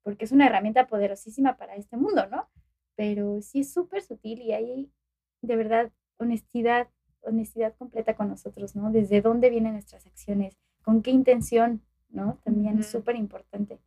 Porque 0.04 0.24
es 0.24 0.30
una 0.30 0.46
herramienta 0.46 0.86
poderosísima 0.86 1.56
para 1.56 1.74
este 1.74 1.96
mundo, 1.96 2.28
¿no? 2.28 2.48
Pero 2.94 3.42
sí 3.42 3.62
es 3.62 3.72
súper 3.72 4.02
sutil 4.02 4.40
y 4.40 4.52
ahí 4.52 4.92
de 5.42 5.56
verdad 5.56 5.90
honestidad, 6.18 6.88
honestidad 7.22 7.74
completa 7.76 8.14
con 8.14 8.28
nosotros, 8.28 8.76
¿no? 8.76 8.90
Desde 8.90 9.20
dónde 9.20 9.50
vienen 9.50 9.72
nuestras 9.72 10.06
acciones, 10.06 10.58
con 10.82 11.02
qué 11.02 11.10
intención, 11.10 11.82
¿no? 12.08 12.38
También 12.44 12.78
es 12.78 12.86
súper 12.86 13.16
importante. 13.16 13.80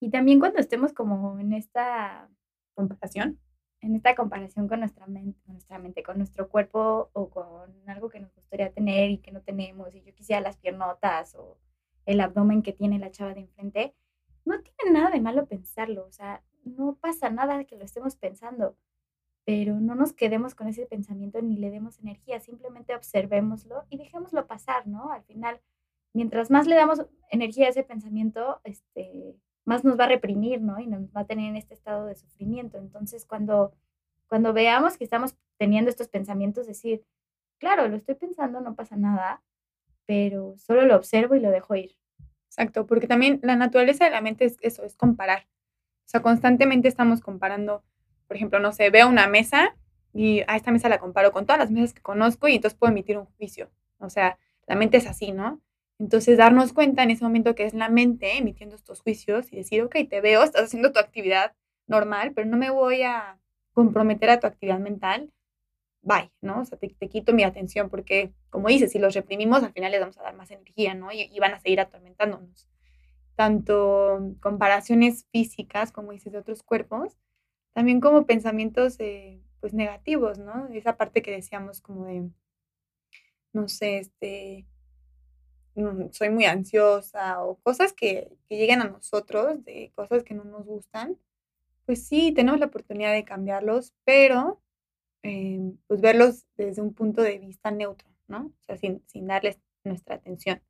Y 0.00 0.10
también 0.10 0.40
cuando 0.40 0.58
estemos 0.58 0.92
como 0.92 1.38
en 1.38 1.52
esta 1.52 2.28
comparación, 2.74 3.38
en 3.80 3.94
esta 3.94 4.14
comparación 4.14 4.68
con 4.68 4.80
nuestra 4.80 5.06
mente, 5.06 5.38
con 5.44 5.54
nuestra 5.54 5.78
mente, 5.78 6.02
con 6.02 6.18
nuestro 6.18 6.48
cuerpo 6.48 7.10
o 7.12 7.28
con 7.30 7.88
algo 7.88 8.08
que 8.08 8.20
nos 8.20 8.34
gustaría 8.34 8.72
tener 8.72 9.10
y 9.10 9.18
que 9.18 9.32
no 9.32 9.40
tenemos, 9.42 9.94
y 9.94 10.02
yo 10.02 10.14
quisiera 10.14 10.40
las 10.40 10.56
piernotas 10.56 11.34
o 11.34 11.58
el 12.04 12.20
abdomen 12.20 12.62
que 12.62 12.72
tiene 12.72 12.98
la 12.98 13.10
chava 13.10 13.34
de 13.34 13.40
enfrente, 13.40 13.94
no 14.44 14.60
tiene 14.60 14.92
nada 14.92 15.10
de 15.10 15.20
malo 15.20 15.46
pensarlo, 15.46 16.06
o 16.06 16.12
sea, 16.12 16.42
no 16.64 16.96
pasa 16.96 17.30
nada 17.30 17.64
que 17.64 17.76
lo 17.76 17.84
estemos 17.84 18.16
pensando 18.16 18.76
pero 19.46 19.78
no 19.78 19.94
nos 19.94 20.12
quedemos 20.12 20.56
con 20.56 20.66
ese 20.66 20.86
pensamiento 20.86 21.40
ni 21.40 21.56
le 21.56 21.70
demos 21.70 22.00
energía, 22.00 22.40
simplemente 22.40 22.96
observémoslo 22.96 23.84
y 23.88 23.96
dejémoslo 23.96 24.44
pasar, 24.48 24.88
¿no? 24.88 25.12
Al 25.12 25.22
final, 25.22 25.60
mientras 26.12 26.50
más 26.50 26.66
le 26.66 26.74
damos 26.74 27.06
energía 27.30 27.66
a 27.66 27.70
ese 27.70 27.84
pensamiento, 27.84 28.60
este, 28.64 29.36
más 29.64 29.84
nos 29.84 29.98
va 29.98 30.04
a 30.04 30.08
reprimir, 30.08 30.60
¿no? 30.60 30.80
Y 30.80 30.88
nos 30.88 31.02
va 31.16 31.20
a 31.20 31.26
tener 31.26 31.48
en 31.48 31.56
este 31.56 31.74
estado 31.74 32.06
de 32.06 32.16
sufrimiento. 32.16 32.78
Entonces, 32.78 33.24
cuando, 33.24 33.72
cuando 34.26 34.52
veamos 34.52 34.96
que 34.96 35.04
estamos 35.04 35.36
teniendo 35.58 35.90
estos 35.90 36.08
pensamientos, 36.08 36.66
decir, 36.66 37.04
claro, 37.58 37.86
lo 37.86 37.94
estoy 37.94 38.16
pensando, 38.16 38.60
no 38.60 38.74
pasa 38.74 38.96
nada, 38.96 39.44
pero 40.06 40.56
solo 40.58 40.84
lo 40.86 40.96
observo 40.96 41.36
y 41.36 41.40
lo 41.40 41.52
dejo 41.52 41.76
ir. 41.76 41.96
Exacto, 42.48 42.84
porque 42.84 43.06
también 43.06 43.38
la 43.44 43.54
naturaleza 43.54 44.06
de 44.06 44.10
la 44.10 44.20
mente 44.20 44.44
es 44.44 44.56
eso, 44.60 44.82
es 44.82 44.96
comparar. 44.96 45.46
O 46.04 46.08
sea, 46.08 46.20
constantemente 46.20 46.88
estamos 46.88 47.20
comparando 47.20 47.84
por 48.26 48.36
ejemplo, 48.36 48.58
no 48.60 48.72
sé, 48.72 48.90
veo 48.90 49.08
una 49.08 49.26
mesa 49.26 49.76
y 50.12 50.40
a 50.46 50.56
esta 50.56 50.70
mesa 50.70 50.88
la 50.88 50.98
comparo 50.98 51.32
con 51.32 51.46
todas 51.46 51.58
las 51.58 51.70
mesas 51.70 51.92
que 51.92 52.02
conozco 52.02 52.48
y 52.48 52.56
entonces 52.56 52.78
puedo 52.78 52.90
emitir 52.90 53.18
un 53.18 53.26
juicio. 53.36 53.70
O 53.98 54.10
sea, 54.10 54.38
la 54.66 54.74
mente 54.74 54.96
es 54.96 55.06
así, 55.06 55.32
¿no? 55.32 55.60
Entonces, 55.98 56.36
darnos 56.36 56.72
cuenta 56.72 57.02
en 57.02 57.10
ese 57.10 57.24
momento 57.24 57.54
que 57.54 57.64
es 57.64 57.74
la 57.74 57.88
mente 57.88 58.36
emitiendo 58.36 58.76
estos 58.76 59.00
juicios 59.00 59.52
y 59.52 59.56
decir, 59.56 59.82
ok, 59.82 59.96
te 60.08 60.20
veo, 60.20 60.42
estás 60.42 60.64
haciendo 60.64 60.92
tu 60.92 60.98
actividad 60.98 61.54
normal, 61.86 62.32
pero 62.34 62.46
no 62.46 62.56
me 62.56 62.70
voy 62.70 63.02
a 63.02 63.38
comprometer 63.72 64.30
a 64.30 64.40
tu 64.40 64.46
actividad 64.46 64.78
mental. 64.78 65.32
Bye, 66.02 66.30
¿no? 66.40 66.60
O 66.60 66.64
sea, 66.64 66.78
te, 66.78 66.88
quito 67.08 67.32
mi 67.32 67.44
atención 67.44 67.88
porque, 67.90 68.32
como 68.50 68.68
dices, 68.68 68.92
si 68.92 68.98
los 68.98 69.14
reprimimos, 69.14 69.62
al 69.62 69.72
final 69.72 69.90
les 69.92 70.00
vamos 70.00 70.18
a 70.18 70.22
dar 70.22 70.36
más 70.36 70.50
energía, 70.50 70.94
¿no? 70.94 71.12
Y, 71.12 71.22
y 71.22 71.38
van 71.40 71.54
a 71.54 71.60
seguir 71.60 71.80
atormentándonos. 71.80 72.68
Tanto 73.34 74.34
comparaciones 74.40 75.26
físicas, 75.32 75.92
como 75.92 76.12
dices, 76.12 76.32
de 76.32 76.38
otros 76.38 76.62
cuerpos, 76.62 77.16
también 77.76 78.00
como 78.00 78.24
pensamientos 78.24 78.98
eh, 79.00 79.38
pues 79.60 79.74
negativos, 79.74 80.38
¿no? 80.38 80.66
Esa 80.72 80.96
parte 80.96 81.20
que 81.20 81.30
decíamos 81.30 81.82
como 81.82 82.06
de, 82.06 82.30
no 83.52 83.68
sé, 83.68 83.98
este, 83.98 84.64
mm, 85.74 86.06
soy 86.10 86.30
muy 86.30 86.46
ansiosa 86.46 87.42
o 87.44 87.56
cosas 87.56 87.92
que, 87.92 88.34
que 88.48 88.56
llegan 88.56 88.80
a 88.80 88.88
nosotros, 88.88 89.62
de 89.62 89.92
cosas 89.94 90.24
que 90.24 90.32
no 90.32 90.44
nos 90.44 90.64
gustan, 90.64 91.18
pues 91.84 92.06
sí, 92.06 92.32
tenemos 92.32 92.60
la 92.60 92.66
oportunidad 92.66 93.12
de 93.12 93.26
cambiarlos, 93.26 93.92
pero 94.04 94.58
em, 95.22 95.76
pues 95.86 96.00
verlos 96.00 96.46
desde 96.56 96.80
un 96.80 96.94
punto 96.94 97.20
de 97.20 97.38
vista 97.38 97.70
neutro, 97.70 98.08
¿no? 98.26 98.54
O 98.58 98.64
sea, 98.64 98.78
sin, 98.78 99.02
sin 99.06 99.26
darles 99.26 99.58
nuestra 99.84 100.14
atención. 100.14 100.62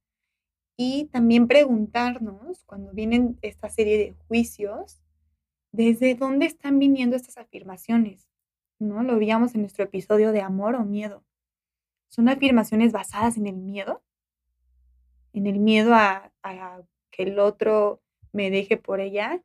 Y 0.76 1.04
también 1.12 1.46
preguntarnos, 1.46 2.64
cuando 2.64 2.90
vienen 2.90 3.38
esta 3.42 3.68
serie 3.70 3.96
de 3.96 4.14
juicios, 4.26 5.05
¿Desde 5.76 6.14
dónde 6.14 6.46
están 6.46 6.78
viniendo 6.78 7.16
estas 7.16 7.36
afirmaciones? 7.36 8.30
¿No? 8.78 9.02
Lo 9.02 9.18
veíamos 9.18 9.54
en 9.54 9.60
nuestro 9.60 9.84
episodio 9.84 10.32
de 10.32 10.40
amor 10.40 10.74
o 10.74 10.86
miedo. 10.86 11.22
¿Son 12.08 12.30
afirmaciones 12.30 12.92
basadas 12.92 13.36
en 13.36 13.46
el 13.46 13.56
miedo? 13.56 14.02
En 15.34 15.46
el 15.46 15.58
miedo 15.58 15.94
a, 15.94 16.32
que 17.10 17.24
el 17.24 17.38
otro 17.38 18.00
me 18.32 18.50
deje 18.50 18.78
por 18.78 19.00
ella, 19.00 19.42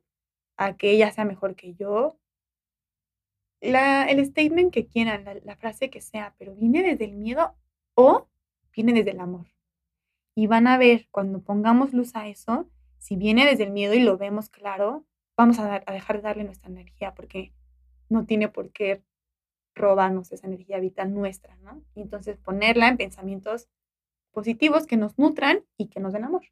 a 0.56 0.74
que 0.78 0.92
ella 0.92 1.12
sea 1.12 1.26
mejor 1.26 1.54
que 1.54 1.74
yo. 1.74 2.18
La, 3.60 4.06
el 4.06 4.24
statement 4.24 4.72
que 4.72 4.86
quieran, 4.86 5.24
la, 5.24 5.34
la 5.34 5.56
frase 5.56 5.90
que 5.90 6.00
sea, 6.00 6.34
pero 6.38 6.54
viene 6.54 6.82
desde 6.82 7.04
el 7.04 7.12
miedo 7.12 7.54
o 7.94 8.26
viene 8.72 8.94
desde 8.94 9.10
el 9.10 9.20
amor. 9.20 9.48
Y 10.34 10.46
van 10.46 10.66
a 10.66 10.78
ver 10.78 11.08
cuando 11.10 11.42
pongamos 11.42 11.92
luz 11.92 12.16
a 12.16 12.26
eso, 12.26 12.70
si 12.96 13.16
viene 13.16 13.44
desde 13.44 13.64
el 13.64 13.70
miedo 13.70 13.92
y 13.92 14.00
lo 14.00 14.16
vemos 14.16 14.48
claro, 14.48 15.04
vamos 15.36 15.58
a, 15.58 15.80
dejar 15.80 16.16
de 16.16 16.22
darle 16.22 16.44
nuestra 16.44 16.70
energía 16.70 17.14
porque 17.14 17.52
no 18.08 18.26
tiene 18.26 18.48
por 18.48 18.70
qué 18.70 19.02
robarnos 19.74 20.32
esa 20.32 20.46
energía 20.46 20.78
vital 20.80 21.14
nuestra, 21.14 21.56
¿no? 21.56 21.82
Y 21.94 22.02
entonces 22.02 22.36
ponerla 22.38 22.88
en 22.88 22.98
pensamientos 22.98 23.68
positivos 24.32 24.86
que 24.86 24.96
nos 24.96 25.18
nutran 25.18 25.64
y 25.76 25.88
que 25.88 26.00
nos 26.00 26.12
den 26.12 26.24
amor. 26.24 26.42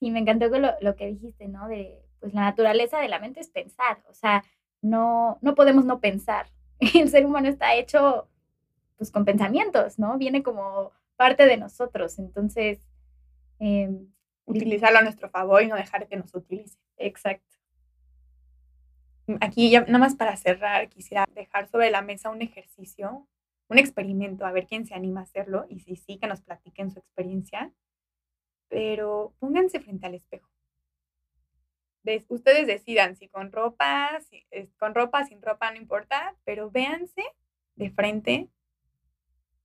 Sí, 0.00 0.10
me 0.10 0.18
encantó 0.18 0.48
lo, 0.58 0.72
lo 0.80 0.96
que 0.96 1.06
dijiste, 1.06 1.48
¿no? 1.48 1.68
De, 1.68 2.02
pues 2.20 2.34
la 2.34 2.42
naturaleza 2.42 2.98
de 2.98 3.08
la 3.08 3.20
mente 3.20 3.40
es 3.40 3.48
pensar, 3.48 4.02
o 4.08 4.14
sea, 4.14 4.44
no, 4.82 5.38
no 5.40 5.54
podemos 5.54 5.84
no 5.84 6.00
pensar. 6.00 6.46
El 6.94 7.08
ser 7.08 7.24
humano 7.24 7.48
está 7.48 7.74
hecho, 7.74 8.28
pues, 8.96 9.10
con 9.10 9.24
pensamientos, 9.24 9.98
¿no? 9.98 10.18
Viene 10.18 10.42
como 10.42 10.92
parte 11.16 11.46
de 11.46 11.56
nosotros, 11.56 12.18
entonces, 12.18 12.80
em, 13.58 14.08
utilizarlo 14.44 14.98
a 14.98 15.02
nuestro 15.02 15.30
favor 15.30 15.62
y 15.62 15.68
no 15.68 15.76
dejar 15.76 16.06
que 16.06 16.16
nos 16.16 16.34
utilice. 16.34 16.78
Exacto. 16.96 17.56
Aquí 19.40 19.70
ya 19.70 19.80
nada 19.82 19.98
más 19.98 20.16
para 20.16 20.36
cerrar, 20.36 20.88
quisiera 20.88 21.24
dejar 21.34 21.68
sobre 21.68 21.90
la 21.90 22.02
mesa 22.02 22.30
un 22.30 22.42
ejercicio, 22.42 23.26
un 23.68 23.78
experimento, 23.78 24.44
a 24.44 24.52
ver 24.52 24.66
quién 24.66 24.86
se 24.86 24.94
anima 24.94 25.20
a 25.20 25.22
hacerlo 25.24 25.66
y 25.68 25.80
si 25.80 25.96
sí, 25.96 26.18
que 26.18 26.26
nos 26.26 26.42
platiquen 26.42 26.90
su 26.90 26.98
experiencia. 26.98 27.72
Pero 28.68 29.34
pónganse 29.38 29.80
frente 29.80 30.06
al 30.06 30.14
espejo. 30.14 30.50
ustedes 32.28 32.66
decidan 32.66 33.16
si 33.16 33.28
con 33.28 33.50
ropa, 33.50 34.20
si, 34.20 34.46
con 34.78 34.94
ropa, 34.94 35.24
sin 35.24 35.40
ropa, 35.40 35.70
no 35.70 35.78
importa, 35.78 36.36
pero 36.44 36.70
véanse 36.70 37.22
de 37.76 37.90
frente. 37.90 38.48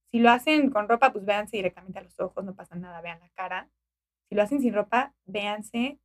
Si 0.06 0.20
lo 0.20 0.30
hacen 0.32 0.70
con 0.70 0.88
ropa, 0.88 1.12
pues 1.12 1.26
véanse 1.26 1.58
directamente 1.58 2.00
a 2.00 2.04
los 2.04 2.20
ojos, 2.20 2.44
no 2.46 2.56
pasa 2.56 2.76
nada, 2.76 3.02
vean 3.02 3.20
la 3.20 3.30
cara. 3.30 3.70
Si 4.30 4.36
lo 4.36 4.42
hacen 4.42 4.62
sin 4.62 4.74
ropa, 4.74 5.14
véanse 5.26 6.00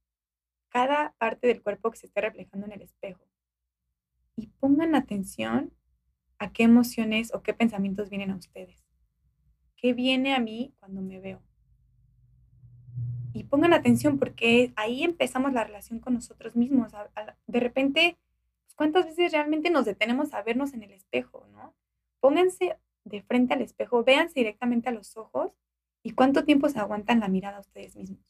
cada 0.69 1.15
parte 1.19 1.47
del 1.47 1.63
cuerpo 1.63 1.91
que 1.91 1.99
se 1.99 2.07
esté 2.07 2.21
reflejando 2.21 2.67
en 2.67 2.73
el 2.73 2.83
espejo. 2.83 3.25
Y 4.37 4.49
pongan 4.49 4.95
atención 4.95 5.73
a 6.39 6.53
qué 6.53 6.65
emociones 6.65 7.33
o 7.35 7.43
qué 7.43 7.55
pensamientos 7.55 8.11
vienen 8.11 8.31
a 8.31 8.37
ustedes. 8.37 8.85
¿Qué 9.77 9.93
viene 9.93 10.35
a 10.35 10.41
mí 10.41 10.75
cuando 10.81 11.03
me 11.03 11.21
veo? 11.21 11.43
Y 13.33 13.45
pongan 13.45 13.73
atención 13.73 14.19
porque 14.19 14.73
ahí 14.77 15.03
empezamos 15.03 15.53
la 15.53 15.65
relación 15.65 15.99
con 16.01 16.15
nosotros 16.15 16.57
mismos. 16.57 16.93
De 17.47 17.61
repente, 17.61 18.17
pues, 18.63 18.75
¿cuántas 18.75 19.07
veces 19.07 19.33
realmente 19.33 19.71
nos 19.71 19.85
detenemos 19.85 20.33
a 20.35 20.43
vernos 20.43 20.73
en 20.73 20.85
el 20.85 20.93
espejo, 20.93 21.47
no? 21.53 21.75
Pónganse 22.21 22.79
de 23.05 23.23
frente 23.23 23.55
al 23.55 23.63
espejo, 23.63 24.03
véanse 24.05 24.41
directamente 24.41 24.89
a 24.89 24.93
los 24.93 25.17
ojos 25.17 25.53
y 26.03 26.13
cuánto 26.13 26.45
tiempo 26.45 26.69
se 26.69 26.79
aguantan 26.79 27.21
la 27.21 27.29
mirada 27.29 27.59
a 27.59 27.61
ustedes 27.61 27.97
mismos. 27.97 28.25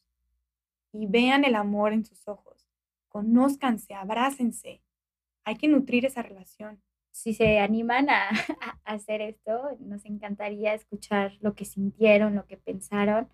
Y 0.93 1.07
vean 1.07 1.45
el 1.45 1.55
amor 1.55 1.93
en 1.93 2.05
sus 2.05 2.27
ojos. 2.29 2.67
Conózcanse, 3.09 3.95
abrácense. 3.95 4.81
Hay 5.45 5.57
que 5.57 5.69
nutrir 5.69 6.07
esa 6.07 6.23
relación. 6.23 6.81
Si 7.11 7.35
se 7.35 7.59
animan 7.61 8.09
a, 8.11 8.31
hacer 8.85 9.21
esto, 9.21 9.77
nos 9.81 10.05
encantaría 10.05 10.75
escuchar 10.75 11.33
lo 11.41 11.55
que 11.55 11.65
sintieron, 11.65 12.35
lo 12.35 12.47
que 12.47 12.57
pensaron. 12.57 13.29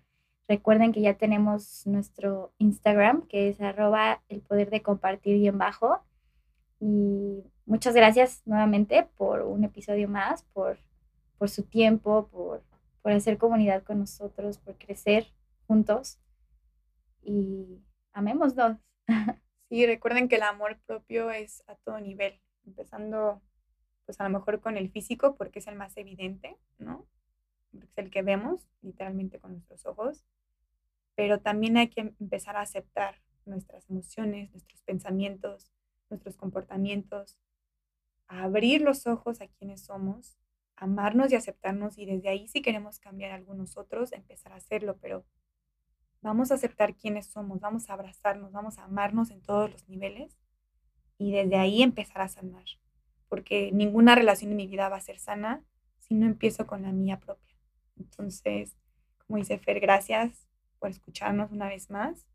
Recuerden 0.47 0.91
que 0.91 1.01
ya 1.01 1.15
tenemos 1.15 1.87
nuestro 1.87 2.53
Instagram, 2.57 3.27
que 3.27 3.49
es 3.49 3.61
arroba 3.61 4.21
el 4.27 4.41
poder 4.41 4.69
de 4.69 4.81
compartir 4.81 5.37
y 5.37 5.47
en 5.47 5.57
bajo. 5.57 6.03
Y 6.79 7.43
muchas 7.65 7.95
gracias 7.95 8.41
nuevamente 8.45 9.07
por 9.17 9.43
un 9.43 9.63
episodio 9.63 10.09
más, 10.09 10.43
por, 10.53 10.77
su 11.47 11.63
tiempo, 11.63 12.27
por, 12.27 12.63
por 13.01 13.13
hacer 13.13 13.37
comunidad 13.37 13.83
con 13.83 13.99
nosotros, 13.99 14.57
por 14.57 14.77
crecer 14.77 15.27
juntos. 15.67 16.19
Y 17.23 17.81
amémoslos. 18.13 18.77
Sí, 19.71 19.85
recuerden 19.85 20.27
que 20.27 20.35
el 20.35 20.43
amor 20.43 20.81
propio 20.85 21.31
es 21.31 21.63
a 21.65 21.75
todo 21.75 21.97
nivel, 22.01 22.41
empezando 22.65 23.41
pues 24.03 24.19
a 24.19 24.25
lo 24.25 24.29
mejor 24.29 24.59
con 24.59 24.75
el 24.75 24.91
físico 24.91 25.37
porque 25.37 25.59
es 25.59 25.67
el 25.67 25.77
más 25.77 25.95
evidente, 25.95 26.57
¿no? 26.77 27.07
Porque 27.71 27.87
es 27.87 27.97
el 27.97 28.11
que 28.11 28.21
vemos 28.21 28.67
literalmente 28.81 29.39
con 29.39 29.53
nuestros 29.53 29.85
ojos, 29.85 30.25
pero 31.15 31.39
también 31.39 31.77
hay 31.77 31.87
que 31.87 32.13
empezar 32.19 32.57
a 32.57 32.63
aceptar 32.63 33.21
nuestras 33.45 33.89
emociones, 33.89 34.51
nuestros 34.51 34.81
pensamientos, 34.81 35.71
nuestros 36.09 36.35
comportamientos, 36.35 37.37
a 38.27 38.43
abrir 38.43 38.81
los 38.81 39.07
ojos 39.07 39.39
a 39.39 39.47
quienes 39.47 39.85
somos, 39.85 40.37
amarnos 40.75 41.31
y 41.31 41.35
aceptarnos 41.35 41.97
y 41.97 42.05
desde 42.05 42.27
ahí 42.27 42.49
si 42.49 42.61
queremos 42.61 42.99
cambiar 42.99 43.31
algunos 43.31 43.77
otros, 43.77 44.11
empezar 44.11 44.51
a 44.51 44.57
hacerlo, 44.57 44.97
pero 44.97 45.23
vamos 46.21 46.51
a 46.51 46.55
aceptar 46.55 46.95
quiénes 46.95 47.27
somos, 47.27 47.59
vamos 47.59 47.89
a 47.89 47.93
abrazarnos, 47.93 48.51
vamos 48.51 48.77
a 48.77 48.83
amarnos 48.83 49.31
en 49.31 49.41
todos 49.41 49.71
los 49.71 49.87
niveles 49.89 50.37
y 51.17 51.31
desde 51.31 51.57
ahí 51.57 51.81
empezar 51.81 52.21
a 52.21 52.27
sanar, 52.27 52.65
porque 53.27 53.71
ninguna 53.71 54.15
relación 54.15 54.51
en 54.51 54.57
mi 54.57 54.67
vida 54.67 54.89
va 54.89 54.97
a 54.97 55.01
ser 55.01 55.19
sana 55.19 55.63
si 55.99 56.15
no 56.15 56.25
empiezo 56.25 56.67
con 56.67 56.83
la 56.83 56.91
mía 56.91 57.19
propia. 57.19 57.55
Entonces, 57.97 58.75
como 59.25 59.37
dice 59.37 59.57
Fer, 59.59 59.79
gracias 59.79 60.47
por 60.79 60.89
escucharnos 60.89 61.51
una 61.51 61.67
vez 61.67 61.89
más 61.89 62.27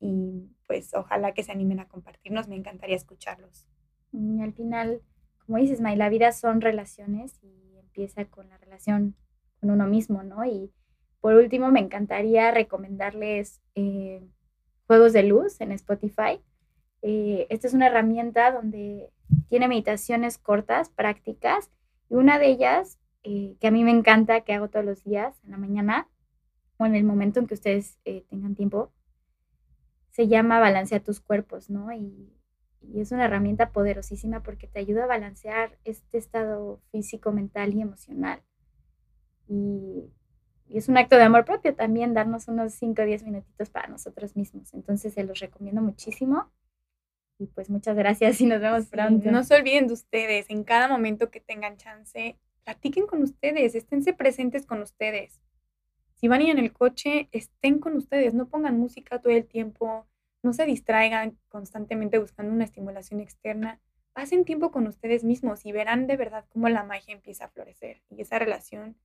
y 0.00 0.50
pues 0.66 0.94
ojalá 0.94 1.32
que 1.34 1.42
se 1.42 1.52
animen 1.52 1.80
a 1.80 1.88
compartirnos, 1.88 2.48
me 2.48 2.56
encantaría 2.56 2.96
escucharlos. 2.96 3.66
Y 4.12 4.40
al 4.40 4.52
final, 4.52 5.02
como 5.44 5.58
dices, 5.58 5.80
May, 5.80 5.96
la 5.96 6.08
vida 6.08 6.32
son 6.32 6.60
relaciones 6.60 7.38
y 7.42 7.76
empieza 7.78 8.24
con 8.26 8.48
la 8.48 8.58
relación 8.58 9.16
con 9.60 9.70
uno 9.70 9.86
mismo, 9.86 10.22
¿no? 10.22 10.44
Y 10.44 10.72
por 11.20 11.34
último, 11.34 11.70
me 11.70 11.80
encantaría 11.80 12.50
recomendarles 12.50 13.60
eh, 13.74 14.26
Juegos 14.86 15.12
de 15.12 15.24
Luz 15.24 15.60
en 15.60 15.72
Spotify. 15.72 16.40
Eh, 17.02 17.46
esta 17.50 17.66
es 17.66 17.74
una 17.74 17.88
herramienta 17.88 18.52
donde 18.52 19.10
tiene 19.48 19.68
meditaciones 19.68 20.38
cortas, 20.38 20.90
prácticas, 20.90 21.70
y 22.08 22.14
una 22.14 22.38
de 22.38 22.46
ellas, 22.46 22.98
eh, 23.24 23.56
que 23.60 23.68
a 23.68 23.70
mí 23.70 23.84
me 23.84 23.90
encanta, 23.90 24.40
que 24.42 24.54
hago 24.54 24.68
todos 24.68 24.84
los 24.84 25.04
días 25.04 25.36
en 25.44 25.50
la 25.50 25.58
mañana 25.58 26.08
o 26.78 26.86
en 26.86 26.94
el 26.94 27.04
momento 27.04 27.40
en 27.40 27.46
que 27.46 27.54
ustedes 27.54 27.98
tengan 28.30 28.54
tiempo, 28.54 28.92
se 30.10 30.28
llama 30.28 30.60
Balancea 30.60 31.00
tus 31.00 31.20
cuerpos, 31.20 31.68
¿no? 31.68 31.92
Y, 31.92 32.32
y 32.80 33.00
es 33.00 33.12
una 33.12 33.24
herramienta 33.24 33.72
poderosísima 33.72 34.42
porque 34.42 34.68
te 34.68 34.78
ayuda 34.78 35.04
a 35.04 35.08
balancear 35.08 35.78
este 35.84 36.18
estado 36.18 36.80
físico, 36.90 37.32
mental 37.32 37.74
y 37.74 37.82
emocional. 37.82 38.42
Y 39.48 40.10
y 40.68 40.78
es 40.78 40.88
un 40.88 40.98
acto 40.98 41.16
de 41.16 41.22
amor 41.22 41.44
propio 41.44 41.74
también 41.74 42.12
darnos 42.12 42.48
unos 42.48 42.74
5 42.74 43.02
o 43.02 43.04
10 43.04 43.22
minutitos 43.24 43.70
para 43.70 43.88
nosotros 43.88 44.36
mismos. 44.36 44.74
Entonces 44.74 45.14
se 45.14 45.24
los 45.24 45.40
recomiendo 45.40 45.80
muchísimo. 45.80 46.50
Y 47.38 47.46
pues 47.46 47.70
muchas 47.70 47.96
gracias 47.96 48.40
y 48.40 48.46
nos 48.46 48.60
vemos 48.60 48.86
pronto. 48.86 49.30
No 49.30 49.44
se 49.44 49.54
olviden 49.54 49.86
de 49.86 49.94
ustedes, 49.94 50.50
en 50.50 50.64
cada 50.64 50.88
momento 50.88 51.30
que 51.30 51.40
tengan 51.40 51.76
chance, 51.76 52.36
platiquen 52.64 53.06
con 53.06 53.22
ustedes, 53.22 53.74
esténse 53.74 54.12
presentes 54.12 54.66
con 54.66 54.82
ustedes. 54.82 55.40
Si 56.16 56.26
van 56.26 56.40
a 56.40 56.44
ir 56.44 56.50
en 56.50 56.58
el 56.58 56.72
coche, 56.72 57.28
estén 57.30 57.78
con 57.78 57.96
ustedes, 57.96 58.34
no 58.34 58.48
pongan 58.48 58.78
música 58.78 59.20
todo 59.20 59.32
el 59.32 59.46
tiempo, 59.46 60.06
no 60.42 60.52
se 60.52 60.66
distraigan 60.66 61.38
constantemente 61.48 62.18
buscando 62.18 62.52
una 62.52 62.64
estimulación 62.64 63.20
externa. 63.20 63.80
Pasen 64.12 64.44
tiempo 64.44 64.72
con 64.72 64.88
ustedes 64.88 65.22
mismos 65.22 65.64
y 65.64 65.70
verán 65.70 66.08
de 66.08 66.16
verdad 66.16 66.44
cómo 66.48 66.68
la 66.68 66.82
magia 66.82 67.14
empieza 67.14 67.44
a 67.44 67.48
florecer 67.48 68.02
y 68.10 68.20
esa 68.20 68.40
relación 68.40 68.96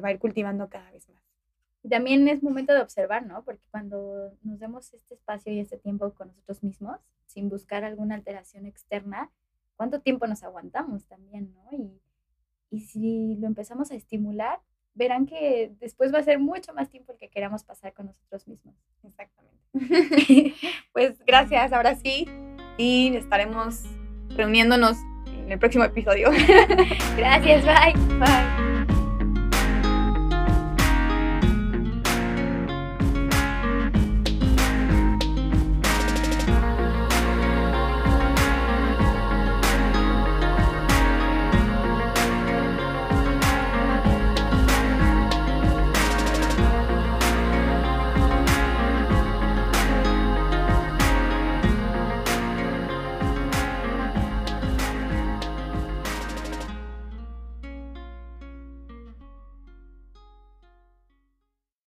va 0.00 0.08
a 0.08 0.12
ir 0.12 0.18
cultivando 0.18 0.68
cada 0.68 0.90
vez 0.90 1.08
más. 1.08 1.22
Y 1.82 1.88
también 1.88 2.26
es 2.28 2.42
momento 2.42 2.72
de 2.72 2.80
observar, 2.80 3.26
¿no? 3.26 3.44
Porque 3.44 3.62
cuando 3.70 4.32
nos 4.42 4.58
demos 4.58 4.92
este 4.94 5.14
espacio 5.14 5.52
y 5.52 5.60
este 5.60 5.78
tiempo 5.78 6.12
con 6.14 6.28
nosotros 6.28 6.62
mismos, 6.62 6.98
sin 7.26 7.48
buscar 7.48 7.84
alguna 7.84 8.14
alteración 8.14 8.66
externa, 8.66 9.30
¿cuánto 9.76 10.00
tiempo 10.00 10.26
nos 10.26 10.42
aguantamos 10.42 11.04
también, 11.04 11.54
¿no? 11.54 11.76
Y, 11.76 12.00
y 12.70 12.80
si 12.80 13.36
lo 13.36 13.46
empezamos 13.46 13.90
a 13.90 13.94
estimular, 13.94 14.60
verán 14.94 15.26
que 15.26 15.72
después 15.80 16.12
va 16.12 16.18
a 16.18 16.22
ser 16.22 16.38
mucho 16.40 16.74
más 16.74 16.90
tiempo 16.90 17.12
el 17.12 17.18
que 17.18 17.30
queramos 17.30 17.64
pasar 17.64 17.94
con 17.94 18.06
nosotros 18.06 18.46
mismos. 18.48 18.74
Exactamente. 19.04 19.58
pues 20.92 21.24
gracias, 21.24 21.72
ahora 21.72 21.94
sí. 21.94 22.26
Y 22.76 23.14
estaremos 23.16 23.84
reuniéndonos 24.36 24.98
en 25.26 25.52
el 25.52 25.58
próximo 25.58 25.84
episodio. 25.84 26.30
gracias, 27.16 27.64
bye. 27.64 28.18
Bye. 28.18 28.67